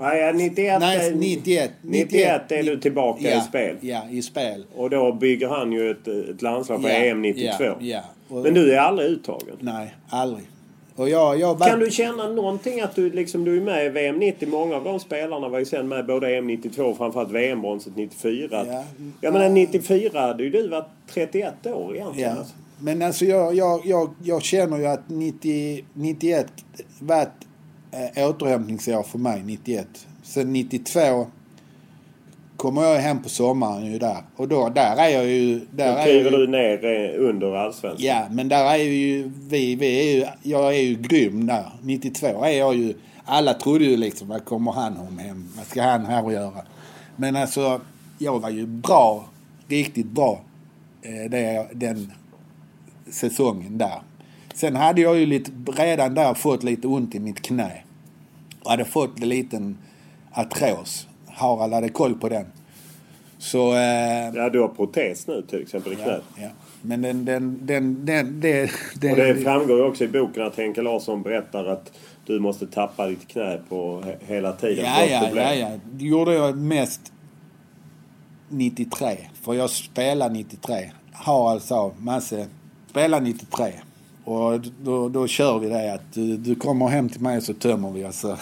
Nej, 0.01 0.32
91, 0.34 0.80
Nej, 0.80 1.14
91, 1.14 1.70
91 1.82 2.53
är 2.53 2.62
du 2.62 2.80
tillbaka 2.80 3.30
ja, 3.30 3.38
i 3.38 3.40
spel. 3.40 3.76
Ja, 3.80 4.03
i 4.11 4.22
spel. 4.22 4.64
Och 4.76 4.90
då 4.90 5.12
bygger 5.12 5.49
han 5.49 5.72
ju 5.72 5.90
ett, 5.90 6.09
ett 6.09 6.42
landslag 6.42 6.82
för 6.82 6.88
ja, 6.88 6.94
EM 6.94 7.22
92. 7.22 7.64
Ja. 7.80 8.01
Och, 8.28 8.42
Men 8.42 8.55
du 8.55 8.74
är 8.74 8.78
aldrig 8.78 9.11
uttagen? 9.11 9.57
Nej, 9.61 9.94
aldrig. 10.09 10.44
Och 10.96 11.09
jag, 11.09 11.40
jag 11.40 11.59
bara... 11.59 11.70
Kan 11.70 11.78
du 11.78 11.90
känna 11.90 12.28
någonting 12.28 12.80
att 12.80 12.94
du, 12.94 13.11
liksom, 13.11 13.44
du 13.44 13.57
är 13.57 13.61
med 13.61 13.86
i 13.86 13.88
VM 13.88 14.18
90? 14.18 14.49
Många 14.49 14.76
av 14.76 14.84
de 14.84 15.01
spelarna 15.01 15.49
var 15.49 15.59
ju 15.59 15.64
sen 15.64 15.88
med 15.88 16.07
både 16.07 16.36
EM 16.36 16.46
92 16.46 16.82
och 16.82 16.96
framförallt 16.96 17.30
VM-bronset 17.30 17.96
94. 17.96 18.49
Ja. 18.51 18.84
Jag 19.20 19.32
menar 19.32 19.49
94 19.49 20.20
hade 20.20 20.42
ju 20.42 20.51
du 20.51 20.68
varit 20.68 20.88
31 21.14 21.66
år 21.66 21.96
egentligen. 21.96 22.36
Ja. 22.36 22.44
Men 22.80 23.03
alltså 23.03 23.24
jag, 23.24 23.55
jag, 23.55 23.86
jag, 23.86 24.14
jag 24.22 24.42
känner 24.42 24.78
ju 24.78 24.86
att 24.86 25.09
90, 25.09 25.84
91 25.92 26.46
var 27.01 27.26
äh, 27.91 28.28
återhämtningsår 28.28 29.03
för 29.03 29.18
mig, 29.18 29.43
91. 29.45 30.07
Sen 30.22 30.53
92 30.53 31.26
kommer 32.57 32.82
jag 32.82 33.01
hem 33.01 33.22
på 33.22 33.28
sommaren 33.28 33.86
ju 33.86 33.99
där. 33.99 34.16
Och 34.36 34.49
då, 34.49 34.68
där 34.68 34.97
är 34.97 35.09
jag 35.09 35.26
ju... 35.26 35.61
Där 35.70 35.97
då 35.97 36.03
kliver 36.03 36.30
du 36.30 36.47
ner 36.47 36.84
eh, 36.84 37.28
under 37.28 37.57
allsvenskan? 37.57 38.07
Ja, 38.07 38.26
men 38.30 38.49
där 38.49 38.64
är 38.64 38.76
ju 38.76 39.30
vi, 39.49 39.74
vi 39.74 40.01
är 40.01 40.16
ju, 40.16 40.26
jag 40.43 40.74
är 40.76 40.80
ju 40.80 40.95
grym 40.95 41.47
där. 41.47 41.64
92 41.82 42.45
är 42.45 42.59
jag 42.59 42.76
ju... 42.76 42.95
Alla 43.24 43.55
trodde 43.55 43.84
ju 43.84 43.97
liksom, 43.97 44.28
vad 44.28 44.45
kommer 44.45 44.72
han 44.72 44.97
om 44.97 45.18
hem? 45.18 45.49
Vad 45.57 45.66
ska 45.66 45.82
han 45.82 46.07
här 46.07 46.24
och 46.24 46.32
göra? 46.32 46.62
Men 47.16 47.36
alltså, 47.36 47.80
jag 48.18 48.41
var 48.41 48.51
ju 48.51 48.66
bra. 48.66 49.28
Riktigt 49.68 50.07
bra. 50.07 50.41
Eh, 51.03 51.30
det, 51.30 51.66
den 51.72 52.12
säsongen 53.11 53.78
där. 53.78 54.01
Sen 54.59 54.76
hade 54.76 55.00
jag 55.00 55.18
ju 55.18 55.26
lite, 55.26 55.50
redan 55.66 56.14
där 56.14 56.34
fått 56.34 56.62
lite 56.62 56.86
ont 56.86 57.14
i 57.14 57.20
mitt 57.20 57.42
knä. 57.42 57.72
Och 58.64 58.70
hade 58.70 58.84
fått 58.84 59.22
en 59.22 59.28
liten 59.28 59.78
artros. 60.32 61.09
Harald 61.26 61.72
hade 61.72 61.88
koll 61.88 62.14
på 62.14 62.28
den. 62.28 62.46
Så... 63.38 63.74
Eh, 63.74 64.34
ja, 64.34 64.50
du 64.50 64.61
har 64.61 64.68
protes 64.68 65.26
nu 65.26 65.42
till 65.42 65.62
exempel 65.62 65.92
i 65.92 65.96
knät. 65.96 66.22
Ja, 66.36 66.42
ja. 66.42 66.48
Men 66.82 67.02
den, 67.02 67.24
den, 67.24 67.59
den, 67.66 68.04
den, 68.04 68.40
det, 68.40 68.70
det, 69.00 69.11
Och 69.11 69.16
det 69.16 69.36
framgår 69.36 69.76
ju 69.76 69.84
också 69.84 70.04
i 70.04 70.09
boken 70.09 70.42
att 70.42 70.56
Henke 70.56 70.82
Larsson 70.82 71.22
berättar 71.22 71.64
att 71.64 71.92
du 72.26 72.40
måste 72.40 72.66
tappa 72.66 73.06
ditt 73.06 73.28
knä 73.28 73.61
på 73.68 74.04
hela 74.20 74.52
tiden. 74.52 74.84
Ja, 74.84 75.04
ja, 75.04 75.30
ja, 75.34 75.54
ja. 75.54 75.70
Det 75.92 76.04
gjorde 76.04 76.34
jag 76.34 76.56
mest 76.56 77.12
93. 78.48 79.16
För 79.42 79.54
jag 79.54 79.70
spelade 79.70 80.34
93. 80.34 80.90
Harald 81.12 81.62
sa, 81.62 81.92
Masse, 81.98 82.46
spela 82.90 83.20
93. 83.20 83.72
Och 84.29 84.61
då, 84.83 85.09
då 85.09 85.26
kör 85.26 85.59
vi 85.59 85.68
det 85.68 85.95
att 85.95 86.12
du, 86.12 86.37
du 86.37 86.55
kommer 86.55 86.87
hem 86.87 87.09
till 87.09 87.20
mig 87.20 87.41
så 87.41 87.55
tömmer 87.55 87.91
vi. 87.91 88.05
Alltså. 88.05 88.39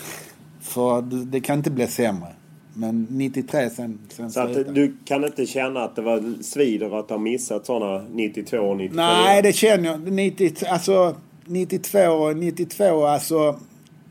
För 0.61 1.03
det 1.03 1.41
kan 1.41 1.59
inte 1.59 1.70
bli 1.70 1.87
sämre. 1.87 2.28
Men 2.74 3.07
93 3.11 3.70
sen, 3.70 3.99
sen 4.09 4.30
Så 4.30 4.41
att 4.41 4.74
du 4.74 4.97
kan 5.05 5.24
inte 5.24 5.47
känna 5.47 5.80
att 5.80 5.97
det 5.97 6.03
var 6.03 6.43
svider 6.43 6.99
att 7.01 7.11
ha 7.11 7.18
missat 7.18 7.66
sådana 7.66 8.05
92 8.12 8.57
och 8.59 8.76
94? 8.76 9.07
Nej, 9.07 9.43
det 9.43 9.53
känner 9.53 9.89
jag. 9.89 10.12
90, 10.12 10.66
alltså 10.68 11.16
92 11.45 12.32
92 12.32 13.05
alltså. 13.05 13.59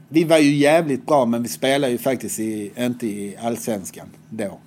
Vi 0.10 0.24
var 0.24 0.38
ju 0.38 0.56
jävligt 0.56 1.06
bra 1.06 1.26
men 1.26 1.44
vi 1.44 1.50
spelade 1.50 1.92
ju 1.92 1.98
faktiskt 1.98 2.40
i, 2.40 2.72
inte 2.78 3.08
i 3.08 3.36
allsvenskan 3.42 4.08
då. 4.30 4.60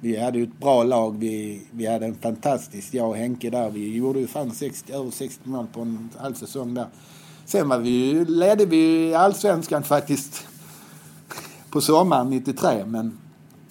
Vi 0.00 0.16
hade 0.16 0.38
ju 0.38 0.44
ett 0.44 0.58
bra 0.58 0.82
lag. 0.82 1.18
Vi, 1.18 1.62
vi 1.70 1.86
hade 1.86 2.06
en 2.06 2.14
fantastisk, 2.14 2.94
jag 2.94 3.08
och 3.08 3.16
Henke 3.16 3.50
där. 3.50 3.70
Vi 3.70 3.96
gjorde 3.96 4.20
ju 4.20 4.26
fan 4.26 4.50
60, 4.50 4.92
över 4.92 5.10
60 5.10 5.48
mål 5.48 5.66
på 5.72 5.80
en 5.80 6.10
halv 6.18 6.34
säsong 6.34 6.74
där. 6.74 6.86
Sen 7.44 7.68
var 7.68 7.78
vi, 7.78 8.24
ledde 8.24 8.64
vi 8.66 9.14
allsvenskan 9.14 9.82
faktiskt 9.82 10.46
på 11.70 11.80
sommaren 11.80 12.30
93. 12.30 12.84
Men, 12.86 13.18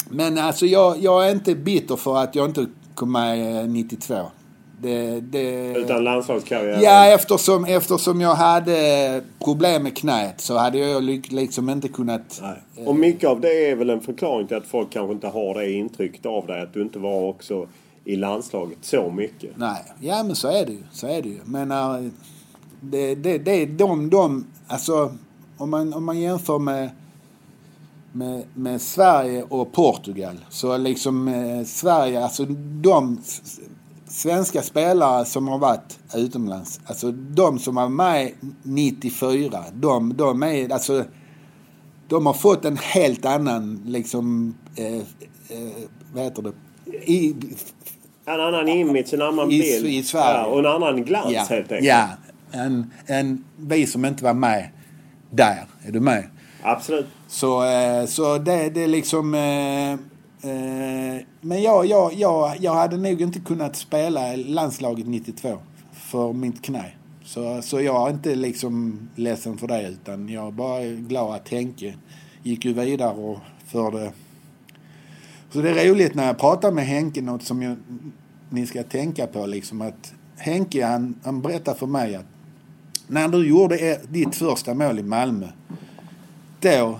men 0.10 0.38
alltså 0.38 0.66
jag, 0.66 0.98
jag 1.04 1.28
är 1.28 1.32
inte 1.32 1.56
bitter 1.56 1.96
för 1.96 2.18
att 2.18 2.36
jag 2.36 2.50
inte 2.50 2.66
kom 2.96 3.12
med 3.12 3.70
92. 3.70 4.26
Det, 4.82 5.20
det... 5.20 5.76
Utan 5.78 6.04
landslagskarriär? 6.04 6.82
Ja, 6.82 7.06
eftersom, 7.06 7.66
eftersom 7.66 8.22
jag 8.22 8.36
hade 8.36 9.22
problem 9.44 9.84
med 9.84 9.98
knät 9.98 10.42
så 10.42 10.58
hade 10.58 10.78
jag 10.78 11.04
liksom 11.04 11.70
inte 11.70 11.88
kunnat... 11.88 12.42
Nej. 12.42 12.88
Och 12.88 12.96
mycket 12.96 13.30
av 13.30 13.42
det 13.42 13.70
är 13.70 13.76
väl 13.76 13.90
en 13.90 14.02
förklaring 14.02 14.48
till 14.48 14.58
att 14.58 14.68
folk 14.68 14.90
kanske 14.90 15.14
inte 15.14 15.28
har 15.28 15.54
det 15.54 15.72
intrycket 15.72 16.26
av 16.26 16.48
dig. 16.48 16.62
Att 16.62 16.74
du 16.74 16.82
inte 16.82 17.00
var 17.00 17.22
också 17.22 17.68
i 18.06 18.16
landslaget 18.16 18.78
så 18.82 19.12
mycket. 19.12 19.52
Nej, 19.56 19.84
ja 20.00 20.24
men 20.24 20.36
så 20.36 20.48
är 20.48 20.66
det 20.66 20.72
ju. 20.72 20.84
Så 20.92 21.08
är 21.08 21.22
det 21.22 21.30
ju. 21.30 21.40
Men 21.46 21.72
uh, 21.72 22.12
det, 22.82 23.16
det, 23.16 23.38
det 23.38 23.52
är 23.52 23.66
de, 23.66 24.10
de, 24.10 24.48
alltså 24.68 25.14
om 25.58 25.70
man, 25.70 25.94
om 25.94 26.06
man 26.06 26.20
jämför 26.20 26.60
med 26.60 26.90
med, 28.12 28.44
med 28.54 28.82
Sverige 28.82 29.44
och 29.50 29.72
Portugal. 29.72 30.46
Så 30.50 30.78
liksom 30.78 31.28
eh, 31.28 31.66
Sverige, 31.66 32.24
alltså 32.24 32.46
de 32.82 33.22
svenska 34.08 34.62
spelare 34.62 35.26
som 35.26 35.48
har 35.48 35.58
varit 35.58 36.00
utomlands, 36.16 36.80
alltså 36.86 37.12
de 37.12 37.60
som 37.60 37.76
var 37.76 37.90
med 37.90 38.32
94, 38.64 39.64
de, 39.74 40.18
de 40.18 40.44
är, 40.44 40.74
alltså 40.74 41.06
de 42.08 42.26
har 42.26 42.34
fått 42.34 42.66
en 42.66 42.78
helt 42.78 43.26
annan, 43.26 43.82
liksom, 43.86 44.56
eh, 44.76 44.96
eh, 44.96 45.04
vad 46.14 46.24
heter 46.24 46.42
det? 46.42 46.52
I, 47.12 47.36
en 48.26 48.42
annan 48.42 48.68
image, 48.68 49.14
en 49.14 49.22
annan 49.22 49.52
i, 49.52 49.60
bild. 49.60 49.86
I 49.86 50.04
Sverige. 50.04 50.38
Ja, 50.38 50.46
och 50.46 50.60
en 50.60 50.66
annan 50.66 51.04
glans 51.04 51.32
ja, 51.32 51.46
helt 51.50 51.72
enkelt. 51.72 51.88
Ja, 51.88 52.08
en, 52.52 52.92
en, 53.06 53.44
vi 53.58 53.88
som 53.88 54.06
inte 54.06 54.24
var 54.24 54.34
med 54.34 54.70
där. 55.30 55.66
Är 55.86 55.92
du 55.92 56.00
med? 56.00 56.24
Absolut. 56.64 57.06
Så, 57.28 57.66
eh, 57.66 58.06
så 58.06 58.38
det, 58.38 58.70
det 58.70 58.84
är 58.84 58.88
liksom... 58.88 59.36
Eh, 60.42 61.24
men 61.42 61.62
jag, 61.62 61.86
jag, 61.86 62.14
jag, 62.14 62.58
jag 62.60 62.74
hade 62.74 62.98
nog 62.98 63.22
inte 63.22 63.40
kunnat 63.40 63.76
spela 63.76 64.36
landslaget 64.36 65.08
92 65.08 65.58
för 65.92 66.34
mitt 66.34 66.62
knä. 66.62 66.86
Så, 67.24 67.62
så 67.62 67.82
jag 67.82 68.08
är 68.08 68.14
inte 68.14 68.36
liksom 68.36 69.00
ledsen 69.16 69.58
för 69.58 69.68
det 69.68 69.88
utan 69.88 70.30
jag 70.30 70.48
är 70.48 70.52
bara 70.52 70.84
glad 70.84 71.36
att 71.36 71.50
Henke 71.50 71.96
gick 72.44 72.66
ju 72.66 72.74
vidare 72.74 73.14
och 73.14 73.38
förde... 73.66 74.12
Så 75.52 75.62
det 75.62 75.70
är 75.70 75.90
roligt 75.90 76.16
när 76.16 76.28
jag 76.28 76.38
pratar 76.38 76.72
med 76.72 76.86
Henke, 76.86 77.22
något 77.22 77.44
som 77.44 77.62
jag, 77.62 77.78
ni 78.50 78.68
ska 78.68 78.84
tänka 78.84 79.28
på 79.28 79.46
liksom 79.46 79.82
att 79.82 80.14
Henke 80.38 80.86
han, 80.86 81.16
han 81.24 81.42
berättar 81.42 81.74
för 81.74 81.88
mig 81.88 82.16
att 82.16 82.26
när 83.08 83.28
du 83.28 83.48
gjorde 83.48 84.00
ditt 84.10 84.36
första 84.36 84.74
mål 84.74 85.00
i 85.00 85.04
Malmö 85.04 85.48
då 86.60 87.00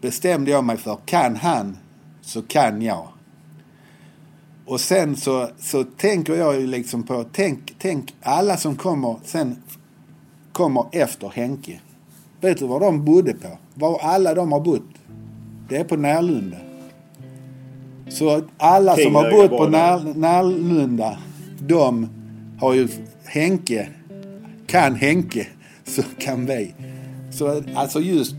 bestämde 0.00 0.50
jag 0.50 0.64
mig 0.64 0.76
för, 0.76 0.98
kan 1.04 1.36
han 1.36 1.76
så 2.22 2.42
kan 2.42 2.82
jag. 2.82 3.08
Och 4.66 4.80
sen 4.80 5.16
så, 5.16 5.48
så 5.58 5.84
tänker 5.84 6.34
jag 6.34 6.60
ju 6.60 6.66
liksom 6.66 7.02
på, 7.02 7.24
tänk, 7.32 7.74
tänk 7.78 8.14
alla 8.22 8.56
som 8.56 8.76
kommer 8.76 9.16
sen 9.24 9.62
kommer 10.52 10.84
efter 10.92 11.28
Henke. 11.28 11.80
Vet 12.40 12.58
du 12.58 12.66
var 12.66 12.80
de 12.80 13.04
bodde 13.04 13.34
på? 13.34 13.48
Var 13.74 13.98
alla 13.98 14.34
de 14.34 14.52
har 14.52 14.60
bott? 14.60 14.82
Det 15.68 15.76
är 15.76 15.84
på 15.84 15.96
Närlunda. 15.96 16.56
Så 18.08 18.42
alla 18.56 18.96
som 18.96 19.14
har 19.14 19.30
bott 19.30 19.58
på 19.58 19.68
När, 19.68 20.14
Närlunda, 20.14 21.18
de 21.60 22.08
har 22.58 22.74
ju 22.74 22.88
Henke, 23.24 23.88
kan 24.66 24.94
Henke, 24.94 25.46
så 25.84 26.02
kan 26.18 26.46
vi. 26.46 26.74
Så 27.32 27.62
alltså 27.74 28.00
just 28.00 28.34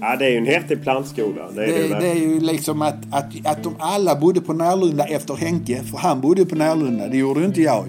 Ja, 0.00 0.16
det 0.16 0.24
är 0.24 0.30
ju 0.30 0.36
en 0.36 0.46
häftig 0.46 0.82
plantskola. 0.82 1.50
Det 1.50 1.64
är, 1.64 1.66
det, 1.66 1.88
det, 1.88 2.00
det 2.00 2.10
är 2.10 2.14
ju 2.14 2.40
liksom 2.40 2.82
att, 2.82 3.14
att, 3.14 3.46
att 3.46 3.62
de 3.62 3.76
alla 3.78 4.16
bodde 4.16 4.40
på 4.40 4.52
Närlunda 4.52 5.04
efter 5.04 5.34
Henke. 5.34 5.82
För 5.82 5.98
han 5.98 6.20
bodde 6.20 6.46
på 6.46 6.54
Närlunda. 6.54 7.08
Det 7.08 7.16
gjorde 7.16 7.44
inte 7.44 7.62
jag. 7.62 7.86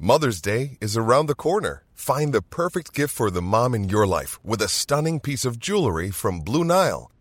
Mother's 0.00 0.40
Day 0.40 0.78
is 0.80 0.96
around 0.96 1.28
the 1.28 1.34
corner. 1.34 1.82
Find 1.94 2.32
the 2.32 2.42
perfect 2.42 2.94
gift 2.94 3.14
for 3.14 3.30
the 3.30 3.42
mom 3.42 3.74
in 3.74 3.90
your 3.90 4.06
life 4.06 4.38
with 4.42 4.62
a 4.62 4.68
stunning 4.68 5.20
piece 5.20 5.44
of 5.44 5.58
jewelry 5.58 6.10
from 6.10 6.40
Blue 6.40 6.64
Nile. 6.64 7.10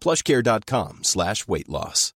plushcare.com 0.00 0.98
slash 1.02 1.46
weight 1.46 1.68
loss. 1.68 2.12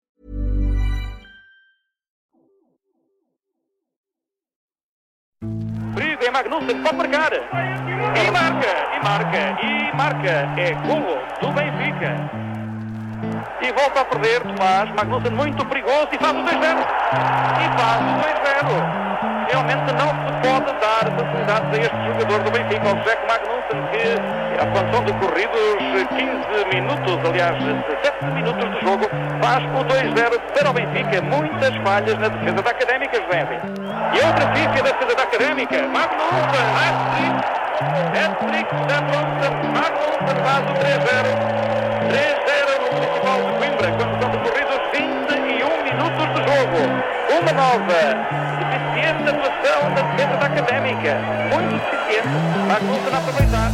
Perigo, 5.94 6.24
é 6.24 6.30
Magnussen, 6.30 6.82
pode 6.82 6.96
marcar. 6.96 7.32
E 7.32 8.30
marca, 8.30 8.72
e 8.94 9.04
marca, 9.04 9.60
e 9.62 9.96
marca. 9.96 10.60
É 10.60 10.72
gol 10.86 11.18
do 11.40 11.52
Benfica. 11.52 12.30
E 13.62 13.72
volta 13.72 14.00
a 14.00 14.04
perder 14.04 14.42
Tomás 14.42 14.90
Magnussen, 14.94 15.32
muito 15.32 15.64
perigoso, 15.66 16.08
e 16.12 16.18
faz 16.18 16.36
o 16.36 16.42
2-0. 16.42 16.86
E 17.60 17.78
faz 17.78 18.02
o 18.02 18.14
2-0 18.80 19.13
realmente 19.48 19.92
não 19.92 20.08
se 20.08 20.30
pode 20.42 20.72
dar 20.80 21.04
facilidades 21.16 21.68
a 21.72 21.76
este 21.82 21.98
jogador 22.06 22.38
do 22.42 22.50
Benfica, 22.50 22.88
ao 22.88 22.96
José 22.96 23.18
Magnussen, 23.28 23.80
que 23.92 24.04
quando 24.72 24.88
são 24.92 25.02
decorridos 25.04 25.76
15 26.08 26.64
minutos, 26.72 27.18
aliás, 27.28 27.56
7 28.02 28.24
minutos 28.34 28.70
de 28.70 28.80
jogo, 28.80 29.04
faz 29.42 29.62
o 29.64 29.84
2-0 29.84 30.40
para 30.54 30.70
o 30.70 30.72
Benfica. 30.72 31.22
Muitas 31.22 31.74
falhas 31.76 32.18
na 32.18 32.28
defesa 32.28 32.62
da 32.62 32.70
Académica, 32.70 33.16
José. 33.22 33.46
E 34.12 34.26
outra 34.26 34.52
ficha 34.54 34.82
da 34.82 34.90
defesa 34.92 35.14
da 35.16 35.22
Académica, 35.22 35.76
Magnussen, 35.88 36.66
hat-trick, 36.78 37.36
hat-trick, 38.14 38.74
Magnussen, 39.74 40.36
faz 40.44 40.64
o 40.64 40.74
3-0. 40.74 41.64
3-0 42.04 42.80
no 42.80 42.88
Municipal 42.94 43.38
de 43.42 43.52
Coimbra, 43.58 43.88
quando 43.98 44.14
são 44.20 44.28
decorridos 44.30 44.80
21 44.92 45.72
minutos 45.84 46.26
de 46.34 46.40
jogo. 46.48 46.80
Uma 47.34 47.52
nova 47.52 48.00
deficiente 48.60 49.28
atuação 49.28 49.94
da 49.94 50.02
defesa 50.02 50.36
da 50.36 50.46
Académica. 50.46 51.12
Muito 51.50 51.74
deficiente. 51.74 52.28
Magnussen 52.68 53.14
a 53.14 53.18
aproveitar. 53.18 53.70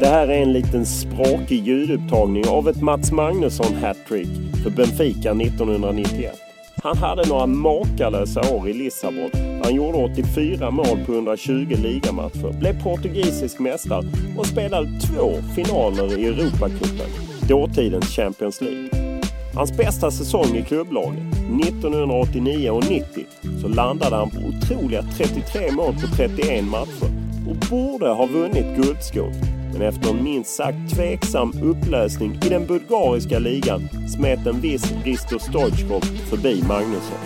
Det 0.00 0.06
här 0.06 0.28
är 0.28 0.42
en 0.42 0.52
liten 0.52 0.86
språkig 0.86 1.66
ljudupptagning 1.66 2.48
av 2.48 2.68
ett 2.68 2.82
Mats 2.82 3.12
Magnusson 3.12 3.74
hattrick 3.82 4.28
för 4.62 4.70
Benfica 4.70 5.30
1991. 5.30 6.34
Han 6.82 6.96
hade 6.96 7.28
några 7.28 7.46
makalösa 7.46 8.40
år 8.54 8.68
i 8.68 8.72
Lissabon. 8.72 9.30
Han 9.64 9.74
gjorde 9.74 9.98
84 9.98 10.70
mål 10.70 10.98
på 11.06 11.12
120 11.12 11.76
ligamatcher, 11.82 12.58
blev 12.60 12.82
portugisisk 12.82 13.58
mästare 13.58 14.04
och 14.38 14.46
spelade 14.46 15.00
två 15.00 15.32
finaler 15.54 16.18
i 16.18 16.26
Europacupen, 16.26 17.10
dåtidens 17.48 18.16
Champions 18.16 18.60
League. 18.60 19.07
Hans 19.54 19.76
bästa 19.76 20.10
säsong 20.10 20.56
i 20.56 20.62
klubblaget, 20.62 21.22
1989 21.66 22.70
och 22.70 22.90
90, 22.90 23.24
så 23.62 23.68
landade 23.68 24.16
han 24.16 24.30
på 24.30 24.36
otroliga 24.36 25.02
33 25.02 25.72
mål 25.72 25.94
på 25.94 26.16
31 26.16 26.64
matcher 26.64 27.10
och 27.48 27.56
borde 27.70 28.08
ha 28.08 28.26
vunnit 28.26 28.76
guldskon. 28.76 29.32
Men 29.72 29.82
efter 29.82 30.10
en 30.10 30.24
minst 30.24 30.54
sagt 30.54 30.94
tveksam 30.94 31.52
upplösning 31.62 32.32
i 32.32 32.48
den 32.48 32.66
bulgariska 32.66 33.38
ligan 33.38 33.80
smet 34.16 34.46
en 34.46 34.60
viss 34.60 34.92
Risto 35.04 35.38
Stoichkov 35.38 36.00
förbi 36.00 36.62
Magnusson. 36.68 37.18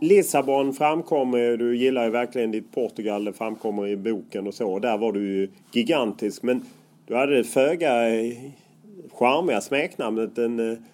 Lissabon 0.00 0.72
framkommer, 0.72 1.56
du 1.56 1.76
gillar 1.76 2.04
ju 2.04 2.10
verkligen 2.10 2.50
ditt 2.50 2.72
Portugal, 2.74 3.24
det 3.24 3.32
framkommer 3.32 3.86
i 3.86 3.96
boken 3.96 4.46
och 4.46 4.54
så. 4.54 4.78
Där 4.78 4.98
var 4.98 5.12
du 5.12 5.20
ju 5.20 5.48
gigantisk. 5.72 6.42
Men 6.42 6.62
du 7.10 7.16
hade 7.16 7.36
det 7.36 7.44
föga 7.44 7.92
charmiga 9.18 9.60
smeknamnet 9.60 10.38
en 10.38 10.84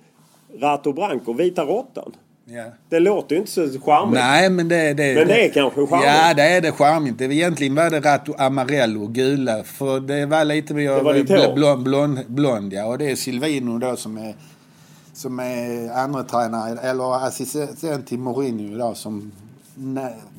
Rato 0.61 0.93
Branco, 0.93 1.33
Vita 1.33 1.65
Råttan. 1.65 2.13
Ja. 2.45 2.65
Det 2.89 3.01
låter 3.01 3.35
ju 3.35 3.41
inte 3.41 3.53
så 3.53 3.81
charmigt. 3.81 4.21
Nej, 4.21 4.51
men 4.51 4.69
det, 4.69 4.95
det, 4.95 5.15
Men 5.15 5.29
det 5.29 5.45
är 5.45 5.49
kanske 5.49 5.87
charmigt. 5.87 6.07
Ja, 6.07 6.35
det 6.35 6.43
är 6.43 6.61
det 6.61 6.73
charmigt. 6.73 7.21
Egentligen 7.21 7.75
var 7.75 7.91
det 7.91 8.01
Rato 8.01 8.35
Amarello, 8.39 9.07
gula. 9.07 9.63
För 9.65 10.01
det 10.01 10.27
var 10.27 10.45
lite 10.45 10.75
Det 10.75 11.03
var 11.03 11.15
ditt 11.15 11.55
blond, 11.55 11.83
blond, 11.85 12.19
blond, 12.27 12.73
ja. 12.73 12.87
Och 12.87 12.99
det 12.99 13.11
är 13.11 13.17
Silvino 13.17 13.79
då 13.79 13.97
som 13.97 14.19
är, 14.19 14.35
som 15.13 15.41
är 15.41 15.91
andra 15.93 16.23
tränare 16.23 16.79
eller 16.79 17.27
assistent 17.27 18.07
till 18.07 18.19
Mourinho 18.19 18.75
idag 18.75 18.97
som... 18.97 19.33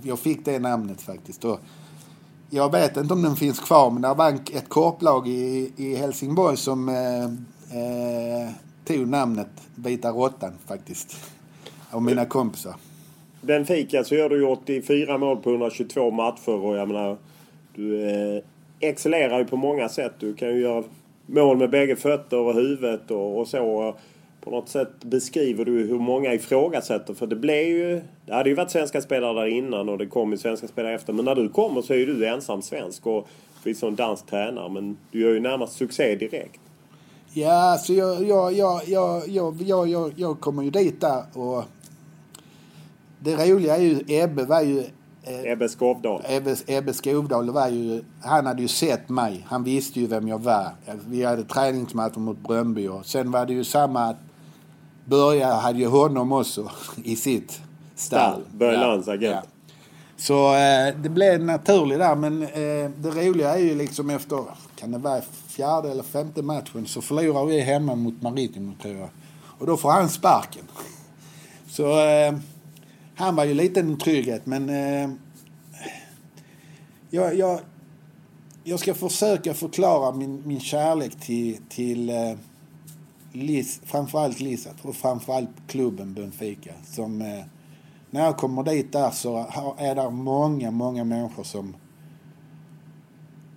Jag 0.03 0.19
fick 0.19 0.45
det 0.45 0.59
namnet 0.59 1.01
faktiskt. 1.01 1.45
Och 1.45 1.59
jag 2.49 2.71
vet 2.71 2.97
inte 2.97 3.13
om 3.13 3.21
den 3.21 3.35
finns 3.35 3.59
kvar, 3.59 3.91
men 3.91 4.01
det 4.01 4.13
var 4.13 4.29
ett 4.29 4.69
korplag 4.69 5.27
i, 5.27 5.71
i 5.77 5.95
Helsingborg 5.95 6.57
som 6.57 6.89
eh, 6.89 7.23
eh, 7.79 8.49
tog 8.85 9.07
namnet 9.07 9.49
Vita 9.75 10.09
Råttan 10.09 10.53
faktiskt. 10.67 11.17
Av 11.91 12.01
mina 12.01 12.25
kompisar. 12.25 12.75
Benfica 13.41 14.03
så 14.03 14.15
gör 14.15 14.29
du 14.29 14.37
ju 14.37 14.45
84 14.45 15.17
mål 15.17 15.37
på 15.37 15.49
122 15.49 16.11
matcher 16.11 16.65
och 16.65 16.77
jag 16.77 16.87
menar... 16.87 17.17
Du 17.75 18.09
eh, 18.09 18.43
excellerar 18.79 19.39
ju 19.39 19.45
på 19.45 19.57
många 19.57 19.89
sätt. 19.89 20.13
Du 20.19 20.33
kan 20.33 20.49
ju 20.49 20.61
göra 20.61 20.83
mål 21.25 21.57
med 21.57 21.69
bägge 21.69 21.95
fötter 21.95 22.39
och 22.39 22.53
huvudet 22.53 23.11
och, 23.11 23.39
och 23.39 23.47
så. 23.47 23.95
På 24.47 24.55
något 24.55 24.69
sätt 24.69 25.03
beskriver 25.03 25.65
du 25.65 25.71
hur 25.71 25.99
många 25.99 26.33
ifrågasätter. 26.33 27.13
För 27.13 27.27
det 27.27 27.35
blev 27.35 27.67
ju... 27.67 28.01
Det 28.25 28.33
hade 28.33 28.49
ju 28.49 28.55
varit 28.55 28.71
svenska 28.71 29.01
spelare 29.01 29.33
där 29.33 29.47
innan 29.47 29.89
och 29.89 29.97
det 29.97 30.05
kom 30.05 30.31
ju 30.31 30.37
svenska 30.37 30.67
spelare 30.67 30.95
efter. 30.95 31.13
Men 31.13 31.25
när 31.25 31.35
du 31.35 31.49
kommer 31.49 31.81
så 31.81 31.93
är 31.93 31.97
ju 31.97 32.05
du 32.05 32.27
ensam 32.27 32.61
svensk 32.61 33.07
och 33.07 33.27
förvisso 33.61 33.87
en 33.87 33.95
dansk 33.95 34.25
tränare. 34.25 34.69
Men 34.69 34.97
du 35.11 35.21
gör 35.21 35.33
ju 35.33 35.39
närmast 35.39 35.73
succé 35.73 36.15
direkt. 36.15 36.59
Ja, 37.33 37.77
så 37.81 37.93
jag, 37.93 38.23
jag, 38.23 38.53
jag, 38.53 38.81
jag, 38.87 39.27
jag, 39.27 39.61
jag, 39.61 39.87
jag, 39.89 40.13
jag 40.15 40.39
kommer 40.39 40.63
ju 40.63 40.69
dit 40.69 41.01
där 41.01 41.23
och 41.33 41.63
det 43.19 43.35
roliga 43.35 43.77
är 43.77 43.81
ju 43.81 43.99
Ebbe 44.07 44.45
var 44.45 44.61
ju 44.61 44.79
eh, 45.23 45.51
Ebbe 45.51 45.69
Skovdal. 45.69 46.21
Ebbe, 46.29 46.55
Ebbe 46.67 46.93
Skovdal 46.93 47.49
var 47.49 47.67
ju, 47.67 48.03
han 48.23 48.45
hade 48.45 48.61
ju 48.61 48.67
sett 48.67 49.09
mig. 49.09 49.45
Han 49.49 49.63
visste 49.63 49.99
ju 49.99 50.07
vem 50.07 50.27
jag 50.27 50.39
var. 50.39 50.67
Vi 51.07 51.23
hade 51.23 51.43
träningsmatcher 51.43 52.19
mot 52.19 52.39
Bröndby 52.39 52.87
och 52.87 53.05
sen 53.05 53.31
var 53.31 53.45
det 53.45 53.53
ju 53.53 53.63
samma 53.63 54.15
att 55.08 55.12
Börja 55.12 55.53
hade 55.53 55.80
ju 55.80 55.88
honom 55.88 56.32
också 56.32 56.72
i 57.03 57.16
sitt 57.16 57.62
stall. 57.95 58.43
Börje 58.51 58.78
Lands 58.78 59.08
agent. 59.08 59.45
Så 60.18 60.55
eh, 60.55 60.95
det 60.97 61.10
blev 61.10 61.43
naturligt 61.43 61.99
där 61.99 62.16
men 62.16 62.43
eh, 62.43 62.91
det 62.97 63.10
roliga 63.10 63.53
är 63.53 63.60
ju 63.60 63.76
liksom 63.76 64.10
efter, 64.10 64.43
kan 64.76 64.91
det 64.91 64.97
vara 64.97 65.22
fjärde 65.47 65.91
eller 65.91 66.03
femte 66.03 66.41
matchen 66.41 66.86
så 66.86 67.01
förlorar 67.01 67.45
vi 67.45 67.62
hemma 67.62 67.95
mot 67.95 68.22
Maritimo 68.22 68.74
tror 68.82 68.95
jag. 68.95 69.10
Och 69.60 69.66
då 69.68 69.78
får 69.78 69.91
han 69.91 70.10
sparken. 70.10 70.64
Så 71.70 71.99
eh, 72.08 72.34
han 73.16 73.36
var 73.36 73.45
ju 73.45 73.53
lite 73.53 73.80
en 73.80 73.97
trygghet 73.97 74.45
men 74.45 74.70
eh, 74.70 75.10
jag, 77.10 77.36
jag, 77.36 77.60
jag 78.64 78.80
ska 78.80 78.93
försöka 78.93 79.53
förklara 79.53 80.12
min, 80.12 80.41
min 80.45 80.60
kärlek 80.60 81.20
till, 81.20 81.58
till 81.70 82.12
eh, 83.39 83.45
Lis, 83.45 83.81
framförallt 83.83 84.39
Lisa 84.39 84.69
och 84.81 84.95
framförallt 84.95 85.49
klubben 85.67 86.13
Benfica. 86.13 86.71
Som, 86.83 87.21
eh, 87.21 87.43
när 88.09 88.25
jag 88.25 88.38
kommer 88.38 88.63
dit 88.63 88.91
där 88.91 89.11
så 89.11 89.45
är 89.77 89.95
det 89.95 90.09
många, 90.09 90.71
många 90.71 91.03
människor 91.03 91.43
som 91.43 91.75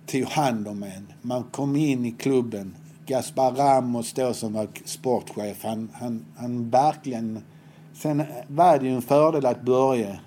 tog 0.05 0.23
hand 0.23 0.67
om 0.67 0.83
en. 0.83 1.13
Man 1.21 1.43
kom 1.43 1.75
in 1.75 2.05
i 2.05 2.11
klubben. 2.11 2.75
Gaspar 3.05 3.51
Ramos 3.51 4.13
då 4.13 4.33
som 4.33 4.53
var 4.53 4.67
sportchef, 4.85 5.63
han, 5.63 5.89
han, 5.93 6.25
han 6.37 6.69
verkligen... 6.69 7.43
Sen 7.93 8.23
var 8.47 8.79
det 8.79 8.85
ju 8.85 8.95
en 8.95 9.01
fördel 9.01 9.45
att 9.45 9.61
Börje 9.61 10.19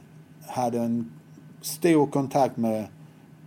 hade 0.47 0.79
en 0.79 1.13
stor 1.61 2.07
kontakt 2.07 2.57
med 2.57 2.87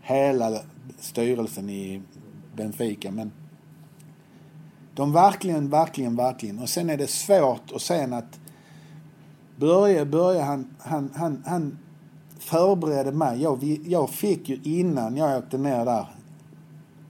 hela 0.02 0.62
styrelsen 1.00 1.70
i 1.70 2.02
Benfica. 2.56 3.12
Men 3.12 3.32
de 4.98 5.12
verkligen, 5.14 5.70
verkligen, 5.70 6.16
verkligen. 6.16 6.60
Och 6.60 6.70
sen 6.70 6.90
är 6.90 6.98
det 6.98 7.08
svårt 7.08 7.72
att 7.76 7.82
sen 7.82 8.14
att 8.14 8.40
Börje, 9.56 10.06
Börje 10.06 10.42
han, 10.42 10.68
han, 10.80 11.12
han, 11.16 11.44
han 11.46 11.78
förberedde 12.40 13.12
mig. 13.12 13.42
Jag, 13.42 13.64
jag 13.86 14.10
fick 14.10 14.50
ju 14.50 14.60
innan 14.64 15.18
jag 15.18 15.38
åkte 15.38 15.58
ner 15.58 15.86
där 15.86 16.06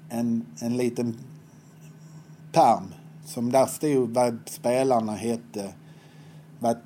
en, 0.09 0.45
en 0.61 0.77
liten 0.77 1.17
pärm 2.51 2.93
som 3.25 3.51
där 3.51 3.65
stod 3.65 4.13
vad 4.13 4.37
spelarna 4.45 5.11
hette, 5.15 5.73
vad 6.59 6.77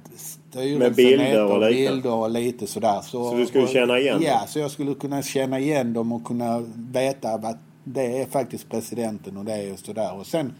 Med 0.53 0.95
bilder 0.95 1.45
och 1.45 1.59
lite. 1.59 1.71
bilder 1.91 2.13
och 2.13 2.29
lite 2.31 2.67
sådär. 2.67 3.01
Så 3.01 3.35
du 3.35 3.45
skulle 3.45 3.63
och- 3.63 3.69
känna 3.69 3.99
igen 3.99 4.15
dem? 4.15 4.23
Ja, 4.27 4.41
så 4.47 4.59
jag 4.59 4.71
skulle 4.71 4.93
kunna 4.93 5.21
känna 5.21 5.59
igen 5.59 5.93
dem 5.93 6.11
och 6.11 6.25
kunna 6.25 6.59
veta 6.75 7.31
att 7.33 7.57
det 7.83 8.21
är 8.21 8.25
faktiskt 8.25 8.69
presidenten 8.69 9.37
och 9.37 9.45
det 9.45 9.53
är 9.53 9.73
och 9.73 9.79
sådär. 9.79 10.13
Och 10.13 10.27
sen, 10.27 10.53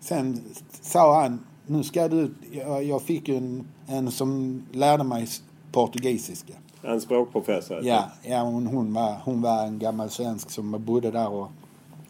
sen 0.00 0.44
sa 0.82 1.22
han, 1.22 1.44
nu 1.66 1.82
ska 1.82 2.08
du, 2.08 2.34
jag, 2.52 2.84
jag 2.84 3.02
fick 3.02 3.28
ju 3.28 3.36
en, 3.36 3.64
en 3.86 4.10
som 4.10 4.62
lärde 4.72 5.04
mig 5.04 5.26
portugisiska. 5.72 6.54
En 6.82 7.00
språkprofessor. 7.00 7.80
Ja, 7.82 8.04
ja 8.22 8.42
hon, 8.42 8.66
hon, 8.66 8.94
var, 8.94 9.16
hon 9.24 9.42
var 9.42 9.66
en 9.66 9.78
gammal 9.78 10.10
svensk 10.10 10.50
som 10.50 10.84
bodde 10.84 11.10
där 11.10 11.28
och, 11.28 11.48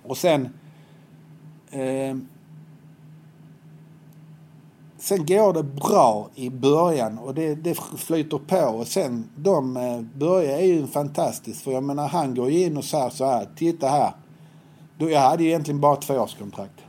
och 0.03 0.16
sen 0.16 0.49
eh, 1.70 2.16
Sen 4.99 5.26
går 5.26 5.53
det 5.53 5.62
bra 5.62 6.28
i 6.34 6.51
början 6.51 7.18
och 7.18 7.34
det, 7.34 7.55
det 7.55 7.74
flyter 7.97 8.38
på 8.38 8.78
och 8.78 8.86
sen 8.86 9.30
de, 9.36 9.76
eh, 9.76 10.01
Börje 10.01 10.59
är 10.59 10.64
ju 10.64 10.86
fantastisk 10.86 11.64
för 11.64 11.72
jag 11.72 11.84
menar 11.84 12.09
han 12.09 12.34
går 12.34 12.51
ju 12.51 12.64
in 12.64 12.76
och 12.76 12.84
säger 12.84 13.11
så 13.11 13.24
här, 13.24 13.49
titta 13.57 13.88
här. 13.88 14.12
Då, 14.99 15.11
jag 15.11 15.20
hade 15.20 15.43
ju 15.43 15.49
egentligen 15.49 15.80
bara 15.80 15.97
tvåårskontrakt 15.97 16.80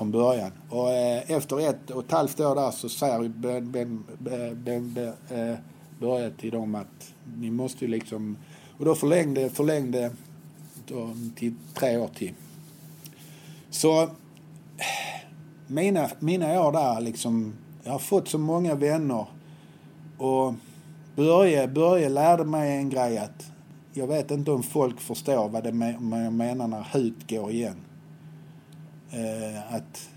från 0.00 0.10
början. 0.10 0.52
Och 0.68 0.90
eh, 0.90 1.30
efter 1.30 1.70
ett 1.70 1.90
och 1.90 2.04
ett 2.04 2.10
halvt 2.10 2.40
år 2.40 2.54
där 2.54 2.70
så 2.70 2.88
säger 2.88 3.28
Ben, 3.28 3.72
ben, 3.72 4.04
ben, 4.18 4.94
ben, 4.94 5.12
eh, 5.30 5.56
Börje 5.98 6.30
till 6.30 6.50
dem 6.50 6.74
att 6.74 7.14
ni 7.36 7.50
måste 7.50 7.84
ju 7.84 7.90
liksom... 7.90 8.36
Och 8.78 8.84
då 8.84 8.94
förlängde, 8.94 9.50
förlängde 9.50 10.10
då, 10.86 11.10
till 11.36 11.54
tre 11.74 11.96
år 11.96 12.08
till. 12.08 12.32
Så 13.70 14.10
mina, 15.66 16.10
mina 16.18 16.62
år 16.62 16.72
där 16.72 17.00
liksom, 17.00 17.52
jag 17.84 17.92
har 17.92 17.98
fått 17.98 18.28
så 18.28 18.38
många 18.38 18.74
vänner 18.74 19.26
och 20.18 20.54
Börje, 21.16 21.68
Börje 21.68 22.08
lärde 22.08 22.44
mig 22.44 22.76
en 22.76 22.90
grej 22.90 23.18
att 23.18 23.50
jag 23.92 24.06
vet 24.06 24.30
inte 24.30 24.50
om 24.50 24.62
folk 24.62 25.00
förstår 25.00 25.48
vad, 25.48 25.64
det 25.64 25.96
vad 26.00 26.24
jag 26.24 26.32
menar 26.32 26.66
när 26.66 26.86
hut 26.92 27.30
går 27.30 27.50
igen. 27.50 27.76
Eh, 29.12 29.74
att 29.74 30.10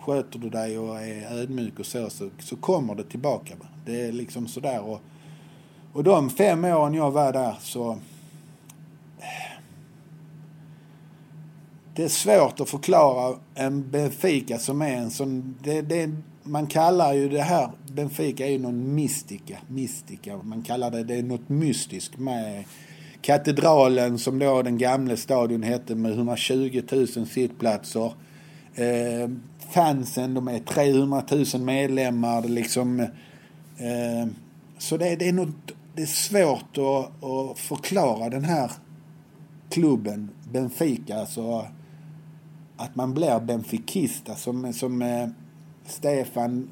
sköter 0.00 0.38
du 0.38 0.50
dig 0.50 0.78
och 0.78 1.00
är 1.00 1.32
ödmjuk 1.32 1.78
och 1.78 1.86
så, 1.86 2.10
så, 2.10 2.30
så 2.38 2.56
kommer 2.56 2.94
det 2.94 3.04
tillbaka. 3.04 3.54
Det 3.86 4.00
är 4.00 4.12
liksom 4.12 4.48
sådär. 4.48 4.80
Och, 4.80 5.00
och 5.92 6.04
de 6.04 6.30
fem 6.30 6.64
åren 6.64 6.94
jag 6.94 7.10
var 7.10 7.32
där 7.32 7.56
så... 7.60 7.90
Eh, 9.18 9.60
det 11.94 12.04
är 12.04 12.08
svårt 12.08 12.60
att 12.60 12.68
förklara 12.68 13.36
en 13.54 13.90
Benfica 13.90 14.58
som 14.58 14.82
är 14.82 14.96
en 14.96 15.10
sån... 15.10 15.58
Det, 15.62 15.82
det, 15.82 16.10
man 16.42 16.66
kallar 16.66 17.14
ju 17.14 17.28
det 17.28 17.42
här, 17.42 17.70
Benfica 17.92 18.46
är 18.46 18.50
ju 18.50 18.58
någon 18.58 18.94
mystika, 18.94 19.58
mystika. 19.68 20.36
Man 20.42 20.62
kallar 20.62 20.90
det, 20.90 21.04
det 21.04 21.14
är 21.14 21.22
något 21.22 21.48
mystiskt 21.48 22.18
med 22.18 22.64
Katedralen 23.24 24.18
som 24.18 24.38
då 24.38 24.62
den 24.62 24.78
gamla 24.78 25.16
stadion 25.16 25.62
hette 25.62 25.94
med 25.94 26.12
120 26.12 26.82
000 26.92 27.06
sittplatser. 27.26 28.12
Eh, 28.74 29.30
fansen, 29.70 30.34
de 30.34 30.48
är 30.48 30.58
300 30.58 31.22
000 31.54 31.62
medlemmar. 31.62 32.42
Liksom, 32.42 33.00
eh, 33.00 34.28
så 34.78 34.96
det, 34.96 35.16
det, 35.16 35.28
är 35.28 35.32
något, 35.32 35.72
det 35.94 36.02
är 36.02 36.06
svårt 36.06 36.78
att, 36.78 37.24
att 37.24 37.58
förklara 37.58 38.28
den 38.28 38.44
här 38.44 38.70
klubben, 39.70 40.30
Benfica. 40.52 41.20
Alltså, 41.20 41.66
att 42.76 42.96
man 42.96 43.14
blir 43.14 43.40
benfikista 43.40 44.34
som, 44.34 44.72
som 44.72 45.02
eh, 45.02 45.28
Stefan 45.86 46.70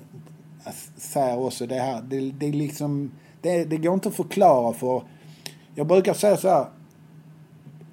säger 0.97 1.39
också. 1.39 1.67
Det, 1.67 1.81
här, 1.81 2.03
det, 2.03 2.31
det, 2.31 2.53
liksom, 2.53 3.11
det, 3.41 3.65
det 3.65 3.77
går 3.77 3.95
inte 3.95 4.09
att 4.09 4.15
förklara 4.15 4.73
för... 4.73 5.03
Jag 5.75 5.87
brukar 5.87 6.15
säga 6.15 6.37
så 6.37 6.49
här. 6.49 6.67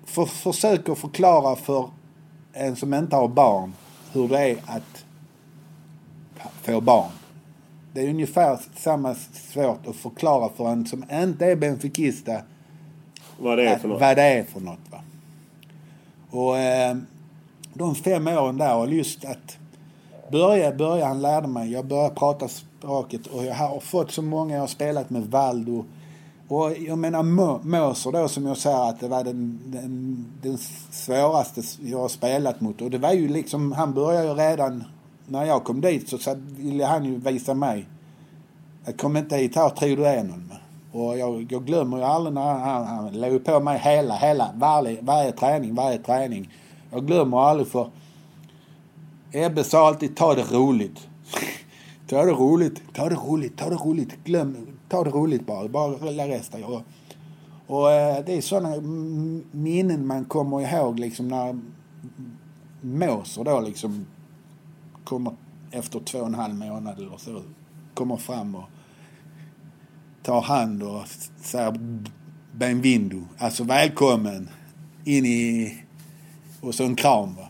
För, 0.05 0.25
försök 0.25 0.89
att 0.89 0.97
förklara 0.97 1.55
för 1.55 1.89
en 2.53 2.75
som 2.75 2.93
inte 2.93 3.15
har 3.15 3.27
barn 3.27 3.73
hur 4.11 4.27
det 4.27 4.49
är 4.49 4.57
att 4.65 5.05
få 6.61 6.81
barn. 6.81 7.11
Det 7.93 8.01
är 8.01 8.09
ungefär 8.09 8.59
samma 8.75 9.15
svårt 9.33 9.87
att 9.87 9.95
förklara 9.95 10.49
för 10.49 10.69
en 10.69 10.85
som 10.85 11.03
inte 11.11 11.45
är 11.45 11.55
benfikista 11.55 12.41
vad 13.39 13.57
det 13.57 13.69
är 13.69 13.77
för 13.77 13.87
något. 13.87 14.01
Vad 14.01 14.17
det 14.17 14.23
är 14.23 14.43
för 14.43 14.59
något 14.59 14.79
va. 14.91 14.99
Och 16.31 16.57
eh, 16.57 16.97
de 17.73 17.95
fem 17.95 18.27
åren 18.27 18.57
där 18.57 18.75
och 18.75 18.93
just 18.93 19.25
att 19.25 19.57
börja, 20.31 20.71
börja, 20.71 21.05
han 21.07 21.21
lärde 21.21 21.47
mig. 21.47 21.71
Jag 21.71 21.85
började 21.85 22.15
prata 22.15 22.47
språket 22.47 23.27
och 23.27 23.45
jag 23.45 23.55
har 23.55 23.79
fått 23.79 24.11
så 24.11 24.21
många, 24.21 24.53
jag 24.53 24.61
har 24.61 24.67
spelat 24.67 25.09
med 25.09 25.21
Valdo. 25.21 25.85
Och 26.49 26.77
jag 26.77 26.97
menar 26.97 27.23
Moser 27.63 28.11
då 28.11 28.27
som 28.27 28.45
jag 28.45 28.57
säger 28.57 28.89
att 28.89 28.99
det 28.99 29.07
var 29.07 29.23
den, 29.23 29.59
den, 29.65 30.25
den 30.41 30.57
svåraste 30.91 31.61
jag 31.81 31.99
har 31.99 32.07
spelat 32.07 32.61
mot. 32.61 32.81
Och 32.81 32.89
det 32.89 32.97
var 32.97 33.13
ju 33.13 33.27
liksom, 33.27 33.71
han 33.71 33.93
började 33.93 34.27
ju 34.27 34.33
redan 34.33 34.83
när 35.27 35.45
jag 35.45 35.63
kom 35.63 35.81
dit 35.81 36.09
så 36.09 36.17
så 36.17 36.35
ville 36.57 36.85
han 36.85 37.05
ju 37.05 37.17
visa 37.17 37.53
mig. 37.53 37.87
Jag 38.85 38.97
kom 38.97 39.17
inte 39.17 39.37
hit 39.37 39.55
här 39.55 39.69
tror 39.69 39.95
du 39.95 40.05
är 40.05 40.23
någon. 40.23 40.53
Och 40.91 41.17
jag, 41.17 41.47
jag 41.51 41.65
glömmer 41.65 41.97
ju 41.97 42.03
aldrig 42.03 42.33
när 42.33 42.41
han, 42.41 42.61
han, 42.61 42.85
han 42.85 43.21
låg 43.21 43.45
på 43.45 43.59
mig 43.59 43.79
hela, 43.79 44.15
hela, 44.15 44.51
varje, 44.55 45.01
varje 45.01 45.31
träning, 45.31 45.75
varje 45.75 45.97
träning. 45.97 46.49
Jag 46.91 47.07
glömmer 47.07 47.37
aldrig 47.37 47.67
för 47.67 47.89
Ebbe 49.31 49.63
sa 49.63 49.87
alltid 49.87 50.15
ta 50.15 50.35
det 50.35 50.51
roligt. 50.51 51.07
ta 52.07 52.25
det 52.25 52.31
roligt, 52.31 52.81
ta 52.93 53.09
det 53.09 53.15
roligt, 53.15 53.57
ta 53.57 53.69
det 53.69 53.75
roligt. 53.75 54.23
Glöm, 54.23 54.78
ta 54.89 55.03
det 55.03 55.09
roligt 55.09 55.45
bara. 55.45 55.67
Bara 55.67 55.91
resten. 56.27 56.63
Och, 56.63 56.81
och 57.67 57.91
eh, 57.91 58.25
det 58.25 58.37
är 58.37 58.41
sådana 58.41 58.75
minnen 59.51 60.07
man 60.07 60.25
kommer 60.25 60.61
ihåg 60.61 60.99
liksom 60.99 61.27
när 61.27 61.59
Måser 62.81 63.43
då 63.43 63.59
liksom 63.59 64.05
kommer 65.03 65.33
efter 65.71 65.99
två 65.99 66.19
och 66.19 66.27
en 66.27 66.35
halv 66.35 66.55
månad 66.55 66.97
eller 66.97 67.17
så. 67.17 67.41
Kommer 67.93 68.17
fram 68.17 68.55
och 68.55 68.63
tar 70.23 70.41
hand 70.41 70.83
och 70.83 71.01
säger 71.41 71.73
benvindo. 72.51 73.21
Alltså 73.37 73.63
välkommen 73.63 74.49
in 75.05 75.25
i... 75.25 75.75
Och 76.61 76.75
så 76.75 76.83
en 76.83 76.95
kram 76.95 77.35
va. 77.35 77.49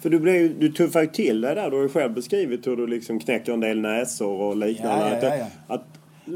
För 0.00 0.10
du, 0.10 0.20
blev, 0.20 0.58
du 0.58 0.72
tuffade 0.72 1.06
till 1.06 1.40
dig 1.40 1.54
där. 1.54 1.70
Du 1.70 1.76
har 1.76 1.82
ju 1.82 1.88
själv 1.88 2.14
beskrivit 2.14 2.66
hur 2.66 2.76
du 2.76 2.86
liksom 2.86 3.20
knäcker 3.20 3.52
en 3.52 3.60
del 3.60 3.80
näsor 3.80 4.40
och 4.40 4.56
liknande. 4.56 5.18
Ja, 5.22 5.28
ja, 5.28 5.36
ja, 5.36 5.48
ja. 5.68 5.74
Att, 5.74 5.84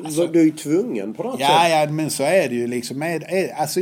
alltså, 0.05 0.26
du 0.26 0.41
är 0.41 0.45
ju 0.45 0.51
tvungen 0.51 1.14
på 1.14 1.22
något 1.22 1.41
ja, 1.41 1.47
sätt. 1.49 1.70
Ja, 1.70 1.93
men 1.93 2.11
så 2.11 2.22
är 2.22 2.49
det 2.49 2.55
ju 2.55 2.66
liksom. 2.66 3.20
Alltså, 3.59 3.80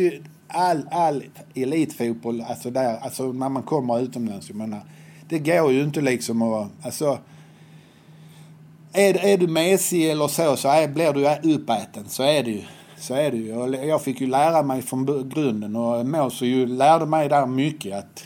all, 0.48 0.88
all 0.90 1.24
elitfotboll, 1.54 2.44
alltså 2.48 2.70
där, 2.70 2.96
alltså 2.96 3.32
när 3.32 3.48
man 3.48 3.62
kommer 3.62 4.00
utomlands, 4.00 4.48
jag 4.48 4.56
menar, 4.56 4.80
det 5.28 5.38
går 5.38 5.72
ju 5.72 5.82
inte 5.82 6.00
liksom 6.00 6.42
att, 6.42 6.68
alltså 6.82 7.18
är, 8.94 9.24
är 9.24 9.38
du 9.38 9.46
mesig 9.46 10.10
eller 10.10 10.28
så, 10.28 10.56
så 10.56 10.68
är, 10.68 10.88
blir 10.88 11.12
du 11.12 11.54
uppäten. 11.54 12.08
Så 12.08 12.22
är 12.22 12.42
det 12.42 12.50
ju. 12.50 12.62
Så 12.98 13.14
är 13.14 13.30
det 13.30 13.36
ju. 13.36 13.86
Jag 13.86 14.02
fick 14.02 14.20
ju 14.20 14.26
lära 14.26 14.62
mig 14.62 14.82
från 14.82 15.28
grunden 15.28 15.76
och 15.76 16.06
Måser 16.06 16.46
ju 16.46 16.66
lärde 16.66 17.06
mig 17.06 17.28
där 17.28 17.46
mycket 17.46 17.98
att 17.98 18.24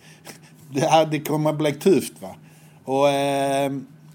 det, 0.74 0.80
här, 0.80 1.06
det 1.06 1.20
kommer 1.20 1.50
att 1.50 1.58
bli 1.58 1.72
tufft. 1.72 2.22
Va? 2.22 2.34
Och, 2.84 3.08
eh, 3.08 3.72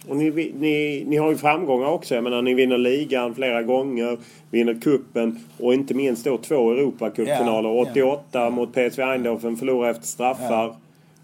och 0.09 0.15
ni, 0.15 0.53
ni, 0.59 1.03
ni 1.07 1.17
har 1.17 1.31
ju 1.31 1.37
framgångar 1.37 1.87
också. 1.87 2.15
Jag 2.15 2.23
menar, 2.23 2.41
ni 2.41 2.53
vinner 2.53 2.77
ligan 2.77 3.35
flera 3.35 3.63
gånger, 3.63 4.17
vinner 4.51 4.81
kuppen 4.81 5.39
och 5.59 5.73
inte 5.73 5.93
minst 5.93 6.25
då 6.25 6.37
två 6.37 6.71
Europacupfinaler. 6.71 7.69
Ja, 7.69 7.85
88 7.91 8.23
ja. 8.31 8.49
mot 8.49 8.73
PSV 8.73 9.03
Eindhoven, 9.03 9.57
förlorar 9.57 9.89
efter 9.89 10.05
straffar. 10.05 10.65
Ja. 10.65 10.77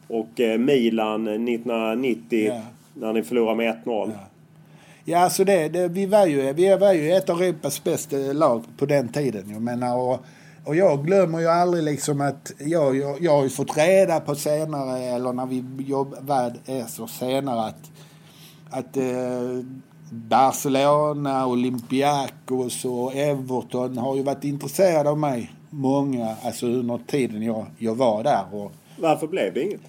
Och 0.07 0.39
eh, 0.39 0.57
Milan 0.57 1.27
1990 1.27 2.51
när 2.93 3.13
ni 3.13 3.23
förlorar 3.23 3.55
med 3.55 3.75
1-0. 3.85 4.11
Ja, 5.05 5.19
alltså 5.19 5.43
det, 5.43 5.69
det, 5.69 5.87
vi, 5.87 6.05
var 6.05 6.25
ju, 6.25 6.53
vi 6.53 6.77
var 6.77 6.93
ju 6.93 7.11
ett 7.11 7.29
av 7.29 7.41
Europas 7.41 7.83
bästa 7.83 8.17
lag 8.17 8.63
på 8.77 8.85
den 8.85 9.07
tiden. 9.07 9.49
Jag 9.49 9.61
menar, 9.61 9.97
och, 9.97 10.25
och 10.65 10.75
jag 10.75 11.05
glömmer 11.05 11.39
ju 11.39 11.47
aldrig 11.47 11.83
liksom 11.83 12.21
att 12.21 12.51
jag, 12.57 12.97
jag, 12.97 13.21
jag 13.21 13.31
har 13.31 13.43
ju 13.43 13.49
fått 13.49 13.77
reda 13.77 14.19
på 14.19 14.35
senare, 14.35 14.99
eller 14.99 15.33
när 15.33 15.45
vi 15.45 15.63
jobbade 15.77 16.85
så 16.87 17.07
senare, 17.07 17.67
att, 17.67 17.90
att 18.71 18.97
eh, 18.97 19.03
Barcelona, 20.11 21.47
Olympiakos 21.47 22.85
och 22.85 23.15
Everton 23.15 23.97
har 23.97 24.15
ju 24.15 24.23
varit 24.23 24.43
intresserade 24.43 25.09
av 25.09 25.17
mig. 25.17 25.51
Många, 25.69 26.35
alltså 26.43 26.67
under 26.67 26.99
tiden 27.07 27.41
jag, 27.43 27.65
jag 27.77 27.95
var 27.95 28.23
där. 28.23 28.43
Och, 28.51 28.71
Varför 28.97 29.27
blev 29.27 29.53
det 29.53 29.63
inget? 29.63 29.81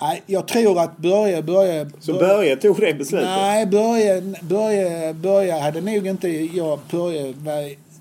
Nej, 0.00 0.22
jag 0.26 0.48
tror 0.48 0.80
att 0.80 0.96
Börje... 0.96 1.42
Börje 1.42 1.90
så 2.00 2.12
Börje 2.12 2.56
tog 2.56 2.80
det 2.80 2.94
beslutet? 2.94 3.28
Nej, 3.28 3.66
Börje, 3.66 4.34
Börje, 4.42 5.14
Börje 5.14 5.60
hade 5.60 5.80
nog 5.80 6.06
inte... 6.06 6.28
Jag, 6.28 6.78
Börje, 6.90 7.34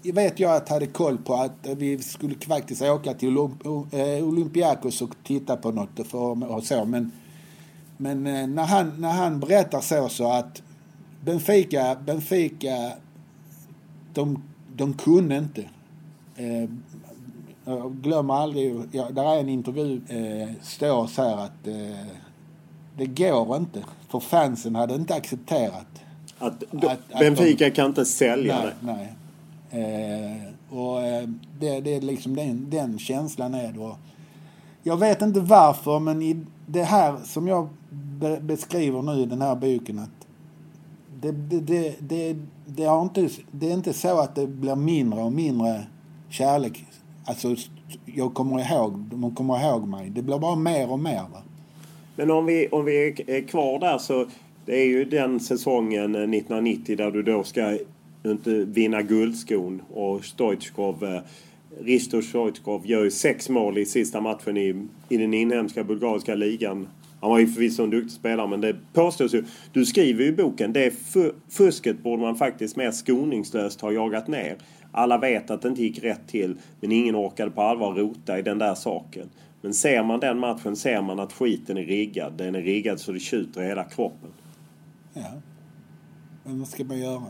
jag 0.02 0.14
vet 0.14 0.40
jag 0.40 0.56
att 0.56 0.70
hade 0.70 0.86
koll 0.86 1.18
på 1.18 1.36
att 1.36 1.68
vi 1.78 2.00
skulle 2.00 2.36
faktiskt 2.48 2.82
åka 2.82 3.14
till 3.14 3.38
eh, 3.38 4.28
Olympiakos 4.28 5.02
och 5.02 5.16
titta 5.24 5.56
på 5.56 5.72
något 5.72 6.08
för, 6.08 6.52
och 6.52 6.64
så. 6.64 6.86
Men, 6.86 7.12
men 7.98 8.28
eh, 8.28 8.48
när, 8.48 8.66
han, 8.66 8.94
när 8.98 9.12
han 9.12 9.40
berättar 9.40 9.82
så, 9.82 10.10
så 10.10 10.32
att 10.32 10.62
Benfica, 11.22 11.98
Benfica 12.06 12.92
de, 14.14 14.44
de 14.76 14.94
kunde 14.94 15.38
inte. 15.38 15.62
Eh, 16.36 16.70
jag 17.66 17.96
glömmer 17.96 18.34
aldrig, 18.34 18.76
ja, 18.92 19.10
där 19.10 19.36
är 19.36 19.40
en 19.40 19.50
intervju, 19.50 20.02
eh, 20.08 20.50
står 20.62 21.08
så 21.08 21.24
här 21.24 21.38
att 21.38 21.68
eh, 21.68 22.08
det 22.98 23.06
går 23.06 23.58
inte. 23.58 23.84
För 24.10 24.20
fansen 24.20 24.76
hade 24.76 24.96
inte 24.96 25.16
accepterat. 25.16 25.88
Att, 26.40 26.64
då, 26.72 26.88
att, 26.88 27.00
att 27.12 27.20
Benfica 27.20 27.66
de, 27.66 27.72
kan 27.72 27.86
inte 27.86 28.06
sälja 28.06 28.60
nej, 28.60 28.74
det? 28.80 28.86
Nej. 28.94 29.14
Eh, 29.70 30.78
och 30.78 31.02
eh, 31.02 31.30
det, 31.60 31.80
det 31.80 31.96
är 31.96 32.02
liksom 32.02 32.36
den, 32.36 32.70
den 32.70 33.00
känslan 33.00 33.54
är 33.54 33.72
det. 33.72 33.96
Jag 34.84 34.98
vet 34.98 35.22
inte 35.22 35.40
varför 35.40 36.00
men 36.00 36.22
i 36.22 36.46
det 36.66 36.84
här 36.84 37.18
som 37.24 37.48
jag 37.48 37.70
be, 38.20 38.40
beskriver 38.42 39.02
nu 39.02 39.22
i 39.22 39.26
den 39.26 39.42
här 39.42 39.56
boken 39.56 40.00
att 40.00 40.28
det, 41.22 41.32
det, 41.32 41.60
det, 41.60 41.96
det, 42.00 42.36
det, 42.66 42.84
har 42.84 43.02
inte, 43.02 43.30
det 43.52 43.70
är 43.70 43.74
inte 43.74 43.94
så 43.94 44.20
att 44.20 44.36
det 44.36 44.48
blir 44.48 44.76
mindre 44.76 45.20
och 45.20 45.32
mindre 45.32 45.84
kärlek 46.30 46.86
Alltså, 47.28 47.56
jag 48.06 48.34
kommer 48.34 48.72
ihåg, 48.72 48.94
de 49.00 49.36
kommer 49.36 49.64
ihåg 49.64 49.88
mig. 49.88 50.10
Det 50.10 50.22
blir 50.22 50.40
bara 50.40 50.56
mer 50.56 50.92
och 50.92 51.00
mer. 51.00 51.22
Va? 51.34 51.42
Men 52.16 52.32
om 52.32 52.46
vi, 52.46 52.68
om 52.68 52.86
vi 52.86 53.08
är 53.28 53.48
kvar 53.48 53.80
där 53.80 53.98
så 53.98 54.26
det 54.66 54.82
är 54.82 54.86
ju 54.86 55.06
den 55.06 55.40
säsongen 55.40 56.16
eh, 56.16 56.22
1990 56.22 56.98
där 56.98 57.12
du 57.12 57.24
då 57.24 57.44
ska 57.44 57.78
inte 58.26 58.50
vinna 58.50 59.02
guldskon 59.02 59.82
och 59.94 60.26
Stoichkov 60.26 61.04
eh, 61.04 61.22
Risto 61.80 62.22
Stoichkov 62.22 62.88
gör 62.88 63.04
ju 63.04 63.12
sex 63.12 63.50
mål 63.50 63.78
i 63.78 63.86
sista 63.86 64.22
matchen 64.22 64.58
i, 64.58 64.88
i 65.10 65.18
den 65.18 65.34
inhemska 65.34 65.84
bulgariska 65.84 66.36
ligan. 66.36 66.88
Han 67.22 67.30
var 67.30 67.40
ju 67.40 67.48
förvisso 67.48 67.84
en 67.84 67.90
duktig 67.90 68.12
spelare 68.12 68.48
men 68.48 68.62
det 68.62 68.76
påstås 68.94 69.34
ju. 69.34 69.46
Du 69.74 69.86
skriver 69.86 70.24
ju 70.24 70.30
i 70.30 70.32
boken 70.32 70.74
det 70.74 70.94
fusket 71.50 72.04
borde 72.04 72.22
man 72.22 72.36
faktiskt 72.36 72.76
mer 72.76 72.92
skoningslöst 72.92 73.82
ha 73.82 73.92
jagat 73.92 74.28
ner. 74.28 74.58
Alla 74.92 75.18
vet 75.18 75.52
att 75.52 75.62
det 75.62 75.68
inte 75.68 75.82
gick 75.82 76.04
rätt 76.04 76.28
till 76.28 76.58
men 76.82 76.92
ingen 76.92 77.16
orkade 77.16 77.52
på 77.52 77.62
allvar 77.62 77.94
rota 77.94 78.40
i 78.40 78.42
den 78.42 78.58
där 78.58 78.76
saken. 78.76 79.30
Men 79.62 79.74
ser 79.74 80.04
man 80.04 80.20
den 80.20 80.40
matchen 80.40 80.76
ser 80.76 81.02
man 81.02 81.20
att 81.20 81.34
skiten 81.34 81.78
är 81.78 81.86
riggad. 81.86 82.34
Den 82.38 82.56
är 82.56 82.62
riggad 82.62 83.00
så 83.00 83.12
det 83.12 83.20
tjuter 83.20 83.62
i 83.62 83.66
hela 83.66 83.84
kroppen. 83.84 84.30
Ja. 85.14 85.32
Men 86.44 86.60
vad 86.60 86.68
ska 86.68 86.84
man 86.84 87.00
göra? 87.00 87.24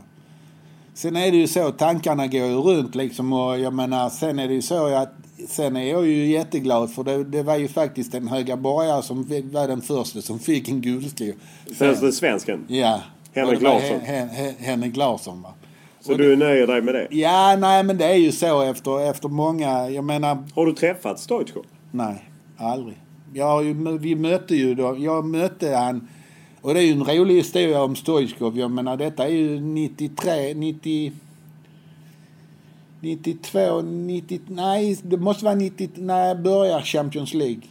Sen 0.93 1.15
är 1.15 1.31
det 1.31 1.37
ju 1.37 1.47
så, 1.47 1.71
tankarna 1.71 2.27
går 2.27 2.45
ju 2.47 2.55
runt 2.55 2.95
liksom 2.95 3.33
och 3.33 3.59
jag 3.59 3.73
menar 3.73 4.09
sen 4.09 4.39
är 4.39 4.47
det 4.47 4.53
ju 4.53 4.61
så 4.61 4.95
att 4.95 5.26
sen 5.47 5.75
är 5.75 5.89
jag 5.89 6.07
ju 6.07 6.25
jätteglad 6.27 6.91
för 6.91 7.03
det, 7.03 7.23
det 7.23 7.43
var 7.43 7.55
ju 7.57 7.67
faktiskt 7.67 8.13
en 8.13 8.27
högaborgare 8.27 9.03
som 9.03 9.23
var 9.51 9.67
den 9.67 9.81
första 9.81 10.21
som 10.21 10.39
fick 10.39 10.69
en 10.69 10.81
guldsko. 10.81 11.31
Första 11.75 12.11
svensken? 12.11 12.65
Ja. 12.67 13.01
Henrik 13.33 13.61
Larsson? 13.61 13.99
Henrik 14.59 14.95
Larsson 14.95 15.41
va. 15.41 15.53
Så 16.01 16.13
du 16.13 16.35
nöjer 16.35 16.67
dig 16.67 16.81
med 16.81 16.93
det? 16.93 17.07
Ja, 17.11 17.55
nej 17.59 17.83
men 17.83 17.97
det 17.97 18.05
är 18.05 18.15
ju 18.15 18.31
så 18.31 18.61
efter, 18.61 19.09
efter 19.09 19.29
många, 19.29 19.89
jag 19.89 20.03
menar... 20.03 20.43
Har 20.55 20.65
du 20.65 20.73
träffat 20.73 21.19
Stoichkov? 21.19 21.65
Nej, 21.91 22.29
aldrig. 22.57 22.97
Jag 23.33 23.63
vi 23.99 24.15
mötte 24.15 24.55
ju 24.55 24.75
då, 24.75 24.95
jag 24.99 25.25
mötte 25.25 25.75
han, 25.75 26.07
och 26.61 26.73
det 26.73 26.79
är 26.79 26.83
ju 26.83 26.91
en 26.91 27.03
rolig 27.03 27.35
historia 27.35 27.83
om 27.83 27.95
Stoichkov. 27.95 28.59
Jag 28.59 28.71
menar 28.71 28.97
detta 28.97 29.25
är 29.25 29.31
ju 29.31 29.59
93, 29.59 30.53
90... 30.53 31.11
92, 33.15 33.81
90, 33.81 34.39
nej 34.47 34.97
det 35.03 35.17
måste 35.17 35.45
vara 35.45 35.55
90, 35.55 35.89
när 35.95 36.27
jag 36.27 36.41
började 36.41 36.83
Champions 36.83 37.33
League. 37.33 37.61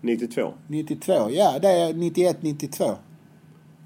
92? 0.00 0.52
92, 0.66 1.12
ja 1.30 1.58
det 1.58 1.68
är 1.68 1.94
91, 1.94 2.36
92. 2.40 2.84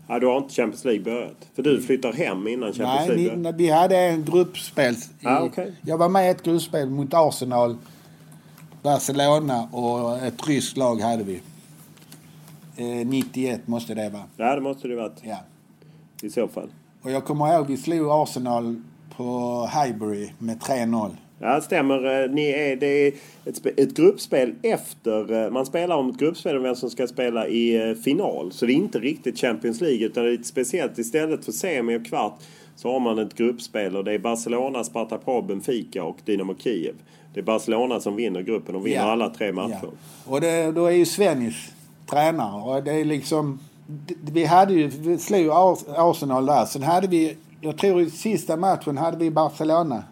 Ja, 0.08 0.18
du 0.18 0.26
har 0.26 0.38
inte 0.38 0.54
Champions 0.54 0.84
League 0.84 1.02
börjat? 1.02 1.48
För 1.54 1.62
du 1.62 1.82
flyttar 1.82 2.12
hem 2.12 2.48
innan 2.48 2.72
Champions 2.72 3.08
Nej, 3.08 3.16
League 3.18 3.36
ni, 3.36 3.52
vi 3.52 3.70
hade 3.70 3.96
en 3.98 4.24
gruppspel. 4.24 4.94
I, 4.94 5.26
Ah, 5.26 5.42
okay. 5.42 5.72
Jag 5.82 5.98
var 5.98 6.08
med 6.08 6.26
i 6.26 6.30
ett 6.30 6.42
gruppspel 6.42 6.90
mot 6.90 7.14
Arsenal, 7.14 7.76
Barcelona 8.82 9.68
och 9.72 10.18
ett 10.18 10.48
ryskt 10.48 10.76
lag 10.76 11.00
hade 11.00 11.24
vi. 11.24 11.40
Eh, 12.76 13.06
91 13.06 13.68
måste 13.68 13.94
det 13.94 14.08
vara. 14.10 14.24
Ja, 14.36 14.54
det 14.54 14.60
måste 14.60 14.88
det 14.88 14.96
varit. 14.96 15.20
Ja. 15.22 15.38
I 16.22 16.30
så 16.30 16.48
fall. 16.48 16.68
Och 17.02 17.10
jag 17.10 17.24
kommer 17.24 17.54
ihåg 17.54 17.66
vi 17.66 17.76
slog 17.76 18.08
Arsenal 18.10 18.82
på 19.16 19.68
Highbury 19.74 20.28
med 20.38 20.58
3-0. 20.58 21.10
Ja, 21.38 21.54
det 21.54 21.62
stämmer. 21.62 22.22
Eh, 22.24 22.30
Ni 22.30 22.46
är, 22.50 22.76
det 22.76 22.86
är 22.86 23.12
ett, 23.44 23.66
ett 23.78 23.94
gruppspel 23.96 24.54
efter... 24.62 25.44
eh, 25.44 25.50
Man 25.50 25.66
spelar 25.66 25.96
om 25.96 26.10
ett 26.10 26.18
gruppspel 26.18 26.56
om 26.56 26.62
vem 26.62 26.76
som 26.76 26.90
ska 26.90 27.06
spela 27.06 27.46
i 27.48 27.88
eh, 27.90 27.94
final. 27.94 28.52
Så 28.52 28.66
det 28.66 28.72
är 28.72 28.74
inte 28.74 28.98
riktigt 28.98 29.38
Champions 29.38 29.80
League 29.80 30.06
utan 30.06 30.22
det 30.24 30.28
är 30.28 30.32
lite 30.32 30.48
speciellt. 30.48 30.98
Istället 30.98 31.44
för 31.44 31.52
semi 31.52 31.96
och 31.98 32.06
kvart 32.06 32.38
så 32.76 32.92
har 32.92 33.00
man 33.00 33.18
ett 33.18 33.34
gruppspel 33.34 33.96
och 33.96 34.04
det 34.04 34.12
är 34.12 34.18
Barcelona, 34.18 34.84
Sparta 34.84 35.18
Prag, 35.18 35.46
Benfica 35.46 36.04
och 36.04 36.16
Dynamo 36.24 36.54
Kiev. 36.58 36.94
Det 37.34 37.40
är 37.40 37.44
Barcelona 37.44 38.00
som 38.00 38.16
vinner 38.16 38.42
gruppen 38.42 38.74
och 38.76 38.86
vinner 38.86 38.96
Ja. 38.96 39.02
alla 39.12 39.28
tre 39.30 39.52
matcher. 39.52 39.78
Ja. 39.82 39.88
Och 40.32 40.40
det, 40.40 40.72
då 40.72 40.86
är 40.86 40.90
ju 40.90 41.06
Svennis 41.06 41.54
tränare 42.10 42.62
och 42.76 42.84
det 42.84 42.92
är 42.92 43.04
liksom... 43.04 43.58
Vi 44.32 44.44
hade 44.44 44.74
ju, 44.74 44.86
vi 44.88 45.18
slog 45.18 45.46
Ars- 45.50 45.84
Arsenal 45.96 46.46
där. 46.46 46.64
Sen 46.64 46.82
hade 46.82 47.06
vi, 47.08 47.36
jag 47.64 47.78
tror 47.78 48.00
i 48.00 48.10
sista 48.10 48.56
matchen 48.56 48.98
hade 48.98 49.16
vi 49.16 49.30
Barcelona. 49.30 50.02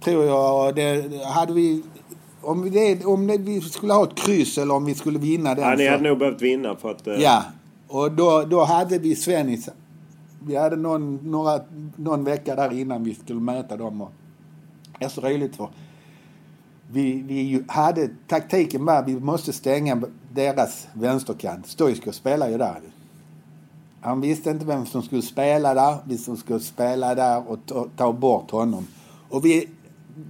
Tror 0.00 0.24
jag. 0.24 0.74
Det, 0.74 1.10
hade 1.24 1.52
vi... 1.52 1.82
Om, 2.42 2.62
vi, 2.62 2.70
det, 2.70 3.04
om 3.04 3.26
det, 3.26 3.38
vi 3.38 3.60
skulle 3.60 3.92
ha 3.92 4.04
ett 4.04 4.14
kryss 4.14 4.58
eller 4.58 4.74
om 4.74 4.84
vi 4.84 4.94
skulle 4.94 5.18
vinna 5.18 5.54
den. 5.54 5.64
Ja, 5.64 5.74
ni 5.76 5.84
så- 5.86 5.90
hade 5.90 6.08
nog 6.08 6.18
behövt 6.18 6.42
vinna 6.42 6.76
för 6.76 6.90
att... 6.90 7.06
eh, 7.06 7.14
Ja, 7.14 7.42
och 7.88 8.12
då, 8.12 8.42
då 8.50 8.64
hade 8.64 8.98
vi 8.98 9.16
Svennis. 9.16 9.68
Vi 10.46 10.56
hade 10.56 10.76
någon, 10.76 11.16
några, 11.30 11.60
någon 11.96 12.24
vecka 12.24 12.54
där 12.54 12.72
innan 12.72 13.04
vi 13.04 13.14
skulle 13.14 13.40
möta 13.40 13.76
dem. 13.76 14.00
Och 14.02 14.10
det 14.98 15.04
är 15.04 15.08
så 15.08 15.20
roligt 15.20 15.56
för 15.56 15.68
vi, 16.90 17.12
vi 17.22 17.64
hade, 17.68 18.08
taktiken 18.28 18.84
var 18.84 19.02
vi 19.02 19.20
måste 19.20 19.52
stänga 19.52 20.02
deras 20.32 20.88
vänsterkant. 20.92 21.66
Stoichkov 21.66 22.12
spelar 22.12 22.48
ju 22.50 22.58
där. 22.58 22.80
Han 24.04 24.20
visste 24.20 24.50
inte 24.50 24.64
vem 24.64 24.86
som 24.86 25.02
skulle 25.02 25.22
spela 25.22 25.74
där, 25.74 25.96
vi 26.04 26.18
som 26.18 26.36
skulle 26.36 26.60
spela 26.60 27.14
där 27.14 27.50
och 27.50 27.58
ta, 27.66 27.88
ta 27.96 28.12
bort 28.12 28.50
honom. 28.50 28.86
Och 29.28 29.44
vi, 29.44 29.68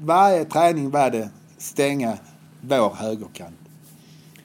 varje 0.03 0.45
träning 0.45 0.91
var 0.91 1.11
det 1.11 1.31
stänga 1.59 2.19
vår 2.61 2.95
högerkant. 2.95 3.59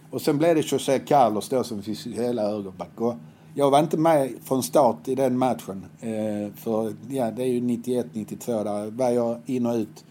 Och 0.10 0.22
sen 0.22 0.38
blev 0.38 0.56
det 0.56 0.72
José 0.72 1.00
Carlos 1.00 1.50
då 1.50 1.64
som 1.64 1.82
fick 1.82 2.08
hela 2.08 2.42
högerback. 2.42 3.02
Och 3.02 3.16
jag 3.56 3.72
var 3.72 3.80
inte 3.80 3.98
med 3.98 4.32
från 4.44 4.64
start 4.64 5.08
i 5.08 5.16
den 5.16 5.38
matchen. 5.38 5.86
Eh, 6.00 6.54
för 6.56 6.94
ja, 7.10 7.32
det 7.32 7.44
är 7.44 7.48
ju 7.48 7.60
91-92 7.60 8.64
där 8.64 8.92
var 8.92 9.10
jag 9.10 9.40
in 9.46 9.66
och 9.66 9.76
ut. 9.76 10.06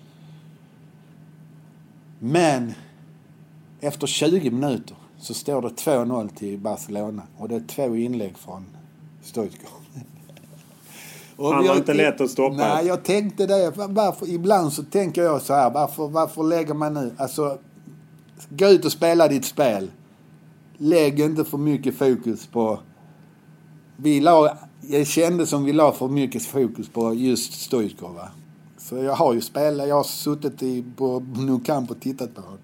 Men 2.18 2.72
efter 3.80 4.06
20 4.06 4.50
minuter 4.50 4.96
så 5.18 5.34
står 5.34 5.62
det 5.62 5.68
2-0 5.68 6.28
till 6.28 6.58
Barcelona. 6.58 7.22
Och 7.38 7.48
det 7.48 7.54
är 7.54 7.64
två 7.68 7.96
inlägg 7.96 8.38
från 8.38 8.64
och 9.36 9.48
Han 11.54 11.58
var 11.58 11.64
jag- 11.64 11.76
inte 11.76 11.94
lätt 11.94 12.20
att 12.20 12.30
stoppa. 12.30 12.56
Nej, 12.56 12.86
jag 12.86 13.04
tänkte 13.04 13.46
det. 13.46 13.72
Varför, 13.76 14.30
ibland 14.30 14.72
så 14.72 14.82
tänker 14.82 15.22
jag 15.22 15.42
så 15.42 15.54
här. 15.54 15.70
Varför, 15.70 16.08
varför 16.08 16.42
lägger 16.42 16.74
man 16.74 16.94
nu... 16.94 17.10
Alltså, 17.16 17.58
gå 18.48 18.66
ut 18.66 18.84
och 18.84 18.92
spela 18.92 19.28
ditt 19.28 19.44
spel. 19.44 19.90
Lägg 20.76 21.20
inte 21.20 21.44
för 21.44 21.58
mycket 21.58 21.94
fokus 21.94 22.46
på... 22.46 22.80
Vi 23.96 24.20
la, 24.20 24.58
jag 24.80 25.06
kände 25.06 25.46
som 25.46 25.64
vi 25.64 25.72
la 25.72 25.92
för 25.92 26.08
mycket 26.08 26.42
fokus 26.42 26.88
på 26.88 27.14
just 27.14 27.52
Stoichkov. 27.52 28.20
Så 28.78 28.96
jag 28.96 29.14
har 29.14 29.34
ju 29.34 29.40
spelat, 29.40 29.88
jag 29.88 29.94
har 29.96 30.04
suttit 30.04 30.62
i, 30.62 30.84
på 30.96 31.20
Nou 31.36 31.60
Camp 31.64 31.90
och 31.90 32.00
tittat 32.00 32.34
på 32.34 32.40
honom. 32.40 32.58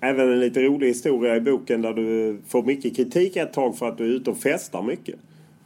Även 0.00 0.32
en 0.32 0.40
lite 0.40 0.60
rolig 0.60 0.86
historia 0.86 1.36
i 1.36 1.40
boken 1.40 1.82
där 1.82 1.92
du 1.92 2.40
får 2.48 2.62
mycket 2.62 2.96
kritik 2.96 3.36
ett 3.36 3.52
tag 3.52 3.76
för 3.76 3.88
att 3.88 3.98
du 3.98 4.04
är 4.04 4.08
ute 4.16 4.30
och 4.30 4.36
festar 4.36 4.82
mycket. 4.82 5.14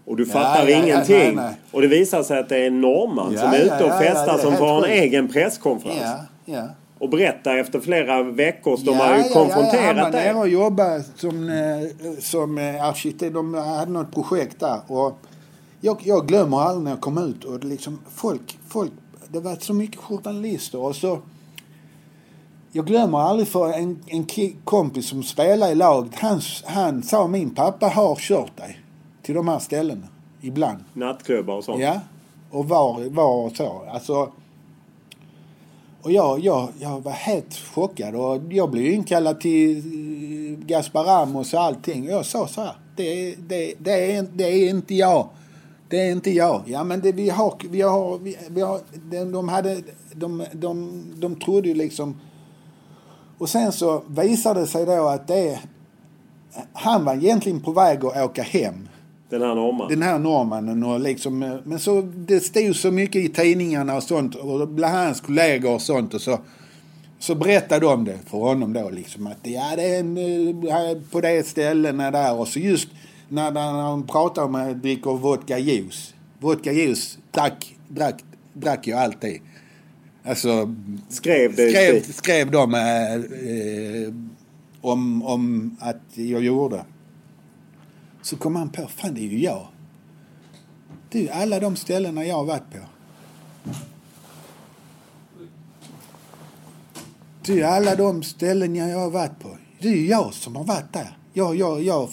Och 0.07 0.17
du 0.17 0.25
Ja, 0.25 0.33
fattar 0.33 0.63
ja, 0.69 0.71
ja, 0.71 0.85
ingenting. 0.85 1.17
nej, 1.17 1.35
nej. 1.35 1.55
Och 1.73 1.81
det 1.83 1.89
visar 1.89 2.23
sig 2.23 2.39
att 2.39 2.49
det 2.49 2.57
är 2.57 2.67
en 2.67 2.81
norrman 2.81 3.33
Ja, 3.33 3.41
som 3.41 3.49
är 3.49 3.59
ja, 3.59 3.65
ute 3.65 3.85
och 3.85 3.91
ja, 3.91 4.05
ja, 4.05 4.11
festar 4.15 4.39
som 4.39 4.57
får 4.57 4.77
en 4.77 4.83
sjukt. 4.83 4.93
egen 4.95 5.29
presskonferens. 5.29 6.01
Ja, 6.03 6.19
ja. 6.45 6.69
Och 6.99 7.09
berättar 7.11 7.57
efter 7.57 7.81
flera 7.81 8.23
veckor 8.23 8.77
så 8.77 8.83
de 8.85 8.97
har 8.97 9.17
ju 9.17 9.23
konfronterat 9.23 9.97
Han 9.97 9.97
var 9.97 10.11
nere 10.11 10.35
och 10.35 10.49
jobbade 10.49 11.05
som, 11.17 11.49
eh, 11.49 12.19
som 12.21 12.59
eh, 12.59 12.85
arkitekt. 12.85 13.35
De 13.35 13.55
hade 13.55 13.93
något 13.93 14.15
projekt 14.15 14.61
där. 14.61 14.81
Och 14.87 15.19
jag, 15.81 15.97
jag 16.05 16.27
glömmer 16.27 16.61
aldrig 16.61 16.85
när 16.85 16.91
jag 16.91 17.01
kom 17.01 17.19
ut. 17.19 17.45
Och 17.45 17.61
det 17.61 17.67
liksom, 17.67 17.99
folk, 18.15 18.59
folk, 18.69 18.91
det 19.29 19.41
var 19.41 19.57
så 19.61 19.73
mycket 19.75 20.01
journalister. 20.01 20.79
Och 20.79 20.97
så, 20.97 21.19
jag 22.73 22.87
glömmer 22.87 23.19
aldrig 23.19 23.49
för 23.49 23.73
en, 23.73 23.99
en 24.07 24.27
kompis 24.65 25.09
som 25.09 25.23
spelar 25.23 25.71
i 25.71 25.75
laget. 25.75 26.15
Han, 26.15 26.41
han 26.65 27.03
sa 27.03 27.27
min 27.27 27.55
pappa 27.55 27.87
har 27.89 28.17
kört 28.17 28.57
dig 28.57 28.81
till 29.25 29.35
de 29.35 29.49
här 29.49 29.59
ställena. 29.59 30.07
Ibland. 30.41 30.79
Nattklubbar 30.93 31.55
och 31.55 31.65
sånt. 31.65 31.81
Ja, 31.81 32.01
och 32.51 32.69
var, 32.69 33.11
var 33.11 33.47
och 33.47 33.57
så. 33.57 33.83
Alltså, 33.91 34.33
och 36.03 36.13
jag, 36.13 36.41
jag, 36.41 36.69
jag 36.81 37.01
var 37.01 37.13
helt 37.13 37.55
chockad 37.55 38.15
och 38.15 38.43
jag 38.51 38.71
blev 38.71 38.87
inkallad 38.87 39.41
till 39.41 39.79
eh, 39.79 40.67
Gaspar 40.67 41.05
Ramos 41.05 41.55
och 41.55 41.61
allting. 41.61 42.03
Och 42.03 42.11
jag 42.11 42.27
sa 42.27 42.47
så 42.47 42.61
här, 42.61 42.75
det, 42.97 43.35
det, 43.35 43.75
det, 43.79 44.17
är, 44.17 44.27
det 44.35 44.45
är 44.45 44.71
inte 44.71 44.95
jag. 44.95 45.29
Det 45.89 45.97
är 45.97 46.13
inte 46.13 46.31
jag. 46.31 46.63
Ja 46.67 46.85
men 46.85 47.01
det, 47.01 47.13
vi 47.13 47.31
har, 47.31 47.55
vi 47.71 47.83
har, 47.83 48.19
vi, 48.19 48.37
vi 48.49 48.61
har 48.61 48.81
de, 49.11 49.33
de 49.33 49.49
hade, 49.49 49.83
de, 50.13 50.45
de, 50.53 51.05
de 51.17 51.37
trodde 51.37 51.69
ju 51.69 51.75
liksom. 51.75 52.21
Och 53.39 53.49
sen 53.49 53.73
så 53.73 54.03
visade 54.07 54.61
det 54.61 54.67
sig 54.67 54.87
då 54.87 55.09
att 55.09 55.27
det, 55.27 55.61
han 56.73 57.05
var 57.05 57.15
egentligen 57.15 57.61
på 57.61 57.73
väg 57.73 58.05
att 58.05 58.17
åka 58.17 58.43
hem 58.43 58.89
Den 59.39 59.49
här 59.49 59.55
norrmannen. 59.55 59.89
den 59.89 60.03
här 60.03 60.19
norrmannen 60.19 60.85
och 60.85 61.01
liksom, 61.01 61.43
eh, 61.43 61.55
men 61.65 61.79
så 61.79 62.01
det 62.03 62.41
stod 62.41 62.77
så 62.77 62.91
mycket 62.91 63.25
i 63.25 63.29
tidningarna 63.29 63.97
och 63.97 64.03
sånt 64.03 64.35
och 64.35 64.69
bland 64.69 64.95
hans 64.95 65.21
kollegor 65.21 65.75
och 65.75 65.83
sånt 65.83 66.15
och 66.15 66.21
så 66.21 66.39
så 67.19 67.35
berättade 67.35 67.87
de 67.87 68.05
det 68.05 68.19
för 68.27 68.39
honom 68.39 68.73
då 68.73 68.91
liksom 68.91 69.27
att 69.27 69.39
ja 69.43 69.73
det 69.77 69.83
är 69.83 70.01
en, 70.01 70.17
eh, 70.17 71.03
på 71.11 71.21
det 71.21 71.47
ställena 71.47 72.11
där 72.11 72.35
och 72.35 72.49
så 72.49 72.59
just 72.59 72.89
när, 73.29 73.51
när 73.51 73.73
han 73.73 74.07
pratar 74.07 74.45
om 74.45 74.55
att 74.55 74.83
dricka 74.83 75.11
vodka 75.11 75.59
juice. 75.59 76.15
Vodka 76.41 76.73
juice 76.73 77.19
drack, 77.31 77.77
drack, 77.89 78.25
drack 78.53 78.87
jag 78.87 78.99
alltid. 78.99 79.41
Alltså 80.25 80.75
Skrev 81.09 81.57
det 81.57 81.71
skrev, 81.71 82.03
skrev 82.03 82.51
de 82.51 82.75
eh, 82.75 83.15
eh, 83.15 84.15
om, 84.81 85.23
om 85.23 85.77
att 85.81 86.03
jag 86.15 86.45
gjorde. 86.45 86.85
Så 88.25 88.37
kom 88.37 88.57
han 88.57 88.69
på, 88.69 88.87
fan 88.89 89.15
det 89.15 89.21
är 89.21 89.29
ju 89.29 89.39
jag. 89.39 89.67
Det 91.11 91.19
är 91.19 91.23
ju 91.23 91.29
alla 91.29 91.61
de 91.61 91.77
ställena 91.77 92.25
jag 92.25 92.35
har 92.35 92.45
varit 92.45 92.71
på. 92.71 92.79
Det 97.43 97.53
är 97.53 97.57
ju 97.57 97.63
alla 97.63 97.97
de 97.97 98.23
ställen 98.23 98.77
jag 98.77 98.99
har 98.99 99.11
varit 99.11 99.39
på. 99.39 99.57
Det 99.79 99.89
är 99.89 99.93
ju 99.93 100.07
jag 100.07 100.35
som 100.35 100.57
har 100.57 100.65
varit 100.65 100.93
där. 100.93 101.19
Jag, 101.33 101.57
jag, 101.57 101.83
jag, 101.83 102.09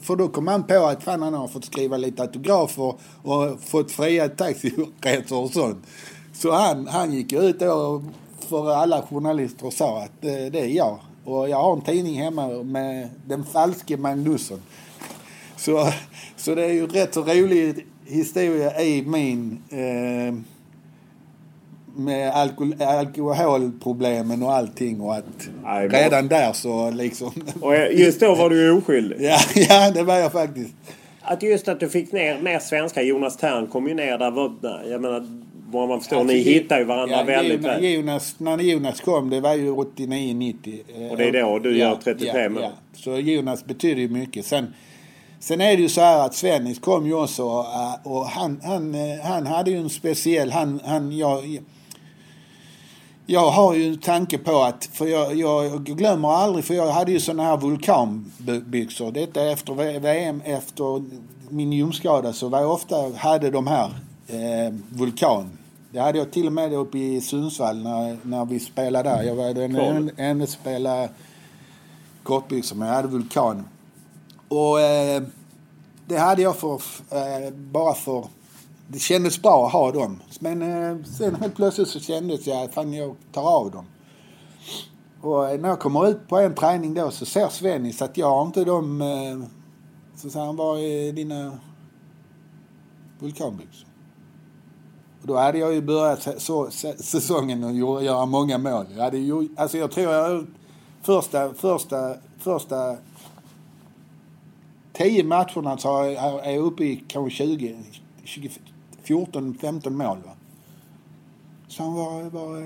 för 0.00 0.16
då 0.16 0.28
kom 0.28 0.46
han 0.46 0.64
på 0.64 0.86
att 0.86 1.02
fan 1.02 1.22
han 1.22 1.34
har 1.34 1.48
fått 1.48 1.64
skriva 1.64 1.96
lite 1.96 2.22
autografer 2.22 2.94
och 3.22 3.60
fått 3.60 3.92
fria 3.92 4.28
taxiresor 4.28 5.44
och 5.44 5.50
sånt. 5.50 5.86
Så 6.32 6.52
han, 6.52 6.86
han 6.86 7.12
gick 7.12 7.32
ut 7.32 7.60
då 7.60 8.04
för 8.38 8.74
alla 8.74 9.02
journalister 9.02 9.66
och 9.66 9.72
sa 9.72 10.02
att 10.02 10.22
det 10.22 10.60
är 10.60 10.66
jag. 10.66 10.98
Och 11.24 11.48
jag 11.48 11.62
har 11.62 11.72
en 11.72 11.82
tidning 11.82 12.14
hemma 12.14 12.48
med 12.48 13.08
den 13.26 13.44
falske 13.44 13.96
Magnusson. 13.96 14.62
Så, 15.58 15.92
så 16.36 16.54
det 16.54 16.64
är 16.64 16.72
ju 16.72 16.86
rätt 16.86 17.14
så 17.14 17.22
rolig 17.22 17.86
historia 18.06 18.80
i 18.80 19.02
min 19.02 19.62
eh, 19.70 20.34
med 21.96 22.30
alkohol, 22.30 22.74
alkoholproblemen 22.82 24.42
och 24.42 24.52
allting 24.54 25.00
och 25.00 25.14
att 25.14 25.48
Nej, 25.64 25.88
redan 25.88 26.28
där 26.28 26.52
så 26.52 26.90
liksom... 26.90 27.32
Och 27.60 27.74
just 27.92 28.20
då 28.20 28.34
var 28.34 28.50
du 28.50 28.70
oskyldig. 28.70 29.16
ja, 29.20 29.38
ja, 29.54 29.90
det 29.90 30.02
var 30.02 30.16
jag 30.16 30.32
faktiskt. 30.32 30.74
Att 31.20 31.42
just 31.42 31.68
att 31.68 31.80
du 31.80 31.88
fick 31.88 32.12
ner 32.12 32.40
mer 32.40 32.58
svenska. 32.58 33.02
Jonas 33.02 33.36
Tern 33.36 33.66
kom 33.66 33.88
ju 33.88 33.94
ner 33.94 34.18
där. 34.18 34.30
Var, 34.30 34.52
jag 34.90 35.00
menar, 35.00 35.26
vad 35.70 35.88
man 35.88 36.00
förstår, 36.00 36.16
Alltså, 36.16 36.34
ni 36.34 36.40
hittar 36.40 36.78
ju 36.78 36.84
varandra 36.84 37.16
ja, 37.16 37.24
väldigt 37.24 37.60
väl. 37.60 37.84
Jonas, 37.84 38.34
när 38.38 38.58
Jonas 38.58 39.00
kom, 39.00 39.30
det 39.30 39.40
var 39.40 39.54
ju 39.54 39.70
89-90. 39.70 40.80
eh, 40.98 41.10
Och 41.10 41.16
det 41.16 41.24
är 41.28 41.32
då 41.32 41.58
du 41.58 41.76
gör 41.78 41.98
35 42.04 42.54
ja, 42.56 42.60
år. 42.60 42.64
ja. 42.64 42.70
Så 42.92 43.18
Jonas 43.18 43.64
betyder 43.64 44.00
ju 44.02 44.08
mycket. 44.08 44.46
Sen, 44.46 44.74
sen 45.40 45.60
är 45.60 45.76
det 45.76 45.82
ju 45.82 45.88
så 45.88 46.00
här 46.00 46.26
att 46.26 46.34
Svennis 46.34 46.78
kom 46.78 47.06
ju 47.06 47.14
också 47.14 47.42
eh, 47.42 48.12
och 48.12 48.26
han, 48.26 48.60
han, 48.64 48.94
eh, 48.94 49.20
han 49.24 49.46
hade 49.46 49.70
ju 49.70 49.78
en 49.78 49.90
speciell... 49.90 50.50
Han, 50.50 50.80
han, 50.84 51.16
jag, 51.16 51.60
jag 53.26 53.50
har 53.50 53.74
ju 53.74 53.88
en 53.88 53.98
tanke 53.98 54.38
på 54.38 54.62
att, 54.62 54.84
för 54.92 55.06
jag, 55.06 55.34
jag 55.34 55.84
glömmer 55.84 56.28
aldrig, 56.28 56.64
för 56.64 56.74
jag 56.74 56.92
hade 56.92 57.12
ju 57.12 57.20
såna 57.20 57.42
här 57.42 57.56
vulkanbyxor. 57.56 59.12
Detta 59.12 59.50
efter 59.50 60.00
VM, 60.00 60.42
efter 60.44 61.02
min 61.48 61.72
ljumskada 61.72 62.32
så 62.32 62.48
var 62.48 62.60
jag 62.60 62.72
ofta, 62.72 62.96
hade 63.16 63.50
de 63.50 63.66
här 63.66 63.90
eh, 64.28 64.74
vulkan. 64.88 65.50
Det 65.90 65.98
hade 65.98 66.18
jag 66.18 66.30
till 66.30 66.46
och 66.46 66.52
med 66.52 66.72
uppe 66.72 66.98
i 66.98 67.20
Sundsvall 67.20 67.82
när, 67.82 68.16
när 68.22 68.44
vi 68.44 68.60
spelade 68.60 69.08
där. 69.08 69.22
Jag 69.22 69.34
var 69.34 69.54
den 69.54 70.10
enda 70.16 70.46
som 70.46 70.60
spelade 70.60 71.08
kortbyxor, 72.22 72.76
men 72.76 72.88
jag 72.88 72.94
hade 72.94 73.08
vulkan. 73.08 73.64
Och 74.48 74.80
eh, 74.80 75.22
det 76.06 76.16
hade 76.16 76.42
jag 76.42 76.56
för, 76.56 76.74
eh, 77.10 77.52
bara 77.54 77.94
för... 77.94 78.24
Det 78.88 78.98
kändes 78.98 79.42
bra 79.42 79.66
att 79.66 79.72
ha 79.72 79.92
dem. 79.92 80.20
Men 80.40 80.62
eh, 80.62 81.04
sen 81.04 81.34
helt 81.34 81.56
plötsligt 81.56 81.88
så 81.88 82.00
kändes 82.00 82.46
jag 82.46 82.62
att 82.64 82.74
fan 82.74 82.92
jag 82.94 83.16
tar 83.32 83.42
av 83.42 83.70
dem. 83.70 83.84
Och 85.20 85.50
eh, 85.50 85.60
när 85.60 85.68
jag 85.68 85.80
kommer 85.80 86.08
ut 86.08 86.28
på 86.28 86.38
en 86.38 86.54
träning 86.54 86.94
då 86.94 87.10
så 87.10 87.26
ser 87.26 87.48
Svennis 87.48 88.02
att 88.02 88.16
jag 88.16 88.30
har 88.30 88.46
inte 88.46 88.64
de... 88.64 89.02
Eh, 89.02 89.48
så 90.16 90.30
säger 90.30 90.46
han, 90.46 90.56
var 90.56 90.78
är 90.78 91.12
dina 91.12 91.58
vulkanbyxor? 93.18 93.88
Och 95.20 95.26
då 95.26 95.36
hade 95.36 95.58
jag 95.58 95.74
ju 95.74 95.82
börjat 95.82 96.42
så, 96.42 96.70
så, 96.70 96.92
säsongen 96.98 97.64
och 97.64 97.72
gjort- 97.72 98.02
göra 98.02 98.26
många 98.26 98.58
mål. 98.58 98.86
Jag 98.96 99.04
hade 99.04 99.18
ju, 99.18 99.48
alltså 99.56 99.78
jag 99.78 99.90
tror 99.90 100.12
jag 100.12 100.46
första, 101.02 101.54
första, 101.54 102.14
första 102.38 102.96
tio 104.98 105.24
matcherna 105.24 105.78
så 105.78 106.02
är 106.02 106.50
jag 106.50 106.58
uppe 106.64 106.84
i 106.84 107.04
kanske 107.08 107.36
20, 107.36 107.76
20 108.24 108.50
14, 109.02 109.58
15 109.60 109.96
mål. 109.96 110.18
Va? 110.26 110.30
Så 111.68 111.82
han 111.82 111.94
var, 111.94 112.22
var, 112.22 112.62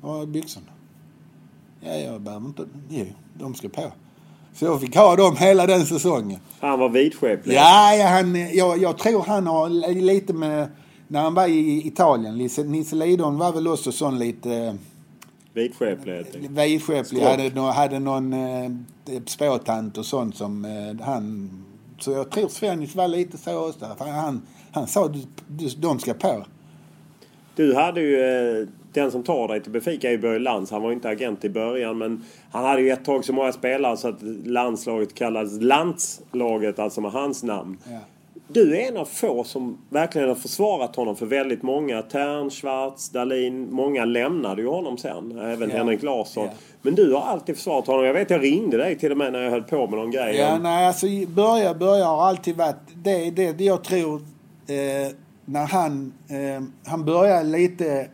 var 0.00 0.22
är 0.22 0.26
byxorna? 0.26 0.66
Ja, 1.80 1.94
jag 1.94 2.20
behöver 2.20 2.46
inte... 2.46 2.66
Jo, 2.88 3.06
de 3.38 3.54
ska 3.54 3.68
på. 3.68 3.92
Så 4.54 4.64
jag 4.64 4.80
fick 4.80 4.96
ha 4.96 5.16
dem 5.16 5.36
hela 5.36 5.66
den 5.66 5.86
säsongen. 5.86 6.40
Han 6.60 6.78
var 6.78 6.88
vidskeplig. 6.88 7.54
Ja, 7.54 7.94
ja 7.94 8.06
han, 8.08 8.54
jag, 8.56 8.78
jag 8.82 8.98
tror 8.98 9.22
han 9.22 9.46
har 9.46 9.68
li- 9.68 10.00
lite 10.00 10.32
med... 10.32 10.68
När 11.08 11.22
han 11.22 11.34
var 11.34 11.46
i 11.48 11.86
Italien, 11.86 12.36
Nisse 12.66 12.96
Lidholm 12.96 13.38
var 13.38 13.52
väl 13.52 13.68
också 13.68 13.92
sån 13.92 14.18
lite... 14.18 14.78
eh, 15.56 15.62
Vidskeplig 15.62 16.12
helt 16.12 16.36
enkelt. 16.36 16.58
Vidskeplig. 16.58 17.22
Skåp. 17.22 17.22
Hade, 17.22 17.60
hade 17.60 17.98
någon 17.98 18.32
eh, 18.32 18.70
spåtant 19.26 19.98
och 19.98 20.06
sånt 20.06 20.36
som 20.36 20.64
eh, 20.64 21.04
han... 21.06 21.50
Så 21.98 22.12
jag 22.12 22.30
tror 22.30 22.48
Svennis 22.48 22.94
var 22.94 23.08
lite 23.08 23.38
så 23.38 23.68
också. 23.68 23.96
Han, 23.98 24.42
han 24.72 24.86
sa 24.86 25.08
du, 25.08 25.20
du, 25.48 25.68
de 25.68 25.98
ska 25.98 26.14
på. 26.14 26.44
Du 27.56 27.74
hade 27.74 28.00
ju, 28.00 28.20
eh, 28.20 28.68
den 28.92 29.10
som 29.10 29.22
tar 29.22 29.48
dig 29.48 29.62
till 29.62 29.72
Benfica 29.72 30.08
är 30.08 30.12
ju 30.12 30.18
Börje 30.18 30.38
Lantz. 30.38 30.70
Han 30.70 30.82
var 30.82 30.92
inte 30.92 31.08
agent 31.08 31.44
i 31.44 31.48
början 31.48 31.98
men 31.98 32.24
han 32.50 32.64
hade 32.64 32.82
ju 32.82 32.90
ett 32.90 33.04
tag 33.04 33.24
så 33.24 33.32
många 33.32 33.52
spelare 33.52 33.96
så 33.96 34.08
att 34.08 34.22
landslaget 34.44 35.14
kallades 35.14 35.60
Lantslaget, 35.60 36.78
alltså 36.78 37.00
med 37.00 37.10
hans 37.10 37.42
namn. 37.42 37.78
Ja. 37.84 37.98
Du 38.48 38.76
är 38.76 38.88
en 38.88 38.96
av 38.96 39.04
få 39.04 39.44
som 39.44 39.78
verkligen 39.88 40.28
har 40.28 40.34
försvarat 40.34 40.96
honom 40.96 41.16
för 41.16 41.26
väldigt 41.26 41.62
många. 41.62 42.02
Tern, 42.02 42.50
Schwarz, 42.50 43.08
Dahlin. 43.10 43.68
Många 43.70 44.04
lämnade 44.04 44.62
ju 44.62 44.68
honom 44.68 44.98
sen. 44.98 45.38
Även 45.38 45.70
Ja. 45.70 45.76
Henrik 45.76 46.02
Larsson. 46.02 46.44
Ja. 46.44 46.50
Men 46.82 46.94
du 46.94 47.12
har 47.12 47.20
alltid 47.20 47.56
försvarat 47.56 47.86
honom. 47.86 48.04
Jag 48.04 48.14
vet 48.14 48.30
jag 48.30 48.42
ringde 48.42 48.76
dig 48.76 48.98
till 48.98 49.12
och 49.12 49.18
med 49.18 49.32
när 49.32 49.42
jag 49.42 49.50
höll 49.50 49.62
på 49.62 49.86
med 49.86 49.98
någon 49.98 50.10
grej. 50.10 50.36
Ja, 50.36 50.58
nej, 50.58 50.86
alltså 50.86 51.06
börja, 51.28 51.74
börja 51.74 52.04
har 52.04 52.26
alltid 52.26 52.56
varit... 52.56 52.76
Det, 52.94 53.30
det, 53.30 53.52
det 53.52 53.64
jag 53.64 53.84
tror... 53.84 54.20
Eh, 54.66 55.12
när 55.44 55.66
han... 55.66 56.12
Eh, 56.28 56.62
han 56.86 57.04
börjar 57.04 57.44
lite 57.44 58.08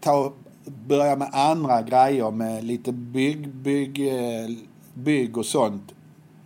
ta... 0.00 0.32
Börja 0.86 1.16
med 1.16 1.28
andra 1.32 1.82
grejer 1.82 2.30
med 2.30 2.64
lite 2.64 2.92
bygg, 2.92 3.48
bygg, 3.48 4.08
eh, 4.08 4.48
bygg 4.94 5.38
och 5.38 5.46
sånt. 5.46 5.94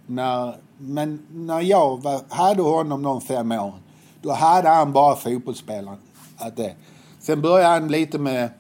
När, 0.07 0.55
men 0.83 1.27
när 1.33 1.61
jag 1.61 2.03
var, 2.03 2.21
hade 2.29 2.63
honom 2.63 3.03
de 3.03 3.21
fem 3.21 3.53
åren, 3.53 3.73
då 4.23 4.33
hade 4.33 4.69
han 4.69 4.93
bara 4.93 5.17
fotbollsspelaren. 5.17 5.99
Att 6.37 6.57
det. 6.57 6.75
Sen 7.21 7.43
började 7.43 7.69
han 7.69 7.89
lite 7.89 8.19
med 8.19 8.51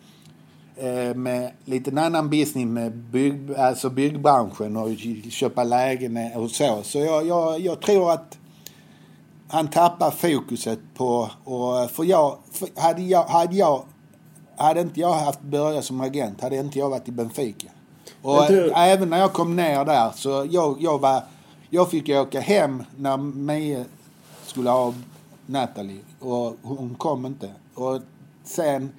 eh, 0.76 1.14
med 1.14 1.50
lite 1.64 2.00
annan 2.00 2.30
business 2.30 2.66
med 2.66 2.96
bygg, 2.96 3.54
alltså 3.54 3.90
byggbranschen 3.90 4.76
och 4.76 4.88
köpa 5.30 5.64
lägenhet 5.64 6.36
och 6.36 6.50
så. 6.50 6.82
Så 6.82 6.98
jag, 6.98 7.26
jag, 7.26 7.60
jag 7.60 7.80
tror 7.82 8.12
att 8.12 8.38
han 9.48 9.68
tappar 9.68 10.10
fokuset 10.10 10.78
på... 10.94 11.30
Och, 11.44 11.90
för 11.90 12.04
jag, 12.04 12.38
för 12.52 12.68
hade 12.80 13.02
jag, 13.02 13.24
hade 13.24 13.56
jag... 13.56 13.84
Hade 14.56 14.80
inte 14.80 15.00
jag 15.00 15.12
haft 15.12 15.40
Börje 15.40 15.82
som 15.82 16.00
agent 16.00 16.40
hade 16.40 16.56
inte 16.56 16.78
jag 16.78 16.90
varit 16.90 17.08
i 17.08 17.12
Benfica. 17.12 17.68
Och 18.22 18.44
du- 18.48 18.72
även 18.76 19.10
när 19.10 19.18
jag 19.18 19.32
kom 19.32 19.56
ner 19.56 19.84
där 19.84 20.10
så 20.14 20.46
jag, 20.50 20.76
jag 20.80 20.98
var... 21.00 21.22
Jag 21.74 21.90
fick 21.90 22.08
åka 22.08 22.40
hem 22.40 22.82
när 22.96 23.16
Mie 23.16 23.84
skulle 24.46 24.70
ha 24.70 24.94
Natalie 25.46 26.00
och 26.20 26.56
hon 26.62 26.94
kom 26.94 27.26
inte. 27.26 27.50
Och 27.74 28.00
sen 28.44 28.92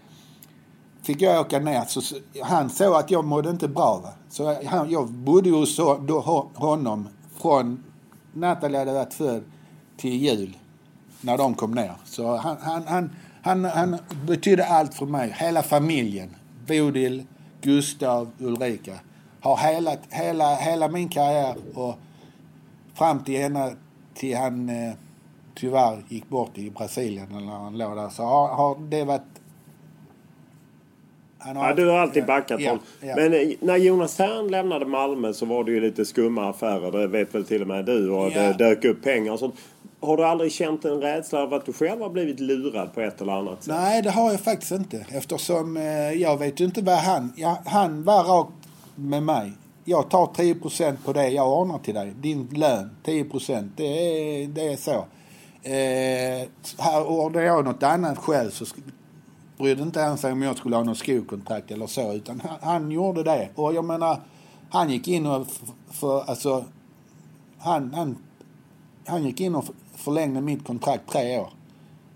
fick 1.02 1.22
jag 1.22 1.42
åka 1.42 1.60
ner. 1.60 1.86
Så, 1.88 2.02
han 2.42 2.70
såg 2.70 2.96
att 2.96 3.12
jag 3.12 3.26
mådde 3.26 3.50
inte 3.50 3.68
bra. 3.68 4.00
Va? 4.04 4.10
Så 4.30 4.66
han, 4.66 4.92
jag 4.92 5.10
bodde 5.10 5.50
hos 5.50 5.76
då, 5.78 6.50
honom 6.56 7.08
från 7.38 7.84
Nathalie 8.34 8.80
hade 8.80 8.94
varit 8.94 9.14
född 9.14 9.44
till 9.98 10.16
jul. 10.16 10.58
När 11.22 11.38
de 11.38 11.54
kom 11.54 11.72
ner. 11.72 11.94
Så 12.06 12.36
han, 12.36 12.58
han, 12.62 12.84
han, 12.88 13.16
han, 13.42 13.66
han 13.66 13.98
betydde 14.28 14.66
allt 14.66 14.94
för 14.94 15.06
mig. 15.06 15.36
Hela 15.40 15.64
familjen. 15.64 16.36
Bodil, 16.68 17.24
Gustav, 17.62 18.32
Ulrika. 18.40 19.00
Har 19.40 19.58
hela, 19.58 19.96
hela, 20.10 20.56
hela 20.56 20.88
min 20.88 21.10
karriär 21.10 21.56
och 21.74 21.96
fram 22.94 23.24
till 23.24 23.36
ena 23.36 23.70
till 24.14 24.38
han 24.38 24.70
eh, 24.70 24.94
tyvärr 25.56 26.04
gick 26.10 26.30
bort 26.30 26.58
i 26.58 26.70
Brasilien 26.72 27.28
eller 27.32 27.46
när 27.46 27.58
han 27.58 27.78
låg 27.78 27.96
där. 27.96 28.10
Så 28.10 28.24
har, 28.24 28.48
har 28.48 28.78
det 28.90 29.04
varit... 29.04 29.22
Han 31.38 31.56
Ja, 31.56 31.74
du 31.74 31.90
har 31.90 31.98
alltid 32.00 32.26
backat 32.26 32.62
ja, 32.62 32.78
ja. 33.02 33.16
Men 33.16 33.34
eh, 33.34 33.50
när 33.60 33.78
Jonas 33.78 34.16
Thern 34.18 34.48
lämnade 34.48 34.86
Malmö 34.86 35.34
så 35.34 35.46
var 35.46 35.64
det 35.64 35.72
ju 35.72 35.80
lite 35.80 36.06
skumma 36.06 36.50
affärer. 36.50 36.92
Det 36.92 37.08
vet 37.08 37.36
väl 37.36 37.46
till 37.46 37.62
och 37.62 37.68
med 37.68 37.86
du. 37.86 38.10
Och 38.10 38.32
Ja. 38.32 38.42
det 38.42 38.54
dök 38.54 38.86
upp 38.86 39.04
pengar 39.04 39.32
och 39.32 39.40
sånt. 39.40 39.56
Har 40.00 40.18
du 40.18 40.26
aldrig 40.26 40.52
känt 40.52 40.86
en 40.86 41.02
rädsla 41.02 41.44
av 41.44 41.54
att 41.54 41.66
du 41.66 41.74
själv 41.74 42.02
har 42.02 42.10
blivit 42.10 42.40
lurad 42.40 42.94
på 42.94 43.02
ett 43.02 43.22
eller 43.22 43.34
annat 43.34 43.64
sätt? 43.64 43.74
Nej, 43.74 44.02
det 44.02 44.10
har 44.12 44.32
jag 44.32 44.40
faktiskt 44.40 44.72
inte. 44.72 45.06
Eftersom 45.10 45.78
eh, 45.78 46.12
jag 46.12 46.38
vet 46.40 46.60
ju 46.60 46.66
inte 46.66 46.82
vad 46.82 46.98
han... 46.98 47.34
Ja, 47.36 47.58
han 47.66 48.04
var 48.04 48.24
rakt 48.24 48.68
med 48.96 49.24
mig. 49.24 49.52
Jag 49.86 50.10
tar 50.10 50.26
10% 50.26 50.98
på 51.06 51.14
det 51.14 51.30
jag 51.30 51.60
ordnar 51.60 51.80
till 51.80 51.94
dig. 51.94 52.14
Din 52.22 52.48
lön, 52.52 52.90
10 53.04 53.24
det 53.76 53.84
är, 53.84 54.48
det 54.48 54.74
är 54.74 54.78
så. 54.78 55.06
Eh, 55.64 56.48
här 56.78 57.08
ordnar 57.08 57.42
jag 57.42 57.66
något 57.66 57.84
annat 57.84 58.18
själv 58.18 58.52
så 58.52 58.66
brydde 59.58 59.84
inte 59.84 60.02
han 60.02 60.18
sig 60.18 60.32
om 60.32 60.42
jag 60.42 60.58
skulle 60.58 60.76
ha 60.76 60.84
något 60.84 60.98
skokontrakt 60.98 61.72
eller 61.72 61.88
så. 61.88 62.14
Utan 62.14 62.42
han, 62.42 62.58
han 62.62 62.92
gjorde 62.92 63.24
det. 63.24 63.50
Och 63.56 63.74
jag 63.74 63.86
menar, 63.86 64.22
han 64.70 64.90
gick 64.90 65.08
in 65.08 65.26
och... 65.26 65.48
För, 65.90 66.22
alltså, 66.30 66.66
han, 67.58 67.94
han, 67.94 68.18
han 69.06 69.24
gick 69.24 69.42
in 69.42 69.56
och 69.56 69.66
förlängde 69.96 70.42
mitt 70.42 70.66
kontrakt 70.66 71.10
tre 71.10 71.40
år 71.40 71.50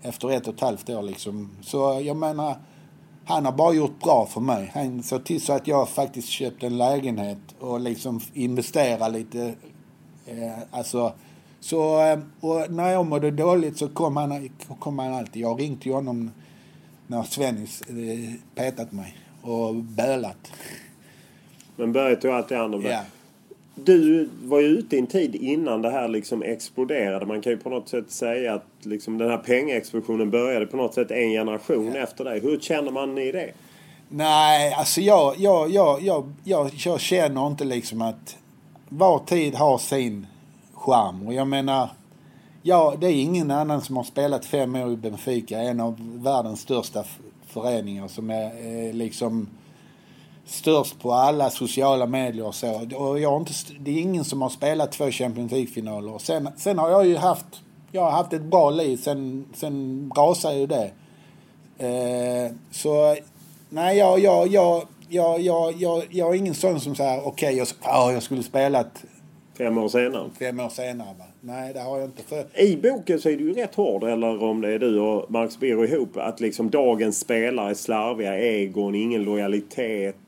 efter 0.02 0.30
ett 0.30 0.48
och 0.48 0.54
ett 0.54 0.60
halvt 0.60 0.90
år 0.90 1.02
liksom. 1.02 1.50
Så 1.62 2.00
jag 2.04 2.16
menar, 2.16 2.56
han 3.28 3.44
har 3.44 3.52
bara 3.52 3.74
gjort 3.74 4.00
bra 4.00 4.26
för 4.26 4.40
mig. 4.40 4.70
Han 4.74 5.02
såg 5.02 5.24
till 5.24 5.40
så 5.40 5.52
att 5.52 5.66
jag 5.66 5.88
faktiskt 5.88 6.28
köpte 6.28 6.66
en 6.66 6.78
lägenhet 6.78 7.38
och 7.60 7.80
liksom 7.80 8.20
investerade 8.32 9.18
lite. 9.18 9.54
Eh, 10.26 10.58
alltså, 10.70 11.12
så, 11.60 12.04
eh, 12.04 12.18
och 12.40 12.70
när 12.70 12.90
jag 12.90 13.06
mådde 13.06 13.30
dåligt 13.30 13.78
så 13.78 13.88
kom 13.88 14.16
han, 14.16 14.50
kom 14.78 14.98
han 14.98 15.14
alltid. 15.14 15.42
Jag 15.42 15.60
ringde 15.60 15.82
till 15.82 15.92
honom 15.92 16.30
när 17.06 17.22
Svennis 17.22 17.82
eh, 17.82 18.34
petat 18.54 18.92
mig 18.92 19.16
och 19.42 19.74
bölat. 19.74 20.52
Men 21.76 21.92
Börje 21.92 22.16
tog 22.16 22.30
alltid 22.30 22.58
hand 22.58 22.74
om 22.74 22.82
det. 22.82 22.90
Ja. 22.90 23.00
Du 23.84 24.28
var 24.42 24.60
ju 24.60 24.66
ute 24.66 24.96
i 24.96 24.98
en 24.98 25.06
tid 25.06 25.34
innan 25.34 25.82
det 25.82 25.90
här 25.90 26.08
liksom 26.08 26.42
exploderade. 26.42 27.26
Man 27.26 27.42
kan 27.42 27.52
ju 27.52 27.58
på 27.58 27.70
något 27.70 27.88
sätt 27.88 28.10
säga 28.10 28.54
att 28.54 28.66
liksom 28.82 29.18
den 29.18 29.30
här 29.30 29.38
pengaexplosionen 29.38 30.30
började 30.30 30.66
på 30.66 30.76
något 30.76 30.94
sätt 30.94 31.10
en 31.10 31.30
generation 31.30 31.96
efter 31.96 32.24
dig. 32.24 32.40
Hur 32.40 32.58
känner 32.60 32.90
man 32.90 33.18
i 33.18 33.32
det? 33.32 33.52
Nej, 34.08 34.74
alltså 34.74 35.00
jag, 35.00 35.34
jag, 35.38 35.70
jag, 35.70 36.02
jag, 36.02 36.32
jag, 36.44 36.70
jag 36.74 37.00
känner 37.00 37.46
inte 37.46 37.64
liksom 37.64 38.02
att 38.02 38.36
var 38.88 39.18
tid 39.18 39.54
har 39.54 39.78
sin 39.78 40.26
charm. 40.74 41.26
Och 41.26 41.34
jag 41.34 41.48
menar, 41.48 41.90
ja, 42.62 42.94
det 43.00 43.06
är 43.06 43.12
ingen 43.12 43.50
annan 43.50 43.80
som 43.80 43.96
har 43.96 44.04
spelat 44.04 44.44
fem 44.44 44.74
år 44.76 44.92
i 44.92 44.96
Benfica. 44.96 45.58
En 45.58 45.80
av 45.80 46.22
världens 46.22 46.60
största 46.60 47.04
föreningar 47.46 48.08
som 48.08 48.30
är 48.30 48.44
eh, 48.44 48.94
liksom 48.94 49.48
störst 50.48 51.00
på 51.00 51.12
alla 51.12 51.50
sociala 51.50 52.06
medier 52.06 52.46
och 52.46 52.54
så. 52.54 52.96
Och 52.96 53.20
jag 53.20 53.30
har 53.30 53.36
inte, 53.36 53.52
det 53.80 53.90
är 53.90 54.00
ingen 54.00 54.24
som 54.24 54.42
har 54.42 54.48
spelat 54.48 54.92
två 54.92 55.10
Champions 55.10 55.52
League-finaler. 55.52 56.18
Sen, 56.18 56.48
sen 56.56 56.78
har 56.78 56.90
jag 56.90 57.06
ju 57.06 57.16
haft, 57.16 57.46
jag 57.92 58.02
har 58.02 58.10
haft 58.10 58.32
ett 58.32 58.42
bra 58.42 58.70
liv. 58.70 58.96
Sen, 58.96 59.44
sen 59.54 60.10
rasade 60.16 60.56
ju 60.56 60.66
det. 60.66 60.90
Eh, 61.78 62.52
så 62.70 63.16
nej, 63.68 63.98
jag, 63.98 64.18
jag, 64.20 64.48
jag, 64.48 64.82
jag, 65.08 65.40
jag, 65.40 65.74
jag, 65.78 66.02
jag 66.10 66.34
är 66.34 66.38
ingen 66.38 66.54
sån 66.54 66.80
som 66.80 66.94
säger 66.94 67.26
okej, 67.26 67.56
jag, 67.56 67.68
ah, 67.80 68.12
jag 68.12 68.22
skulle 68.22 68.42
spelat 68.42 69.04
Fem 69.58 69.78
år 69.78 69.88
senare. 69.88 70.30
fem 70.38 70.60
år 70.60 70.68
senare. 70.68 71.08
Va? 71.18 71.24
Nej, 71.40 71.72
det 71.72 71.80
har 71.80 71.98
jag 71.98 72.08
inte. 72.08 72.22
För, 72.22 72.60
I 72.60 72.76
boken 72.76 73.20
så 73.20 73.28
är 73.28 73.36
du 73.36 73.44
ju 73.44 73.54
rätt 73.54 73.74
hård, 73.74 74.04
eller 74.04 74.42
om 74.42 74.60
det 74.60 74.72
är 74.74 74.78
du 74.78 75.00
och 75.00 75.30
Max 75.30 75.58
Birro 75.60 75.84
ihop, 75.84 76.16
att 76.16 76.40
liksom 76.40 76.70
dagens 76.70 77.18
spelare 77.18 77.70
är 77.70 77.74
slarviga 77.74 78.38
egon, 78.38 78.94
ingen 78.94 79.22
lojalitet. 79.22 80.27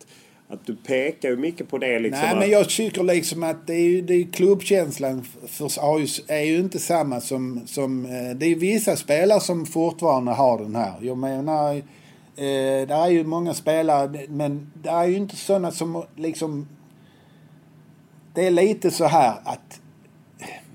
Att 0.52 0.66
du 0.66 0.76
pekar 0.76 1.28
ju 1.28 1.36
mycket 1.36 1.68
på 1.68 1.78
det 1.78 1.98
liksom. 1.98 2.22
nej, 2.26 2.36
men 2.38 2.50
jag 2.50 2.68
tycker 2.68 3.02
liksom 3.02 3.42
att 3.42 3.66
det 3.66 3.74
är, 3.74 3.88
ju- 3.88 4.02
det 4.02 4.14
är 4.14 4.24
klubbkänslan 4.32 5.22
för, 5.46 5.98
ju, 5.98 6.06
är 6.28 6.40
ju 6.44 6.58
inte 6.58 6.78
samma 6.78 7.20
som, 7.20 7.60
som... 7.66 8.04
eh, 8.04 8.36
Det 8.36 8.46
är 8.46 8.54
vissa 8.54 8.96
spelare 8.96 9.40
som 9.40 9.66
fortfarande 9.66 10.32
har 10.32 10.58
den 10.58 10.76
här. 10.76 10.94
Jag 11.02 11.18
menar, 11.18 11.74
eh, 11.74 11.82
det 12.88 12.94
är 12.94 13.08
ju 13.08 13.24
många 13.24 13.54
spelare, 13.54 14.26
men 14.28 14.72
det 14.82 14.88
är 14.88 15.04
ju 15.06 15.16
inte 15.16 15.36
sådana 15.36 15.70
som 15.70 16.02
liksom... 16.16 16.68
Det 18.34 18.46
är 18.46 18.50
lite 18.50 18.90
så 18.90 19.04
här 19.04 19.34
att 19.44 19.80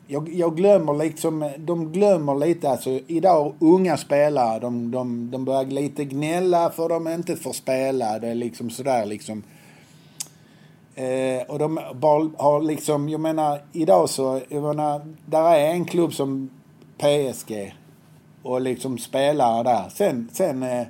jag, 0.07 0.29
jag 0.33 0.57
glömmer 0.57 0.93
liksom, 0.93 1.51
de 1.57 1.91
glömmer 1.91 2.35
lite 2.35 2.69
alltså 2.69 2.99
idag 3.07 3.53
unga 3.59 3.97
spelare 3.97 4.59
de, 4.59 4.91
de, 4.91 5.31
de 5.31 5.45
börjar 5.45 5.65
lite 5.65 6.05
gnälla 6.05 6.69
för 6.69 6.89
de 6.89 7.07
inte 7.07 7.35
får 7.35 7.53
spela. 7.53 8.19
Det 8.19 8.27
är 8.27 8.35
liksom 8.35 8.69
sådär 8.69 9.05
liksom. 9.05 9.43
Eh, 10.95 11.41
och 11.47 11.59
de 11.59 11.77
har 12.37 12.61
liksom, 12.61 13.09
jag 13.09 13.21
menar 13.21 13.61
idag 13.71 14.09
så, 14.09 14.41
jag 14.49 14.63
menar, 14.63 15.01
där 15.25 15.55
är 15.55 15.69
en 15.69 15.85
klubb 15.85 16.13
som 16.13 16.49
PSG 16.97 17.75
och 18.43 18.61
liksom 18.61 18.97
spelare 18.97 19.63
där. 19.63 19.89
Sen, 19.89 20.29
sen 20.33 20.63
eh, 20.63 20.87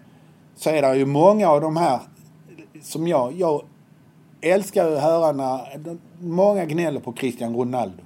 så 0.55 0.69
är 0.69 0.81
det 0.81 0.97
ju 0.97 1.05
många 1.05 1.49
av 1.49 1.61
de 1.61 1.77
här 1.77 1.99
som 2.81 3.07
jag, 3.07 3.33
jag 3.33 3.61
älskar 4.41 4.91
att 4.91 5.01
höra 5.01 5.31
när, 5.31 5.77
de, 5.77 5.99
många 6.19 6.65
gnäller 6.65 6.99
på 6.99 7.13
Cristiano 7.13 7.61
Ronaldo. 7.61 8.03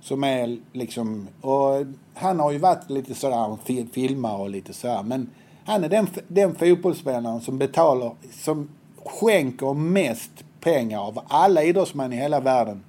Som 0.00 0.24
är 0.24 0.58
liksom, 0.72 1.28
och 1.40 1.86
han 2.14 2.40
har 2.40 2.52
ju 2.52 2.58
varit 2.58 2.90
lite 2.90 3.14
sådär, 3.14 3.36
han 3.36 3.58
filmar 3.92 4.36
och 4.36 4.50
lite 4.50 4.72
sådär. 4.72 5.02
Men 5.02 5.30
han 5.64 5.84
är 5.84 5.88
den, 5.88 6.06
den 6.28 6.54
fotbollsspelaren 6.54 7.40
som 7.40 7.58
betalar, 7.58 8.12
som 8.32 8.68
skänker 9.04 9.74
mest 9.74 10.44
pengar 10.60 11.00
av 11.00 11.20
alla 11.28 11.62
idrottsmän 11.62 12.12
i 12.12 12.16
hela 12.16 12.40
världen 12.40 12.82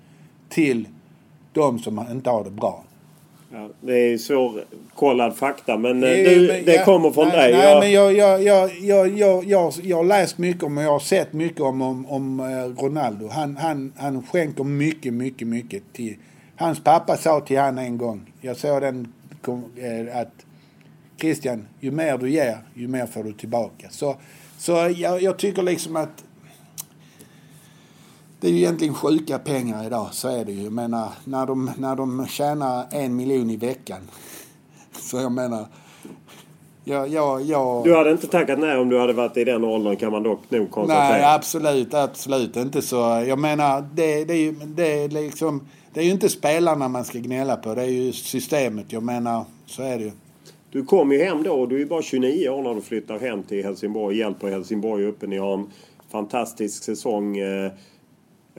till 0.49 0.87
de 1.53 1.79
som 1.79 2.05
inte 2.11 2.29
har 2.29 2.43
det 2.43 2.51
bra. 2.51 2.83
Ja, 3.53 3.69
det 3.81 3.93
är 4.13 4.17
svårkollad 4.17 5.35
fakta 5.35 5.77
men 5.77 6.03
eh, 6.03 6.09
Jo, 6.21 6.29
du, 6.29 6.47
men 6.47 6.65
det 6.65 6.73
jag- 6.75 6.85
kommer 6.85 7.11
från 7.11 7.27
nej, 7.27 7.37
dig. 7.37 7.51
Nej, 7.53 7.63
Jag- 7.69 7.79
men 7.79 7.91
jag, 7.91 8.13
jag, 8.13 8.43
jag, 8.43 8.71
jag, 8.79 9.17
jag, 9.17 9.43
jag, 9.45 9.73
jag 9.83 9.97
har 9.97 10.03
läst 10.03 10.37
mycket 10.37 10.63
om 10.63 10.77
och 10.77 10.83
jag 10.83 10.91
har 10.91 10.99
sett 10.99 11.33
mycket 11.33 11.61
om, 11.61 11.81
om, 11.81 12.05
om 12.05 12.39
eh, 12.39 12.83
Ronaldo. 12.83 13.27
Han, 13.27 13.57
han, 13.57 13.93
han 13.97 14.23
skänker 14.23 14.63
mycket, 14.63 15.13
mycket, 15.13 15.47
mycket 15.47 15.83
till... 15.93 16.15
Hans 16.55 16.83
pappa 16.83 17.17
sa 17.17 17.39
till 17.39 17.59
han 17.59 17.77
en 17.77 17.97
gång, 17.97 18.31
jag 18.41 18.57
såg 18.57 18.81
den, 18.81 19.13
eh, 19.77 20.17
att 20.21 20.31
Christian, 21.19 21.67
ju 21.79 21.91
mer 21.91 22.17
du 22.17 22.29
ger, 22.29 22.57
ju 22.73 22.87
mer 22.87 23.05
får 23.05 23.23
du 23.23 23.33
tillbaka. 23.33 23.87
Så, 23.89 24.15
så 24.57 24.71
jag, 24.97 25.21
jag 25.21 25.37
tycker 25.37 25.63
liksom 25.63 25.95
att 25.95 26.23
det 28.39 28.47
är 28.47 28.51
ju 28.51 28.57
egentligen 28.57 28.93
sjuka 28.93 29.39
pengar 29.39 29.85
idag, 29.85 30.07
så 30.11 30.27
är 30.27 30.45
det 30.45 30.51
ju. 30.51 30.63
Jag 30.63 30.73
menar, 30.73 31.09
när 31.23 31.45
de, 31.45 31.71
när 31.77 31.95
de 31.95 32.27
tjänar 32.27 32.85
en 32.91 33.15
miljon 33.15 33.49
i 33.49 33.57
veckan. 33.57 34.01
Så 34.91 35.17
jag 35.17 35.31
menar, 35.31 35.65
jag, 36.83 37.07
jag, 37.07 37.41
jag... 37.41 37.83
Du 37.83 37.95
hade 37.95 38.11
inte 38.11 38.27
tackat 38.27 38.59
nej 38.59 38.77
om 38.77 38.89
du 38.89 38.99
hade 38.99 39.13
varit 39.13 39.37
i 39.37 39.43
den 39.43 39.63
åldern 39.63 39.95
kan 39.95 40.11
man 40.11 40.23
dock 40.23 40.51
nog 40.51 40.71
konstatera. 40.71 41.09
Nej, 41.09 41.35
absolut, 41.35 41.93
absolut 41.93 42.55
inte 42.55 42.81
så. 42.81 43.23
Jag 43.27 43.39
menar, 43.39 43.81
det, 43.93 44.25
det, 44.25 44.33
är 44.33 44.37
ju, 44.37 44.51
det, 44.51 45.03
är 45.03 45.09
liksom, 45.09 45.67
det 45.93 45.99
är 45.99 46.03
ju 46.03 46.11
inte 46.11 46.29
spelarna 46.29 46.87
man 46.87 47.05
ska 47.05 47.19
gnälla 47.19 47.55
på. 47.55 47.75
Det 47.75 47.81
är 47.81 47.85
ju 47.85 48.11
systemet. 48.11 48.85
Jag 48.93 49.03
menar, 49.03 49.45
så 49.65 49.83
är 49.83 49.97
det 49.97 50.03
ju. 50.03 50.11
Du 50.71 50.85
kom 50.85 51.11
ju 51.11 51.23
hem 51.23 51.43
då 51.43 51.51
och 51.51 51.67
du 51.67 51.81
är 51.81 51.85
bara 51.85 52.01
29 52.01 52.49
år 52.49 52.61
när 52.61 52.75
du 52.75 52.81
flyttar 52.81 53.19
hem 53.19 53.43
till 53.43 53.63
Helsingborg. 53.63 54.17
Hjälper 54.17 54.47
Helsingborg 54.47 55.05
uppe. 55.05 55.27
Ni 55.27 55.37
har 55.37 55.53
en 55.53 55.67
fantastisk 56.11 56.83
säsong. 56.83 57.37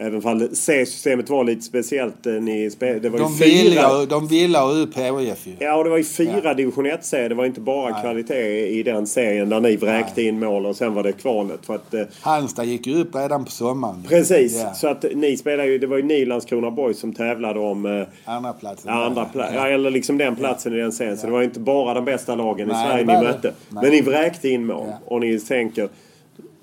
Även 0.03 0.25
om 0.27 0.49
C-systemet 0.53 1.31
var 1.31 1.45
lite 1.45 1.63
speciellt. 1.63 2.27
eh, 2.27 2.33
Ni 2.33 2.71
det 2.81 3.09
var 3.09 3.19
ju 3.19 3.25
De 3.25 3.35
ville, 3.39 3.71
fyra... 3.71 4.01
ju- 4.01 4.07
de 4.07 4.27
ville 4.29 4.59
ha 4.59 4.71
upp 4.73 4.97
HIF 4.97 5.47
ju. 5.47 5.53
Ja, 5.59 5.77
och 5.77 5.85
det 5.85 5.91
var 5.91 5.97
ju 5.97 6.05
fyra 6.05 6.55
division 6.55 6.87
1-serier. 6.87 7.29
Det 7.29 7.35
var 7.35 7.45
inte 7.47 7.61
bara 7.61 8.01
kvalitet 8.01 8.67
i 8.69 8.83
den 8.83 9.07
serien 9.07 9.49
där 9.49 9.61
ni 9.61 9.77
vräkte 9.77 10.23
in 10.23 10.39
mål 10.39 10.67
och 10.67 10.77
sen 10.77 10.95
var 10.95 11.03
det 11.03 11.13
kvalet. 11.13 11.67
För 11.67 11.75
att, 11.75 11.95
eh, 11.95 12.03
Halmstad 12.21 12.65
gick 12.67 12.87
ju 12.87 13.01
upp 13.01 13.15
redan 13.15 13.45
på 13.45 13.51
sommaren. 13.51 14.05
precis. 14.09 14.61
Ja. 14.63 14.75
Så 14.75 14.89
att 14.89 15.05
ni 15.15 15.37
spelade 15.37 15.69
ju... 15.69 15.79
Det 15.79 15.87
var 15.87 15.97
ju 15.97 16.03
ni 16.03 16.25
Landskrona 16.25 16.71
Boys 16.71 16.99
som 16.99 17.13
tävlade 17.13 17.61
om... 17.61 17.87
eh, 17.87 18.07
Andra 18.35 18.53
platsen. 18.53 18.93
Ja, 18.95 19.05
andra 19.05 19.25
pla- 19.35 19.55
ja, 19.55 19.69
eller 19.69 19.91
liksom 19.91 20.19
den 20.19 20.37
platsen 20.37 20.75
i 20.75 20.77
den 20.77 20.93
serien. 20.93 21.19
Så 21.19 21.27
det 21.27 21.33
var 21.33 21.43
inte 21.43 21.61
bara 21.61 21.95
de 21.95 22.05
bästa 22.05 22.35
lagen 22.35 22.71
i 22.71 22.73
Nej, 22.73 22.87
Sverige 22.87 23.05
det 23.05 23.19
ni 23.21 23.25
mötte. 23.27 23.53
Nej. 23.69 23.83
Men 23.83 23.93
ni 23.93 24.01
vräkte 24.01 24.49
in 24.49 24.67
mål. 24.67 24.87
Ja. 24.89 24.99
Och 25.05 25.21
ni 25.21 25.41
tänker... 25.41 25.89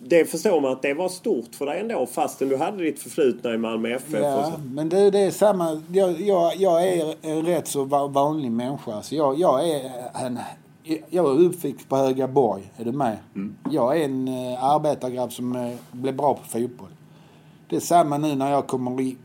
Det 0.09 0.25
förstår 0.25 0.61
man 0.61 0.71
att 0.71 0.81
det 0.81 0.93
var 0.93 1.09
stort 1.09 1.55
för 1.55 1.65
dig 1.65 1.79
ändå 1.79 2.05
fastän 2.05 2.49
du 2.49 2.57
hade 2.57 2.83
ditt 2.83 2.99
förflutna 2.99 3.53
i 3.53 3.57
Malmö 3.57 3.89
FF. 3.89 4.19
Ja, 4.21 4.51
men 4.73 4.89
det, 4.89 5.11
det 5.11 5.19
är 5.19 5.31
samma. 5.31 5.81
Jag, 5.91 6.21
jag, 6.21 6.55
jag 6.55 6.87
är 6.87 7.15
en 7.21 7.45
rätt 7.45 7.67
så 7.67 7.83
va- 7.83 8.07
vanlig 8.07 8.51
människa. 8.51 9.01
Så 9.01 9.15
jag, 9.15 9.39
jag 9.39 9.69
är 9.69 9.91
en... 10.25 10.39
Jag 11.09 11.25
är 11.25 11.39
uppväxt 11.39 11.89
på 11.89 11.95
Högaborg. 11.95 12.71
Är 12.77 12.85
du 12.85 12.91
med? 12.91 13.17
Jag 13.71 13.97
är 13.97 14.05
en 14.05 14.27
uh, 14.27 14.63
arbetargrabb 14.63 15.33
som 15.33 15.55
uh, 15.55 15.75
blev 15.91 16.15
bra 16.15 16.33
på 16.33 16.43
fotboll. 16.43 16.89
Det 17.69 17.75
är 17.75 17.79
samma 17.79 18.17
nu 18.17 18.35
när 18.35 18.51
jag 18.51 18.67
kommer 18.67 19.01
in. 19.01 19.17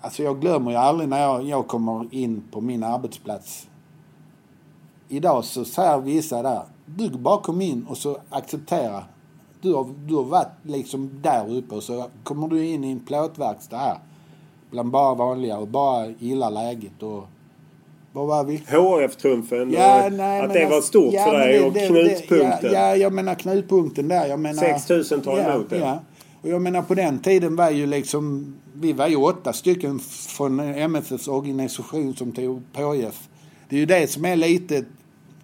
Alltså 0.00 0.22
jag 0.22 0.40
glömmer 0.40 0.70
ju 0.70 0.76
aldrig 0.76 1.08
när 1.08 1.22
jag, 1.22 1.42
jag 1.42 1.66
kommer 1.66 2.14
in 2.14 2.42
på 2.50 2.60
min 2.60 2.82
arbetsplats. 2.84 3.68
Idag 5.08 5.44
så 5.44 5.64
säger 5.64 5.98
vissa 5.98 6.42
där. 6.42 6.62
Du 6.86 7.10
bara 7.10 7.38
kom 7.40 7.60
in 7.60 7.86
och 7.88 7.96
så 7.96 8.18
acceptera. 8.30 9.04
Du 9.64 9.74
har, 9.74 9.86
du 10.06 10.14
har 10.14 10.22
varit 10.22 10.48
liksom 10.62 11.10
där 11.22 11.52
uppe 11.56 11.74
och 11.74 11.82
så 11.82 12.06
kommer 12.22 12.48
du 12.48 12.66
in 12.66 12.84
i 12.84 12.90
en 12.92 13.00
plåtverkstad 13.00 13.76
här. 13.76 13.98
Bland 14.70 14.90
bara 14.90 15.14
vanliga 15.14 15.58
och 15.58 15.68
bara 15.68 16.06
gillar 16.18 16.50
läget 16.50 17.02
och... 17.02 17.24
Vad 18.12 18.26
var 18.26 18.44
vi? 18.44 18.56
HF-trumfen 18.56 19.72
Ja, 19.72 20.08
nej, 20.12 20.40
att 20.40 20.52
det 20.52 20.64
var 20.66 20.76
alltså- 20.76 20.88
stort 20.88 21.14
ja, 21.14 21.24
för 21.24 21.38
dig 21.38 21.58
det- 21.58 21.66
och 21.66 21.72
det- 21.72 21.86
knutpunkten. 21.88 22.72
Ja, 22.72 22.88
ja, 22.88 22.96
jag 22.96 23.12
menar 23.12 23.34
knutpunkten 23.34 24.08
där. 24.08 24.26
Jag 24.26 24.40
menar, 24.40 24.78
6 24.78 25.10
000 25.10 25.20
tar 25.22 25.38
ja, 25.38 25.54
emot 25.54 25.70
det. 25.70 25.78
Ja. 25.78 25.98
Och 26.42 26.48
jag 26.48 26.62
menar 26.62 26.82
på 26.82 26.94
den 26.94 27.18
tiden 27.18 27.56
var 27.56 27.70
ju 27.70 27.86
liksom... 27.86 28.54
Vi 28.74 28.92
var 28.92 29.08
ju 29.08 29.16
åtta 29.16 29.52
stycken 29.52 29.98
från 30.36 30.60
MFFs 30.60 31.28
organisation 31.28 32.14
som 32.16 32.32
tog 32.32 32.62
på 32.72 32.82
HF. 32.82 33.28
Det 33.68 33.76
är 33.76 33.80
ju 33.80 33.86
det 33.86 34.10
som 34.10 34.24
är 34.24 34.36
lite 34.36 34.84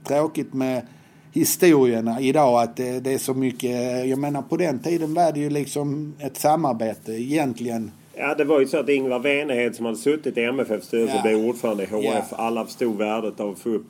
tråkigt 0.05 0.53
med 0.55 0.87
historierna 1.33 2.21
idag 2.21 2.63
att 2.63 2.77
det, 2.77 3.01
det 3.01 3.13
är 3.13 3.19
så 3.19 3.35
mycket... 3.35 4.07
Jag 4.09 4.19
menar 4.19 4.43
på 4.43 4.57
den 4.57 4.79
tiden 4.79 5.15
var 5.15 5.33
det 5.33 5.41
ju 5.41 5.51
liksom 5.51 6.15
ett 6.19 6.37
samarbete 6.37 7.13
egentligen. 7.13 7.91
Ja, 8.17 8.35
det 8.35 8.45
var 8.45 8.61
ju 8.61 8.67
så 8.67 8.79
att 8.79 8.89
Ingvar 8.89 9.19
Venehed 9.19 9.77
som 9.77 9.85
hade 9.87 9.99
suttit 9.99 10.39
i 10.39 10.43
MFFs 10.43 10.87
styrelse 10.87 11.15
Ja. 11.17 11.23
blev 11.23 11.49
ordförande 11.49 11.83
i 11.83 11.87
HF. 11.87 12.05
Ja. 12.31 12.37
Alla 12.37 12.65
förstod 12.67 12.97
värdet 12.99 13.41
av 13.41 13.51
att 13.51 13.59
få 13.59 13.69
upp 13.69 13.87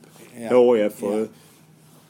Ja. 0.50 0.56
HF. 0.56 1.02
Och 1.02 1.20
Ja. 1.20 1.24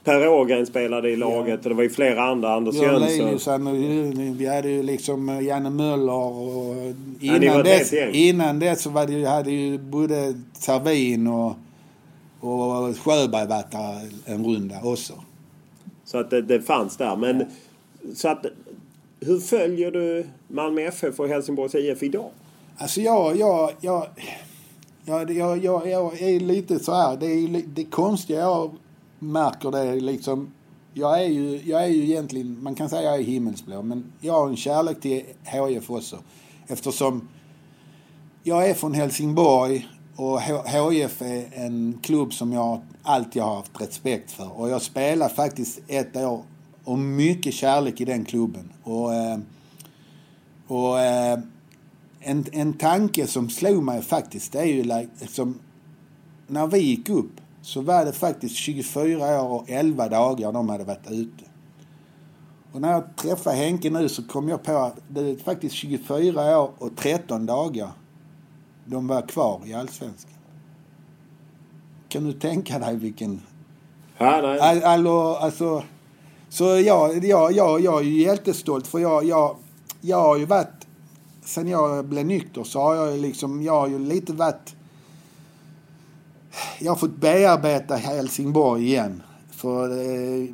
Per 0.04 0.28
Ågren 0.28 0.66
spelade 0.66 1.10
i 1.10 1.16
laget 1.16 1.62
och 1.62 1.68
det 1.68 1.74
var 1.74 1.82
ju 1.82 1.90
flera 1.90 2.22
andra. 2.22 2.54
Anders 2.54 2.74
Jönsson. 2.74 4.36
Vi 4.38 4.46
hade 4.46 4.68
ju 4.68 4.82
liksom 4.82 5.42
Janne 5.42 5.70
Möller 5.70 6.12
och 6.12 6.74
innan, 7.20 7.42
ett 7.58 7.64
dess, 7.64 7.92
innan 8.12 8.58
dess 8.58 8.82
så 8.82 8.90
var 8.90 9.06
det 9.06 9.24
hade 9.24 9.50
ju 9.50 9.78
både 9.78 10.34
Servin 10.52 11.26
och, 11.26 11.54
och 12.40 12.96
Sjöberg 12.98 13.46
varit 13.46 13.70
där 13.70 14.10
en 14.24 14.44
runda 14.44 14.80
också. 14.82 15.12
Så 16.04 16.18
att 16.18 16.30
det, 16.30 16.42
det 16.42 16.60
fanns 16.60 16.96
där. 16.96 17.16
Men 17.16 17.44
så 18.14 18.28
att 18.28 18.46
hur 19.20 19.40
följer 19.40 19.90
du 19.90 20.26
Malmö 20.48 20.80
FF 20.82 21.20
och 21.20 21.28
Helsingborgs 21.28 21.74
IF 21.74 22.02
idag? 22.02 22.30
Alltså 22.76 23.00
jag, 23.00 23.36
jag, 23.36 23.72
jag, 23.80 24.06
jag, 25.04 25.30
jag, 25.30 25.64
jag, 25.64 25.88
jag 25.88 26.22
är 26.22 26.40
lite 26.40 26.78
så 26.78 26.94
här, 26.94 27.16
det 27.16 27.26
är 27.26 27.62
det 27.66 27.84
konstiga 27.84 28.40
jag 28.40 28.70
märker 29.18 29.70
det 29.70 29.78
är 29.78 30.00
liksom, 30.00 30.52
jag 30.94 31.22
är 31.22 31.28
ju, 31.28 31.60
jag 31.64 31.84
är 31.84 31.88
ju 31.88 32.04
egentligen, 32.04 32.62
man 32.62 32.74
kan 32.74 32.88
säga 32.88 33.02
jag 33.02 33.18
är 33.18 33.22
himmelsblå, 33.22 33.82
men 33.82 34.12
jag 34.20 34.32
har 34.32 34.48
en 34.48 34.56
kärlek 34.56 35.00
till 35.00 35.24
HIF 35.44 35.90
också. 35.90 36.18
Eftersom 36.66 37.28
jag 38.42 38.68
är 38.68 38.74
från 38.74 38.94
Helsingborg 38.94 39.88
och 40.16 40.40
HIF 40.42 41.22
är 41.22 41.48
en 41.52 41.98
klubb 42.02 42.32
som 42.34 42.52
jag 42.52 42.80
alltid 43.02 43.42
har 43.42 43.56
haft 43.56 43.80
respekt 43.80 44.30
för. 44.30 44.60
Och 44.60 44.70
jag 44.70 44.82
spelade 44.82 45.34
faktiskt 45.34 45.80
ett 45.88 46.16
år 46.16 46.42
och 46.84 46.98
mycket 46.98 47.54
kärlek 47.54 48.00
i 48.00 48.04
den 48.04 48.24
klubben. 48.24 48.72
Och, 48.82 49.14
eh, 49.14 49.38
och 50.66 51.00
eh, 51.00 51.38
en, 52.20 52.44
en 52.52 52.72
tanke 52.72 53.26
som 53.26 53.50
slog 53.50 53.82
mig 53.82 54.02
faktiskt, 54.02 54.52
det 54.52 54.58
är 54.58 54.64
ju 54.64 54.82
liksom, 55.20 55.58
när 56.46 56.66
vi 56.66 56.78
gick 56.78 57.08
upp 57.08 57.40
så 57.62 57.80
var 57.80 58.04
det 58.04 58.12
faktiskt 58.12 58.56
24 58.56 59.42
år 59.42 59.48
och 59.48 59.70
11 59.70 60.08
dagar 60.08 60.52
de 60.52 60.68
hade 60.68 60.84
varit 60.84 61.10
ute. 61.10 61.44
Och 62.72 62.80
när 62.80 62.92
jag 62.92 63.16
träffade 63.16 63.56
Henke 63.56 63.90
nu 63.90 64.08
så 64.08 64.22
kom 64.22 64.48
jag 64.48 64.62
på 64.62 64.72
att 64.72 64.96
det 65.08 65.20
är 65.20 65.36
faktiskt 65.36 65.74
24 65.74 66.60
år 66.60 66.70
och 66.78 66.96
13 66.96 67.46
dagar 67.46 67.90
de 68.84 69.06
var 69.06 69.22
kvar 69.22 69.60
i 69.64 69.74
Allsvenskan. 69.74 70.32
Kan 72.08 72.24
du 72.24 72.32
tänka 72.32 72.78
dig 72.78 72.96
vilken... 72.96 73.40
Ja, 74.18 74.40
nej. 74.42 74.60
All, 74.60 74.82
all, 74.82 75.06
alltså, 75.36 75.82
så 76.48 76.64
jag, 76.64 77.24
jag, 77.24 77.52
jag, 77.52 77.80
jag 77.80 78.00
är 78.00 78.04
ju 78.04 78.22
jättestolt 78.22 78.86
för 78.86 78.98
jag, 78.98 79.24
jag, 79.24 79.56
jag 80.00 80.20
har 80.20 80.36
ju 80.36 80.44
varit... 80.44 80.86
Sen 81.44 81.68
jag 81.68 82.04
blev 82.04 82.26
nykter 82.26 82.64
så 82.64 82.80
har 82.80 82.94
jag 82.94 83.18
liksom, 83.18 83.62
jag 83.62 83.80
har 83.80 83.88
ju 83.88 83.98
lite 83.98 84.32
varit... 84.32 84.74
Jag 86.78 86.92
har 86.92 86.96
fått 86.96 87.16
bearbeta 87.16 87.96
Helsingborg 87.96 88.86
igen. 88.86 89.22
För 89.50 89.90
eh, 89.90 90.48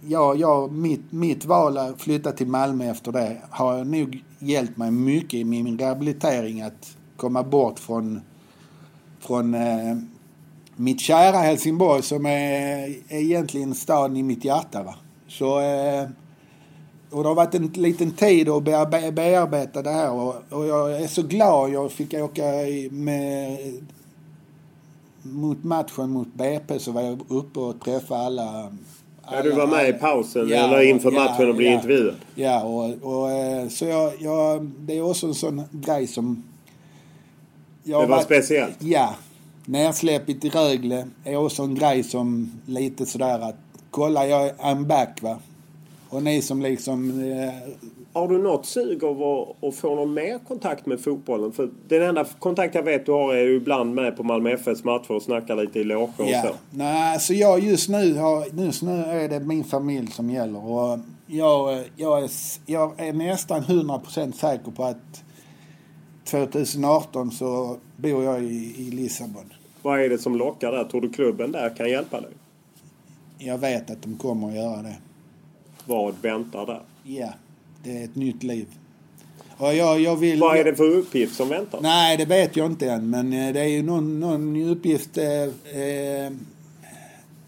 jag, 0.00 0.36
jag, 0.36 0.72
mitt, 0.72 1.12
mitt 1.12 1.44
val 1.44 1.78
att 1.78 2.00
flytta 2.00 2.32
till 2.32 2.46
Malmö 2.46 2.90
efter 2.90 3.12
det 3.12 3.36
har 3.50 3.84
nog 3.84 4.24
hjälpt 4.38 4.76
mig 4.76 4.90
mycket 4.90 5.34
i 5.34 5.44
min 5.44 5.78
rehabilitering 5.78 6.62
att 6.62 6.95
komma 7.16 7.42
bort 7.42 7.78
från, 7.78 8.20
från 9.20 9.54
eh, 9.54 9.96
mitt 10.76 11.00
kära 11.00 11.36
Helsingborg 11.36 12.02
som 12.02 12.26
är, 12.26 12.88
är 13.08 13.18
egentligen 13.18 13.74
staden 13.74 14.16
i 14.16 14.22
mitt 14.22 14.44
hjärta. 14.44 14.82
Va? 14.82 14.94
Så, 15.28 15.60
eh, 15.60 16.08
och 17.10 17.22
det 17.22 17.28
har 17.28 17.34
varit 17.34 17.54
en 17.54 17.66
liten 17.66 18.10
tid 18.10 18.48
att 18.48 18.62
bearbe 18.62 19.12
bearbeta 19.12 19.82
det 19.82 19.90
här 19.90 20.12
och, 20.12 20.34
och, 20.50 20.66
jag 20.66 21.02
är 21.02 21.06
så 21.06 21.22
glad 21.22 21.70
jag 21.70 21.92
fick 21.92 22.14
åka 22.14 22.44
med 22.90 23.58
mot 25.22 25.64
matchen 25.64 26.10
mot 26.10 26.34
BP 26.34 26.78
så 26.78 26.92
var 26.92 27.02
jag 27.02 27.20
uppe 27.28 27.60
och 27.60 27.80
träffade 27.80 28.20
alla 28.20 28.72
Ja, 29.32 29.42
du 29.42 29.50
var 29.50 29.66
med 29.66 29.88
i 29.88 29.92
pausen 29.92 30.48
Ja, 30.48 30.56
eller 30.56 30.82
inför 30.82 31.12
ja, 31.12 31.24
matchen 31.24 31.48
och 31.48 31.54
blev 31.54 31.70
ja. 31.70 31.74
intervjuad. 31.74 32.14
Ja, 32.34 32.62
och, 32.62 32.84
och 33.02 33.30
eh, 33.30 33.68
så 33.68 33.84
jag, 33.84 34.12
jag, 34.18 34.64
det 34.64 34.98
är 34.98 35.10
också 35.10 35.26
en 35.26 35.34
sån 35.34 35.62
grej 35.72 36.06
som... 36.06 36.42
Jag 37.88 38.02
Det 38.02 38.06
var 38.06 38.16
varit- 38.16 38.24
speciellt. 38.24 38.76
Ja. 38.82 39.14
Nersläppet 39.64 40.44
i 40.44 40.48
Rögle 40.48 41.08
är 41.24 41.36
också 41.36 41.62
en 41.62 41.74
grej 41.74 42.02
som 42.02 42.52
lite 42.66 43.06
sådär 43.06 43.38
att 43.40 43.56
kolla 43.90 44.26
jag 44.26 44.50
I'm 44.56 44.84
back 44.86 45.22
va. 45.22 45.38
Och 46.08 46.22
ni 46.22 46.42
som 46.42 46.62
liksom... 46.62 47.20
Eh, 47.32 47.72
Har 48.12 48.28
du 48.28 48.38
något 48.38 48.66
sug 48.66 49.04
av 49.04 49.22
att, 49.22 49.64
att 49.68 49.74
få 49.74 49.94
någon 49.94 50.14
mer 50.14 50.38
kontakt 50.38 50.86
med 50.86 51.00
fotbollen? 51.00 51.52
För 51.52 51.70
den 51.88 52.02
enda 52.02 52.24
kontakt 52.38 52.74
jag 52.74 52.82
vet 52.82 53.06
du 53.06 53.12
har 53.12 53.34
är 53.34 53.44
ju 53.44 53.56
ibland 53.56 53.94
med 53.94 54.16
på 54.16 54.22
Malmö 54.22 54.50
FFs 54.50 54.84
matcher 54.84 55.10
och 55.12 55.22
snackar 55.22 55.56
lite 55.56 55.78
i 55.78 55.84
loger 55.84 56.12
och 56.18 56.28
ja. 56.28 56.42
så. 56.42 56.48
Nej, 56.70 57.20
så 57.20 57.34
jag 57.34 57.60
just 57.60 57.88
nu 57.88 58.14
har... 58.14 58.62
Just 58.64 58.82
nu 58.82 59.04
är 59.04 59.28
det 59.28 59.40
min 59.40 59.64
familj 59.64 60.10
som 60.10 60.30
gäller 60.30 60.66
och 60.70 60.98
jag, 61.26 61.84
jag, 61.96 62.24
är, 62.24 62.30
jag 62.66 63.00
är 63.00 63.12
nästan 63.12 63.62
100% 63.62 64.32
säker 64.32 64.70
på 64.70 64.84
att 64.84 65.22
2018 66.26 67.30
så 67.30 67.76
bor 67.96 68.24
jag 68.24 68.42
i, 68.42 68.74
i 68.78 68.90
Lissabon. 68.90 69.52
Vad 69.82 70.00
är 70.00 70.08
det 70.08 70.18
som 70.18 70.36
lockar 70.36 70.72
där? 70.72 70.84
Tror 70.84 71.00
du 71.00 71.08
klubben 71.08 71.52
där 71.52 71.76
kan 71.76 71.90
hjälpa 71.90 72.20
dig? 72.20 72.30
Jag 73.38 73.58
vet 73.58 73.90
att 73.90 74.02
de 74.02 74.16
kommer 74.16 74.48
att 74.48 74.54
göra 74.54 74.82
det. 74.82 74.96
Vad 75.84 76.14
väntar 76.22 76.66
där? 76.66 76.82
Ja, 77.02 77.32
det 77.82 77.98
är 77.98 78.04
ett 78.04 78.16
nytt 78.16 78.42
liv. 78.42 78.66
Och 79.56 79.74
jag, 79.74 80.00
jag 80.00 80.16
vill... 80.16 80.40
Vad 80.40 80.56
är 80.56 80.64
det 80.64 80.74
för 80.74 80.90
uppgift 80.90 81.36
som 81.36 81.48
väntar? 81.48 81.80
Nej, 81.82 82.16
det 82.16 82.24
vet 82.24 82.56
jag 82.56 82.66
inte 82.66 82.90
än. 82.90 83.10
Men 83.10 83.32
eh, 83.32 83.52
det 83.52 83.60
är 83.60 83.68
ju 83.68 83.82
någon, 83.82 84.20
någon 84.20 84.56
uppgift. 84.56 85.18
Eh, 85.18 85.42
eh, 85.82 86.32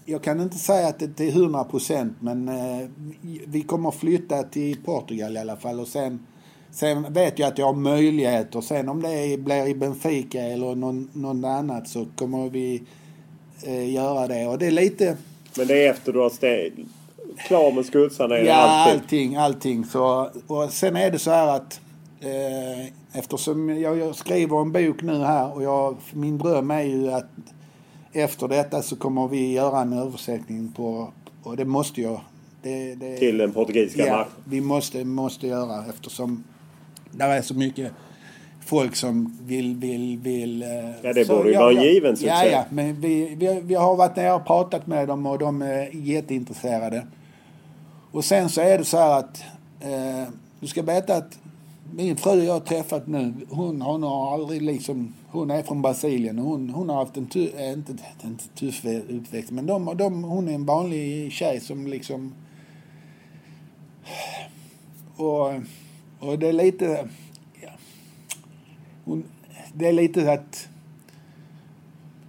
jag 0.04 0.22
kan 0.22 0.40
inte 0.40 0.58
säga 0.58 0.88
att 0.88 0.98
det 1.16 1.20
är 1.20 1.30
100 1.30 1.64
procent, 1.64 2.12
men 2.20 2.48
eh, 2.48 2.88
vi 3.46 3.62
kommer 3.62 3.90
flytta 3.90 4.42
till 4.42 4.76
Portugal 4.84 5.36
i 5.36 5.40
alla 5.40 5.56
fall. 5.56 5.80
Och 5.80 5.88
sen, 5.88 6.26
sen 6.70 7.12
vet 7.12 7.38
jag 7.38 7.48
att 7.48 7.58
jag 7.58 7.66
har 7.66 7.74
möjligheter. 7.74 8.60
Sen 8.60 8.88
om 8.88 9.02
det 9.02 9.40
blir 9.40 9.66
i 9.66 9.74
Benfica 9.74 10.40
eller 10.40 10.74
någon, 10.74 11.10
någon 11.12 11.44
annat 11.44 11.88
så 11.88 12.06
kommer 12.16 12.48
vi 12.48 12.82
eh, 13.62 13.92
göra 13.92 14.26
det. 14.26 14.46
Och 14.46 14.58
det 14.58 14.66
är 14.66 14.70
lite... 14.70 15.16
Men 15.56 15.66
det 15.66 15.86
är 15.86 15.90
efter 15.90 16.12
du 16.12 16.18
har 16.18 16.30
steg... 16.30 16.72
klar 17.38 17.72
med 17.72 17.86
skuldsaneringen 17.86 18.46
Ja, 18.46 18.54
alltid? 18.54 19.00
allting, 19.02 19.36
allting. 19.36 19.84
Så, 19.84 20.30
och 20.46 20.72
sen 20.72 20.96
är 20.96 21.10
det 21.10 21.18
så 21.18 21.30
här 21.30 21.56
att 21.56 21.80
eh, 22.20 22.86
eftersom 23.12 23.68
jag, 23.80 23.98
jag 23.98 24.14
skriver 24.14 24.60
en 24.60 24.72
bok 24.72 25.02
nu 25.02 25.18
här 25.18 25.54
och 25.54 25.62
jag, 25.62 25.96
min 26.12 26.38
dröm 26.38 26.70
är 26.70 26.82
ju 26.82 27.12
att 27.12 27.30
efter 28.12 28.48
detta 28.48 28.82
så 28.82 28.96
kommer 28.96 29.28
vi 29.28 29.52
göra 29.52 29.80
en 29.80 29.92
översättning 29.92 30.72
på, 30.76 31.12
och 31.42 31.56
det 31.56 31.64
måste 31.64 32.02
jag. 32.02 32.20
Det, 32.62 32.94
det, 32.94 33.16
Till 33.16 33.38
den 33.38 33.52
portugisiska 33.52 34.06
ja, 34.06 34.16
marknaden? 34.16 34.42
vi 34.44 34.60
måste, 34.60 35.04
måste 35.04 35.46
göra 35.46 35.84
eftersom 35.88 36.44
det 37.12 37.24
är 37.24 37.42
så 37.42 37.54
mycket 37.54 37.92
folk 38.60 38.96
som 38.96 39.38
vill, 39.46 39.76
vill, 39.76 40.18
vill... 40.18 40.62
eh, 40.62 40.68
Ja, 41.02 41.12
det 41.12 41.28
borde 41.28 41.50
ju 41.50 41.56
vara 41.56 41.72
en 41.72 41.82
given 41.82 42.16
succé. 42.16 42.28
Ja, 42.28 42.46
ja, 42.46 42.64
men 42.70 43.00
vi, 43.00 43.34
vi, 43.34 43.60
vi 43.64 43.74
har 43.74 43.96
varit 43.96 44.16
nere 44.16 44.32
och 44.32 44.46
pratat 44.46 44.86
med 44.86 45.08
dem 45.08 45.26
och 45.26 45.38
de 45.38 45.62
är 45.62 45.90
jätteintresserade. 45.92 47.06
Och 48.12 48.24
sen 48.24 48.48
så 48.48 48.60
är 48.60 48.78
det 48.78 48.84
så 48.84 48.96
här 48.96 49.18
att 49.18 49.44
eh, 49.80 50.28
du 50.60 50.66
ska 50.66 50.82
veta 50.82 51.16
att 51.16 51.38
min 51.94 52.16
fru 52.16 52.44
jag 52.44 52.52
har 52.52 52.60
träffat 52.60 53.06
nu, 53.06 53.32
hon, 53.50 53.82
hon 53.82 54.02
har 54.02 54.34
aldrig 54.34 54.62
liksom, 54.62 55.14
hon 55.28 55.50
är 55.50 55.62
från 55.62 55.82
Brasilien 55.82 56.38
och 56.38 56.44
hon, 56.44 56.70
hon 56.70 56.88
har 56.88 56.96
haft 56.96 57.16
en 57.16 57.26
tuff, 57.26 57.54
äh, 57.54 57.72
inte, 57.72 57.92
inte 58.24 58.48
tuff 58.48 58.84
uppväxt, 59.08 59.50
men 59.50 59.66
de, 59.66 59.96
de, 59.96 60.24
hon 60.24 60.48
är 60.48 60.52
en 60.52 60.66
vanlig 60.66 61.32
tjej 61.32 61.60
som 61.60 61.86
liksom 61.86 62.34
och, 65.16 65.52
och 66.20 66.38
det 66.38 66.48
är 66.48 66.52
lite, 66.52 67.08
ja, 67.62 67.70
hon, 69.04 69.24
det 69.74 69.88
är 69.88 69.92
lite 69.92 70.32
att 70.32 70.68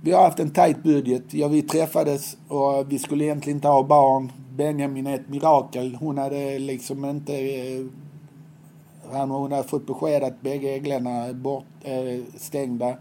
vi 0.02 0.12
har 0.12 0.24
haft 0.24 0.40
en 0.40 0.50
tajt 0.50 0.84
budget. 0.84 1.24
Ja, 1.34 1.48
vi 1.48 1.62
träffades 1.62 2.38
och 2.48 2.92
vi 2.92 3.00
skulle 3.00 3.24
egentligen 3.24 3.58
inte 3.58 3.68
ha 3.68 3.84
barn. 3.84 4.32
Benjamin 4.56 5.08
är 5.08 5.16
ett 5.16 5.30
mirakel. 5.30 5.96
Hon 5.96 6.18
hade 6.18 6.60
liksom 6.60 7.06
inte... 7.06 7.34
Eh, 7.34 7.86
han, 9.12 9.32
hon 9.32 9.52
hade 9.52 9.68
fått 9.68 9.88
besked 9.88 10.24
att 10.24 10.42
bägge 10.42 10.70
ägglarna 10.70 11.10
är 11.10 11.34
bort, 11.34 11.66
äh, 11.84 12.24
stängda. 12.38 12.98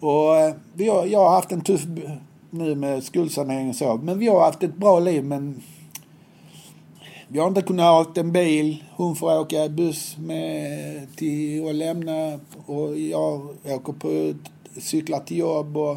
Och 0.00 0.36
eh, 0.36 0.54
vi 0.74 0.88
har, 0.88 1.06
jag 1.06 1.18
har 1.18 1.30
haft 1.30 1.52
en 1.52 1.60
tuff 1.60 1.86
nu 2.50 2.74
med 2.74 3.02
skuldsanering 3.02 3.68
och 3.68 3.76
så. 3.76 3.96
Men 3.96 4.18
vi 4.18 4.28
har 4.28 4.40
haft 4.40 4.62
ett 4.62 4.76
bra 4.76 5.00
liv 5.00 5.24
men 5.24 5.62
vi 7.28 7.38
har 7.38 7.48
inte 7.48 7.62
kunnat 7.62 8.06
ha 8.06 8.20
en 8.20 8.32
bil. 8.32 8.84
Hon 8.96 9.16
får 9.16 9.40
åka 9.40 9.68
buss 9.68 10.16
med 10.18 11.06
till 11.16 11.62
och 11.64 11.74
lämna 11.74 12.40
och 12.66 12.98
jag 12.98 13.48
åker 13.64 13.92
på 13.92 14.34
cyklar 14.80 15.20
till 15.20 15.36
jobb 15.36 15.76
och 15.76 15.96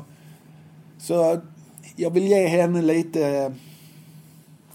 så 1.00 1.40
jag 1.96 2.10
vill 2.10 2.28
ge 2.28 2.48
henne 2.48 2.82
lite 2.82 3.54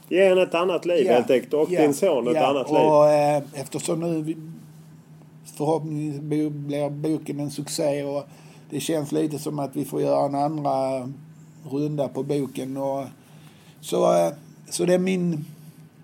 Ge 0.08 0.28
henne 0.28 0.42
ett 0.42 0.54
annat 0.54 0.86
liv 0.86 1.08
helt 1.08 1.30
enkelt. 1.30 1.54
Och 1.54 1.72
ja, 1.72 1.80
din 1.82 1.94
son 1.94 2.28
ett 2.28 2.34
ja, 2.34 2.46
annat 2.46 2.68
liv. 2.70 2.76
och, 2.78 3.08
eh, 3.08 3.42
eftersom 3.54 4.00
nu 4.00 4.22
vi- 4.22 4.36
förhoppningsvis 5.56 6.50
blir 6.50 6.90
boken 6.90 7.40
en 7.40 7.50
succé 7.50 8.04
och 8.04 8.24
det 8.70 8.80
känns 8.80 9.12
lite 9.12 9.38
som 9.38 9.58
att 9.58 9.76
vi 9.76 9.84
får 9.84 10.02
göra 10.02 10.26
en 10.26 10.34
andra 10.34 11.08
runda 11.70 12.08
på 12.08 12.22
boken. 12.22 12.76
Och, 12.76 13.04
så, 13.80 14.12
eh, 14.26 14.32
så 14.70 14.84
det 14.84 14.94
är 14.94 14.98
min... 14.98 15.44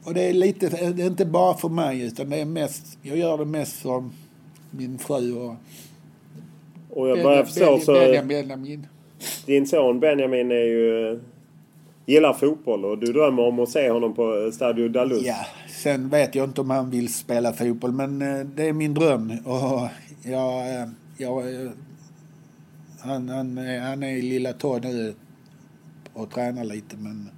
Och 0.05 0.15
det 0.15 0.23
är 0.23 0.33
lite, 0.33 0.69
det 0.69 1.03
är 1.03 1.07
inte 1.07 1.27
bara 1.27 1.55
för 1.55 1.69
mig 1.69 2.01
utan 2.01 2.31
det 2.31 2.37
är 2.37 2.45
mest, 2.45 2.99
jag 3.03 3.17
gör 3.17 3.39
det 3.39 3.45
mest 3.45 3.73
för 3.73 4.05
min 4.71 4.99
fru 4.99 5.37
och 5.37 5.55
Och 6.91 7.09
jag 7.09 7.23
börjar 7.23 7.45
förstå 7.45 7.79
så... 7.79 7.93
Benjamin, 7.93 8.29
Benjamin. 8.29 8.87
Din 9.47 9.67
son 9.67 10.01
Benjamin 10.01 10.51
är 10.51 10.65
ju... 10.65 11.21
Gillar 12.07 12.33
fotboll 12.33 12.85
och 12.85 12.99
du 12.99 13.13
drömmer 13.13 13.43
om 13.43 13.59
att 13.59 13.69
se 13.69 13.91
honom 13.91 14.15
på 14.15 14.51
Stadio 14.53 14.89
da 14.89 15.05
Luz. 15.05 15.23
Ja, 15.27 15.47
sen 15.69 16.09
vet 16.09 16.35
jag 16.35 16.45
inte 16.45 16.61
om 16.61 16.71
han 16.71 16.91
vill 16.91 17.15
spela 17.15 17.53
fotboll 17.53 17.93
men 17.93 18.23
eh, 18.23 18.47
det 18.47 18.69
är 18.69 18.73
min 18.73 18.95
dröm. 18.95 19.33
Och 19.45 19.89
jag, 20.23 20.75
eh, 20.75 20.89
jag, 21.17 21.55
eh, 21.55 21.71
han, 23.01 23.29
han, 23.29 23.59
han 23.59 24.03
är 24.03 24.17
i 24.17 24.23
Lilla 24.23 24.53
Tå 24.53 24.79
nu 24.79 25.15
och 26.13 26.31
tränar 26.31 26.65
lite 26.65 26.97
men 26.97 27.31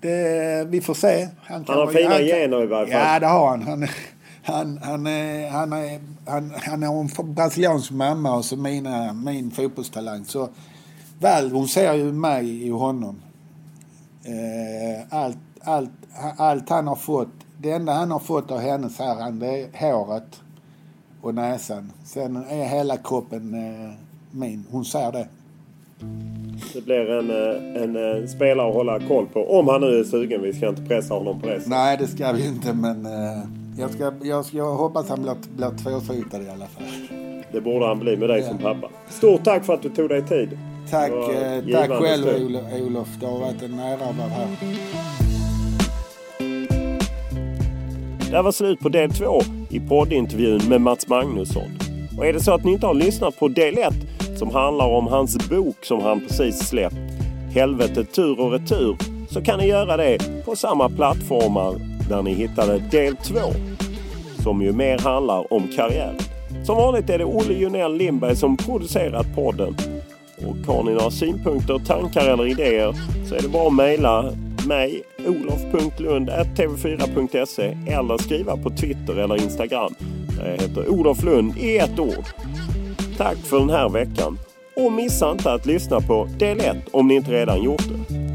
det, 0.00 0.66
vi 0.68 0.80
får 0.80 0.94
se. 0.94 1.28
Han 1.42 1.64
kan 1.64 1.76
har 1.76 1.86
fina 1.86 2.18
gener 2.18 2.62
i 2.62 2.66
varje 2.66 2.92
fall. 2.92 3.02
Ja, 3.02 3.20
det 3.20 3.26
har 3.26 3.48
han. 3.48 3.62
Han, 3.62 3.88
Han, 4.48 4.78
han, 4.82 5.06
är, 5.06 5.50
han, 5.50 5.72
är, 5.72 6.00
han, 6.26 6.52
han 6.56 6.82
har 6.82 7.00
en 7.00 7.34
brasiliansk 7.34 7.90
mamma 7.90 8.36
och 8.36 8.44
så 8.44 8.56
mina, 8.56 9.12
min 9.12 9.50
fotbollstalang. 9.50 10.24
Så 10.24 10.48
väl, 11.20 11.52
hon 11.52 11.68
ser 11.68 11.94
ju 11.94 12.12
mig 12.12 12.66
i 12.66 12.70
honom. 12.70 13.22
Eh, 14.24 15.06
allt, 15.10 15.38
allt, 15.60 15.90
allt 16.36 16.68
han 16.68 16.86
har 16.86 16.96
fått, 16.96 17.28
det 17.58 17.70
enda 17.70 17.92
han 17.92 18.10
har 18.10 18.18
fått 18.18 18.50
av 18.50 18.58
hennes 18.58 18.98
här, 18.98 19.30
det 19.30 19.62
är 19.62 19.68
håret 19.80 20.40
och 21.20 21.34
näsan. 21.34 21.92
Sen 22.04 22.36
är 22.36 22.64
hela 22.64 22.96
kroppen 22.96 23.54
eh, 23.54 23.92
min. 24.30 24.66
Hon 24.70 24.84
ser 24.84 25.12
det. 25.12 25.28
Det 26.74 26.84
blir 26.84 27.10
en, 27.10 27.30
eh, 27.30 27.82
en, 27.82 27.96
en 27.96 28.22
eh, 28.22 28.26
spelare 28.26 28.68
att 28.68 28.74
hålla 28.74 29.00
koll 29.00 29.26
på. 29.26 29.58
Om 29.58 29.68
han 29.68 29.80
nu 29.80 30.00
är 30.00 30.04
sugen. 30.04 30.42
Vi 30.42 30.52
ska 30.52 30.68
inte 30.68 30.82
pressa 30.82 31.14
honom 31.14 31.40
på 31.40 31.46
det 31.46 31.60
Nej, 31.66 31.96
det 31.96 32.06
ska 32.06 32.32
vi 32.32 32.46
inte. 32.46 32.72
Men 32.72 33.06
eh, 33.06 33.42
jag, 33.78 33.90
ska, 33.90 34.12
jag, 34.22 34.44
jag 34.52 34.74
hoppas 34.74 35.08
han 35.08 35.22
blir, 35.22 35.34
blir 35.56 35.70
tvåfotad 35.70 36.42
i 36.42 36.48
alla 36.48 36.66
fall. 36.66 36.84
Det 37.52 37.60
borde 37.60 37.86
han 37.86 37.98
bli 37.98 38.16
med 38.16 38.28
dig 38.28 38.40
ja. 38.40 38.48
som 38.48 38.58
pappa. 38.58 38.88
Stort 39.08 39.44
tack 39.44 39.64
för 39.64 39.74
att 39.74 39.82
du 39.82 39.88
tog 39.88 40.08
dig 40.08 40.22
tid. 40.22 40.58
Tack, 40.90 41.12
tack 41.72 41.90
själv 41.90 42.26
Olof. 42.86 43.08
Det 43.20 43.26
har 43.26 43.38
varit 43.38 43.62
en 43.62 43.78
ära 43.78 43.94
att 43.94 44.18
vara 44.18 44.28
här. 44.28 44.48
Det 48.30 48.42
var 48.42 48.52
slut 48.52 48.80
på 48.80 48.88
del 48.88 49.10
två 49.10 49.40
i 49.70 49.80
poddintervjun 49.80 50.60
med 50.68 50.80
Mats 50.80 51.08
Magnusson. 51.08 51.78
Och 52.18 52.26
är 52.26 52.32
det 52.32 52.40
så 52.40 52.54
att 52.54 52.64
ni 52.64 52.72
inte 52.72 52.86
har 52.86 52.94
lyssnat 52.94 53.38
på 53.38 53.48
del 53.48 53.78
1 53.78 53.94
som 54.36 54.50
handlar 54.50 54.86
om 54.86 55.06
hans 55.06 55.48
bok 55.48 55.84
som 55.84 56.02
han 56.02 56.20
precis 56.20 56.58
släppt, 56.58 56.96
Helvetet 57.54 58.14
tur 58.14 58.40
och 58.40 58.52
retur, 58.52 58.96
så 59.28 59.42
kan 59.42 59.58
ni 59.58 59.66
göra 59.66 59.96
det 59.96 60.44
på 60.44 60.56
samma 60.56 60.88
plattformar 60.88 61.74
där 62.08 62.22
ni 62.22 62.34
hittade 62.34 62.78
del 62.78 63.16
2. 63.16 63.38
Som 64.42 64.62
ju 64.62 64.72
mer 64.72 64.98
handlar 64.98 65.52
om 65.52 65.68
karriären. 65.76 66.16
Som 66.64 66.76
vanligt 66.76 67.10
är 67.10 67.18
det 67.18 67.24
Olle 67.24 67.54
Junell 67.54 67.96
Lindberg 67.96 68.36
som 68.36 68.56
producerat 68.56 69.34
podden. 69.34 69.76
Och 70.38 70.74
har 70.74 70.84
ni 70.84 70.92
några 70.92 71.10
synpunkter, 71.10 71.78
tankar 71.78 72.28
eller 72.28 72.46
idéer 72.46 72.94
så 73.28 73.34
är 73.34 73.42
det 73.42 73.48
bara 73.48 73.66
att 73.66 73.74
mejla 73.74 74.32
mig 74.66 75.02
olof.lund.tv4.se 75.26 77.76
eller 77.86 78.18
skriva 78.18 78.56
på 78.56 78.70
Twitter 78.70 79.18
eller 79.18 79.42
Instagram. 79.42 79.94
Jag 80.38 80.46
heter 80.52 80.88
Olof 80.88 81.24
Lund 81.24 81.58
i 81.58 81.78
ett 81.78 81.98
ord. 81.98 82.24
Tack 83.16 83.36
för 83.36 83.58
den 83.58 83.70
här 83.70 83.88
veckan 83.88 84.38
och 84.76 84.92
missa 84.92 85.30
inte 85.30 85.52
att 85.52 85.66
lyssna 85.66 86.00
på 86.00 86.28
del 86.38 86.60
1 86.60 86.76
om 86.90 87.08
ni 87.08 87.14
inte 87.14 87.30
redan 87.30 87.62
gjort 87.62 87.82
det. 87.88 88.25